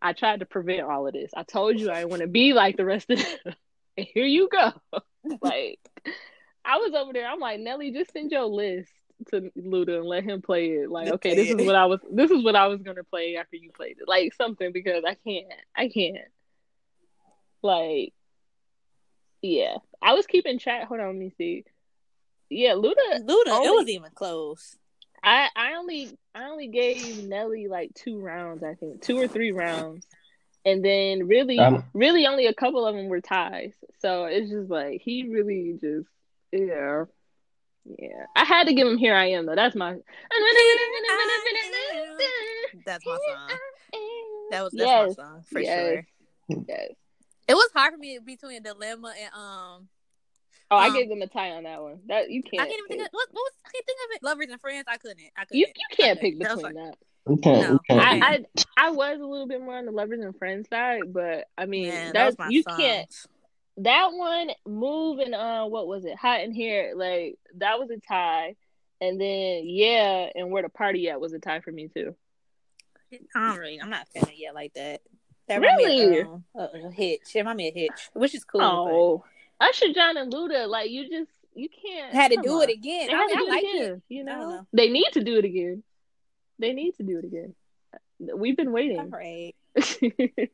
I 0.03 0.13
tried 0.13 0.41
to 0.41 0.47
prevent 0.47 0.83
all 0.83 1.07
of 1.07 1.15
this. 1.15 1.31
I 1.35 1.43
told 1.43 1.81
you 1.81 1.91
I 1.91 2.01
didn't 2.01 2.11
want 2.11 2.23
to 2.23 2.29
be 2.29 2.53
like 2.53 2.77
the 2.77 2.85
rest 2.85 3.11
of 3.11 3.19
them, 3.19 3.55
and 3.97 4.07
here 4.13 4.27
you 4.27 4.49
go." 4.51 4.73
like 5.41 5.81
I 6.65 6.77
was 6.77 6.93
over 6.95 7.15
there. 7.15 7.27
I'm 7.27 7.41
like, 7.41 7.61
Nelly, 7.61 7.93
just 7.93 8.13
send 8.13 8.31
your 8.31 8.45
list 8.45 8.93
to 9.31 9.51
Luda 9.59 9.99
and 9.99 10.07
let 10.07 10.25
him 10.25 10.43
play 10.43 10.71
it. 10.71 10.91
Like, 10.91 11.09
okay, 11.09 11.35
this 11.35 11.51
is 11.51 11.67
what 11.67 11.75
I 11.75 11.87
was. 11.87 12.01
This 12.11 12.31
is 12.31 12.45
what 12.45 12.57
I 12.57 12.67
was 12.67 12.83
gonna 12.83 13.05
play 13.05 13.37
after 13.37 13.57
you 13.57 13.71
played 13.73 13.99
it. 14.01 14.09
Like 14.09 14.35
something 14.35 14.73
because 14.73 15.05
I 15.07 15.15
can't. 15.15 15.47
I 15.75 15.89
can't. 15.89 16.29
Like, 17.63 18.13
yeah, 19.43 19.77
I 20.03 20.15
was 20.15 20.27
keeping 20.27 20.59
track. 20.59 20.89
Hold 20.89 21.01
on, 21.01 21.07
let 21.09 21.17
me 21.17 21.33
see. 21.39 21.65
Yeah, 22.51 22.73
Luda. 22.73 22.95
Luda, 23.21 23.49
Only- 23.49 23.67
it 23.67 23.71
wasn't 23.73 23.89
even 23.91 24.11
close. 24.15 24.77
I 25.23 25.49
I 25.57 25.75
only 25.75 26.11
I 26.35 26.49
only 26.51 26.69
gave 26.69 27.25
Nelly 27.27 27.67
like 27.69 27.95
two 27.95 28.21
rounds. 28.21 28.63
I 28.63 28.75
think 28.75 29.01
two 29.01 29.19
or 29.19 29.27
three 29.27 29.53
rounds. 29.53 30.07
And 30.67 30.83
then 30.83 31.27
really, 31.29 31.59
Um, 31.59 31.85
really 31.93 32.27
only 32.27 32.47
a 32.47 32.55
couple 32.55 32.87
of 32.87 32.95
them 32.95 33.09
were 33.09 33.21
ties. 33.21 33.75
So 34.01 34.25
it's 34.25 34.51
just 34.51 34.71
like 34.71 35.01
he 35.03 35.29
really 35.29 35.79
just 35.81 36.09
yeah. 36.53 37.05
Yeah. 37.85 38.27
I 38.35 38.45
had 38.45 38.67
to 38.67 38.75
give 38.75 38.87
him 38.89 38.97
Here 38.97 39.15
I 39.15 39.27
Am 39.31 39.47
though. 39.47 39.55
That's 39.55 39.75
my 39.77 39.93
That's 42.85 43.05
my 43.07 43.19
song. 43.29 43.49
That 44.51 44.63
was 44.65 44.73
that's 44.73 44.87
yes. 44.87 45.09
my 45.17 45.25
song 45.25 45.43
for 45.51 45.61
yes. 45.61 45.79
sure. 45.89 46.07
Yes. 46.69 46.91
It 47.49 47.55
was 47.55 47.69
hard 47.75 47.93
for 47.95 47.99
me 47.99 48.19
between 48.25 48.63
Dilemma 48.63 49.13
and 49.21 49.35
um. 49.35 49.89
Oh, 50.71 50.77
I 50.79 50.89
Um, 50.89 50.95
gave 50.95 51.09
them 51.11 51.21
a 51.23 51.27
tie 51.27 51.51
on 51.53 51.65
that 51.65 51.83
one. 51.83 52.01
That 52.09 52.31
you 52.31 52.43
can't. 52.43 52.63
I 52.63 52.67
can't 52.67 52.79
even 52.79 52.89
think 52.89 53.03
of 53.03 53.09
what, 53.13 53.29
what 53.33 53.43
was 53.43 53.53
I 53.67 53.71
can't 53.71 53.87
think 53.87 53.99
of 54.05 54.17
it. 54.17 54.23
Lovers 54.23 54.47
and 54.51 54.61
friends. 54.61 54.85
I 54.89 54.97
couldn't. 54.97 55.21
I 55.37 55.45
couldn't. 55.45 55.59
you 55.59 55.67
you 55.67 55.97
can't 55.97 56.21
pick 56.21 56.39
couldn't. 56.39 56.49
That 56.49 56.57
between 56.57 56.75
like- 56.77 56.85
that. 56.91 56.99
Okay. 57.27 57.63
No. 57.63 57.73
we 57.73 57.79
can't. 57.89 58.23
I, 58.23 58.27
I 58.35 58.45
I 58.77 58.91
was 58.91 59.19
a 59.21 59.25
little 59.27 59.47
bit 59.47 59.61
more 59.63 59.77
on 59.77 59.87
the 59.87 59.93
lovers 59.93 60.21
and 60.21 60.37
friends 60.37 60.69
side, 60.69 61.13
but 61.13 61.47
I 61.57 61.65
mean 61.67 61.89
Man, 61.89 62.07
that 62.07 62.15
that's 62.15 62.37
was 62.37 62.39
my 62.39 62.49
you 62.51 62.63
songs. 62.63 62.79
can't 62.79 63.27
that 63.79 64.11
one 64.13 64.51
move 64.67 65.19
and 65.19 65.35
uh 65.35 65.65
what 65.65 65.87
was 65.87 66.05
it 66.05 66.17
hot 66.17 66.41
in 66.43 66.53
here 66.53 66.93
like 66.97 67.37
that 67.57 67.79
was 67.79 67.91
a 67.91 67.99
tie 68.09 68.55
and 69.01 69.21
then 69.21 69.63
yeah 69.67 70.29
and 70.35 70.51
where 70.51 70.63
the 70.63 70.69
party 70.69 71.09
at 71.11 71.21
was 71.21 71.33
a 71.33 71.39
tie 71.39 71.61
for 71.61 71.73
me 71.73 71.89
too 71.89 72.15
I 73.35 73.49
don't 73.49 73.59
really. 73.59 73.81
I'm 73.81 73.91
not 73.91 74.09
a 74.09 74.11
fan 74.21 74.25
of 74.25 74.35
yet 74.35 74.55
like 74.57 74.75
that. 74.75 75.01
That 75.47 75.61
Really? 75.61 76.23
um, 76.23 76.43
a, 76.57 76.63
a 76.87 76.91
hitch. 76.91 77.21
It 77.33 77.39
remind 77.39 77.59
me 77.59 77.69
of 77.69 77.75
hitch, 77.75 78.11
which 78.13 78.35
is 78.35 78.43
cool. 78.45 78.61
oh 78.61 79.25
usher 79.61 79.93
john 79.95 80.17
and 80.17 80.33
luda 80.33 80.69
like 80.69 80.91
you 80.91 81.09
just 81.09 81.31
you 81.55 81.69
can't 81.69 82.13
had 82.13 82.31
to 82.33 82.41
do 82.43 82.55
on. 82.55 82.63
it 82.69 82.73
again. 82.73 83.07
they 83.09 83.15
I, 83.15 83.27
mean, 83.27 83.37
I 83.37 83.41
do 83.41 83.49
like 83.49 83.63
it 83.63 83.67
it. 83.67 83.83
again 83.83 84.03
you 84.09 84.25
know? 84.25 84.51
know. 84.51 84.67
they 84.73 84.89
need 84.89 85.07
to 85.13 85.23
do 85.23 85.37
it 85.39 85.45
again 85.45 85.83
they 86.59 86.73
need 86.73 86.93
to 86.97 87.03
do 87.03 87.19
it 87.19 87.25
again 87.25 87.55
we've 88.37 88.57
been 88.57 88.73
waiting 88.73 89.11
right. 89.11 89.55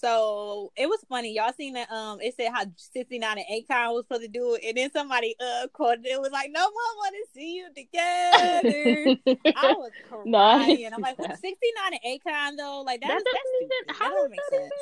So 0.00 0.72
it 0.76 0.88
was 0.88 1.00
funny. 1.08 1.34
Y'all 1.34 1.52
seen 1.52 1.74
that? 1.74 1.90
Um, 1.90 2.20
it 2.20 2.34
said 2.36 2.52
how 2.52 2.64
69 2.76 3.38
and 3.38 3.46
Akon 3.64 3.94
was 3.94 4.04
supposed 4.04 4.22
to 4.22 4.28
do 4.28 4.54
it, 4.54 4.62
and 4.64 4.76
then 4.76 4.92
somebody 4.92 5.34
uh 5.40 5.66
quoted 5.72 6.06
it 6.06 6.20
was 6.20 6.30
like, 6.30 6.50
"No 6.52 6.62
one 6.62 6.72
want 6.72 7.14
to 7.16 7.26
see 7.34 7.54
you 7.56 7.66
together." 7.68 9.16
I 9.56 9.72
was 9.72 9.90
crying. 10.08 10.30
Nah, 10.30 10.62
I'm 10.94 11.00
like, 11.02 11.18
what, 11.18 11.36
69 11.38 11.92
and 11.92 12.20
Akon 12.20 12.56
though? 12.56 12.82
Like 12.82 13.00
that, 13.00 13.08
that 13.08 13.18
is, 13.18 13.24
doesn't 13.24 13.34
that's 13.34 13.44
even. 13.62 13.94
How 13.94 14.08
that 14.08 14.20
does 14.20 14.30
make 14.30 14.40
that 14.50 14.56
sense. 14.56 14.72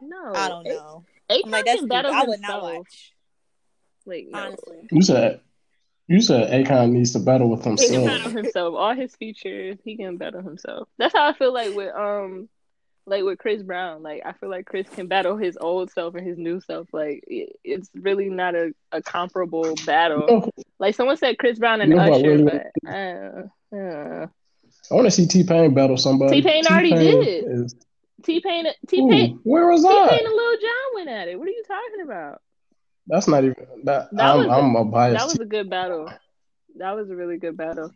even? 0.00 0.10
No, 0.10 0.32
I 0.34 0.48
don't 0.48 0.66
A- 0.66 0.70
know. 0.70 1.04
Akon 1.30 1.40
I'm 1.44 1.50
like, 1.52 1.64
that's 1.64 1.78
can 1.78 1.88
stupid. 1.88 1.88
battle 1.90 2.12
I 2.12 2.24
would 2.24 2.40
not 2.40 2.50
himself. 2.50 2.62
watch. 2.78 3.12
Like 4.06 4.26
no. 4.28 4.38
Honestly, 4.40 4.88
You 4.90 5.02
said 5.02 5.40
you 6.08 6.20
said 6.20 6.50
Akon 6.50 6.90
needs 6.90 7.12
to 7.12 7.20
battle 7.20 7.48
with 7.48 7.60
He 7.64 7.76
can 7.76 8.04
battle 8.04 8.30
himself. 8.30 8.32
himself. 8.32 8.74
All 8.76 8.94
his 8.94 9.14
features, 9.14 9.78
he 9.84 9.96
can 9.96 10.16
battle 10.16 10.42
himself. 10.42 10.88
That's 10.98 11.14
how 11.14 11.28
I 11.28 11.32
feel 11.32 11.54
like 11.54 11.72
with 11.74 11.94
um, 11.94 12.48
like 13.06 13.24
with 13.24 13.38
Chris 13.38 13.62
Brown. 13.62 14.02
Like 14.02 14.22
I 14.24 14.32
feel 14.32 14.48
like 14.50 14.66
Chris 14.66 14.88
can 14.88 15.06
battle 15.06 15.36
his 15.36 15.56
old 15.60 15.90
self 15.90 16.14
and 16.14 16.26
his 16.26 16.38
new 16.38 16.60
self. 16.60 16.88
Like 16.92 17.24
it, 17.26 17.56
it's 17.64 17.90
really 17.94 18.28
not 18.30 18.54
a, 18.54 18.72
a 18.92 19.02
comparable 19.02 19.74
battle. 19.86 20.26
No, 20.28 20.50
Like 20.78 20.94
someone 20.94 21.16
said 21.16 21.38
Chris 21.38 21.58
Brown 21.58 21.80
and 21.80 21.90
You 21.90 21.96
know 21.96 22.12
Usher, 22.12 22.22
really 22.22 22.44
but 22.44 22.90
uh, 22.90 23.76
uh, 23.76 24.26
I 24.90 24.94
want 24.94 25.06
to 25.06 25.10
see 25.10 25.26
T 25.26 25.44
Pain 25.44 25.74
battle 25.74 25.96
somebody. 25.96 26.40
T-Pain 26.40 26.66
already 26.66 26.90
T-Pain 26.90 27.20
did. 27.20 27.44
Is, 27.46 27.74
T 28.22 28.40
Pain, 28.40 28.66
T 28.88 29.08
Pain, 29.10 29.40
where 29.42 29.66
was 29.68 29.82
T 29.82 29.88
I? 29.88 30.08
Pain 30.08 30.24
and 30.24 30.34
Lil 30.34 30.56
Jon 30.60 30.94
went 30.94 31.08
at 31.08 31.28
it. 31.28 31.38
What 31.38 31.48
are 31.48 31.52
you 31.52 31.64
talking 31.66 32.04
about? 32.04 32.40
That's 33.08 33.26
not 33.26 33.42
even 33.44 33.56
that. 33.84 34.10
That 34.12 34.22
I'm 34.24 34.48
a- 34.48 34.48
I'm 34.48 34.76
a 34.76 34.84
biased. 34.84 35.18
That 35.18 35.26
was 35.26 35.40
a 35.40 35.44
good 35.44 35.68
battle. 35.68 36.08
That 36.76 36.92
was 36.92 37.10
a 37.10 37.16
really 37.16 37.36
good 37.36 37.56
battle. 37.56 37.92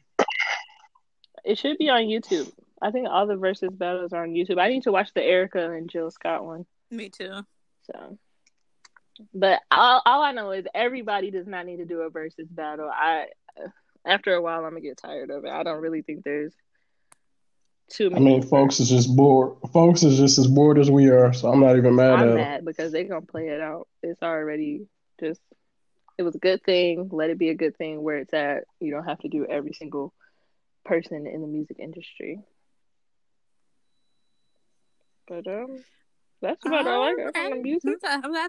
It 1.44 1.58
should 1.58 1.78
be 1.78 1.88
on 1.88 2.02
YouTube. 2.02 2.50
I 2.86 2.92
think 2.92 3.08
all 3.10 3.26
the 3.26 3.36
versus 3.36 3.70
battles 3.72 4.12
are 4.12 4.22
on 4.22 4.30
YouTube. 4.30 4.60
I 4.60 4.68
need 4.68 4.84
to 4.84 4.92
watch 4.92 5.12
the 5.12 5.20
Erykah 5.20 5.76
and 5.76 5.90
Jill 5.90 6.08
Scott 6.12 6.44
one. 6.44 6.66
me 6.88 7.08
too. 7.08 7.32
So, 7.82 8.18
but 9.34 9.60
all, 9.72 10.02
all 10.06 10.22
I 10.22 10.30
know 10.30 10.52
is 10.52 10.66
everybody 10.72 11.32
does 11.32 11.48
not 11.48 11.66
need 11.66 11.78
to 11.78 11.84
do 11.84 12.02
a 12.02 12.10
versus 12.10 12.46
battle. 12.48 12.88
I 12.88 13.26
after 14.04 14.34
a 14.34 14.40
while 14.40 14.64
I'm 14.64 14.70
gonna 14.70 14.82
get 14.82 14.98
tired 14.98 15.30
of 15.30 15.44
it. 15.44 15.50
I 15.50 15.64
don't 15.64 15.80
really 15.80 16.02
think 16.02 16.22
there's 16.22 16.54
too 17.90 18.12
I 18.14 18.20
mean, 18.20 18.42
folks 18.42 18.78
is 18.78 18.88
just 18.88 19.14
bored. 19.16 19.56
Folks 19.72 20.04
is 20.04 20.16
just 20.16 20.38
as 20.38 20.46
bored 20.46 20.78
as 20.78 20.88
we 20.88 21.08
are, 21.08 21.32
so 21.32 21.50
I'm 21.50 21.60
not 21.60 21.76
even 21.76 21.96
mad 21.96 22.12
I'm 22.12 22.20
at 22.20 22.26
them. 22.26 22.34
mad 22.36 22.64
because 22.64 22.92
they're 22.92 23.02
gonna 23.02 23.22
play 23.22 23.48
it 23.48 23.60
out. 23.60 23.88
It's 24.04 24.22
already 24.22 24.86
just 25.18 25.40
it 26.18 26.22
was 26.22 26.36
a 26.36 26.38
good 26.38 26.62
thing. 26.62 27.08
Let 27.10 27.30
it 27.30 27.38
be 27.38 27.48
a 27.48 27.54
good 27.54 27.76
thing 27.76 28.00
where 28.00 28.18
it's 28.18 28.32
at. 28.32 28.62
You 28.78 28.92
don't 28.92 29.06
have 29.06 29.18
to 29.20 29.28
do 29.28 29.44
every 29.44 29.72
single 29.72 30.14
person 30.84 31.26
in 31.26 31.40
the 31.40 31.48
music 31.48 31.78
industry. 31.80 32.44
But 35.28 35.46
um 35.46 35.82
that's 36.42 36.64
about 36.66 36.86
all 36.86 37.02
I 37.04 37.14
got 37.14 37.34
from 37.36 37.50
the 37.50 37.56
music. 37.62 37.94
I, 38.04 38.48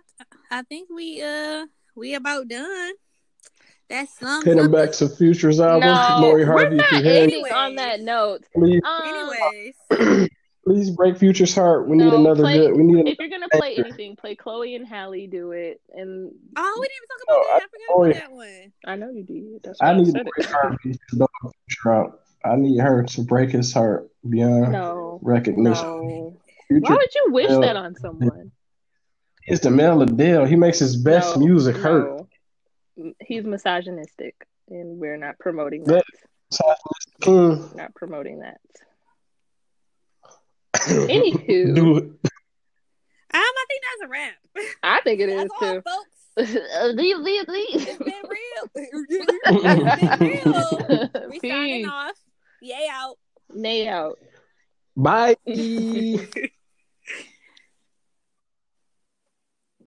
I 0.52 0.62
think 0.64 0.90
we 0.94 1.22
uh 1.22 1.66
we 1.96 2.14
about 2.16 2.48
done. 2.48 2.94
That's 3.90 4.20
some. 4.20 4.44
Hitting 4.44 4.66
Um, 4.66 4.72
back 4.72 4.92
to 4.94 5.08
Future's 5.08 5.62
album, 5.62 5.90
No, 5.90 6.18
Lori 6.20 6.44
we're 6.46 6.70
not 6.72 6.92
If 6.92 7.06
you 7.06 7.10
ending 7.12 7.46
on 7.54 7.76
that 7.76 8.02
note. 8.02 8.44
please, 8.54 8.82
Um, 8.86 9.02
Anyways, 9.90 10.30
please 10.66 10.90
break 10.92 11.18
Future's 11.18 11.56
heart. 11.56 11.88
We 11.88 11.96
need 11.96 12.12
another 12.12 12.44
play- 12.44 12.58
good. 12.60 12.76
We 12.76 12.84
need. 12.84 13.08
if 13.08 13.18
you're 13.18 13.30
gonna 13.30 13.48
play 13.50 13.78
anything, 13.78 14.18
play 14.18 14.36
Chloe 14.36 14.76
and 14.76 14.86
Halle 14.86 15.26
do 15.28 15.54
it. 15.54 15.80
And 15.94 16.32
oh, 16.58 16.78
we 16.82 16.88
didn't 16.88 16.98
even 16.98 17.08
talk 17.08 17.24
about 17.24 17.38
Oh, 17.38 17.46
that. 17.48 17.56
I 17.56 17.60
forgot 17.60 17.88
oh, 17.90 18.04
about 18.04 18.16
yeah. 18.16 18.20
that 18.20 18.32
one. 18.34 18.74
I 18.86 18.96
know 18.98 19.10
you 19.10 19.24
did. 19.24 19.64
That's 19.64 19.80
why 19.82 19.88
I 19.88 19.92
I, 19.92 19.98
need 19.98 20.08
said 20.08 20.16
Lori 20.26 20.32
it. 20.40 20.46
Harvey 20.48 20.94
to 21.10 21.16
dog 21.18 21.30
Future 21.70 21.94
out. 21.94 22.20
I 22.44 22.56
need 22.58 22.80
her 22.82 23.04
to 23.04 23.22
break 23.24 23.52
his 23.52 23.74
heart 23.74 24.10
beyond 24.30 24.74
No, 24.74 25.20
recognition. 25.24 25.84
no. 25.86 26.38
Future 26.68 26.82
Why 26.82 26.96
would 26.96 27.16
you 27.16 27.26
wish 27.32 27.50
Hell. 27.50 27.62
that 27.62 27.76
on 27.76 27.96
someone? 27.96 28.52
It's 29.46 29.62
the 29.62 29.72
male 29.72 30.02
Adele. 30.02 30.46
He 30.46 30.56
makes 30.58 30.80
his 30.80 30.96
best 30.98 31.38
No, 31.38 31.46
music 31.46 31.78
hurt. 31.78 32.28
no. 32.98 33.14
He's 33.22 33.44
misogynistic, 33.46 34.36
and 34.70 35.00
we're 35.00 35.18
not 35.18 35.38
promoting 35.40 35.84
Yeah. 35.88 36.02
that. 36.02 36.78
King. 37.22 37.70
Not 37.76 37.94
promoting 37.96 38.40
that. 38.40 38.60
Anywho. 40.76 41.76
Do 41.76 41.98
it. 41.98 42.04
Um, 42.04 42.20
I 43.34 43.66
think 43.68 43.82
that's 43.84 44.04
a 44.04 44.08
wrap. 44.08 44.34
I 44.84 45.02
think 45.04 45.20
it 45.22 45.30
is 45.30 45.36
That's 45.42 45.52
all, 45.62 45.74
too. 45.76 45.82
folks. 45.82 46.08
leave, 46.96 47.18
leave, 47.18 47.46
It's 47.50 47.50
leave. 47.50 48.00
been 48.00 48.14
real. 48.30 48.70
it's 48.76 50.18
been 50.18 51.10
real. 51.24 51.30
We 51.30 51.40
signing 51.50 51.88
off. 51.88 52.18
Yay 52.62 52.88
out. 52.92 53.18
Nay 53.54 53.88
out. 53.88 54.18
Bye. 54.96 55.36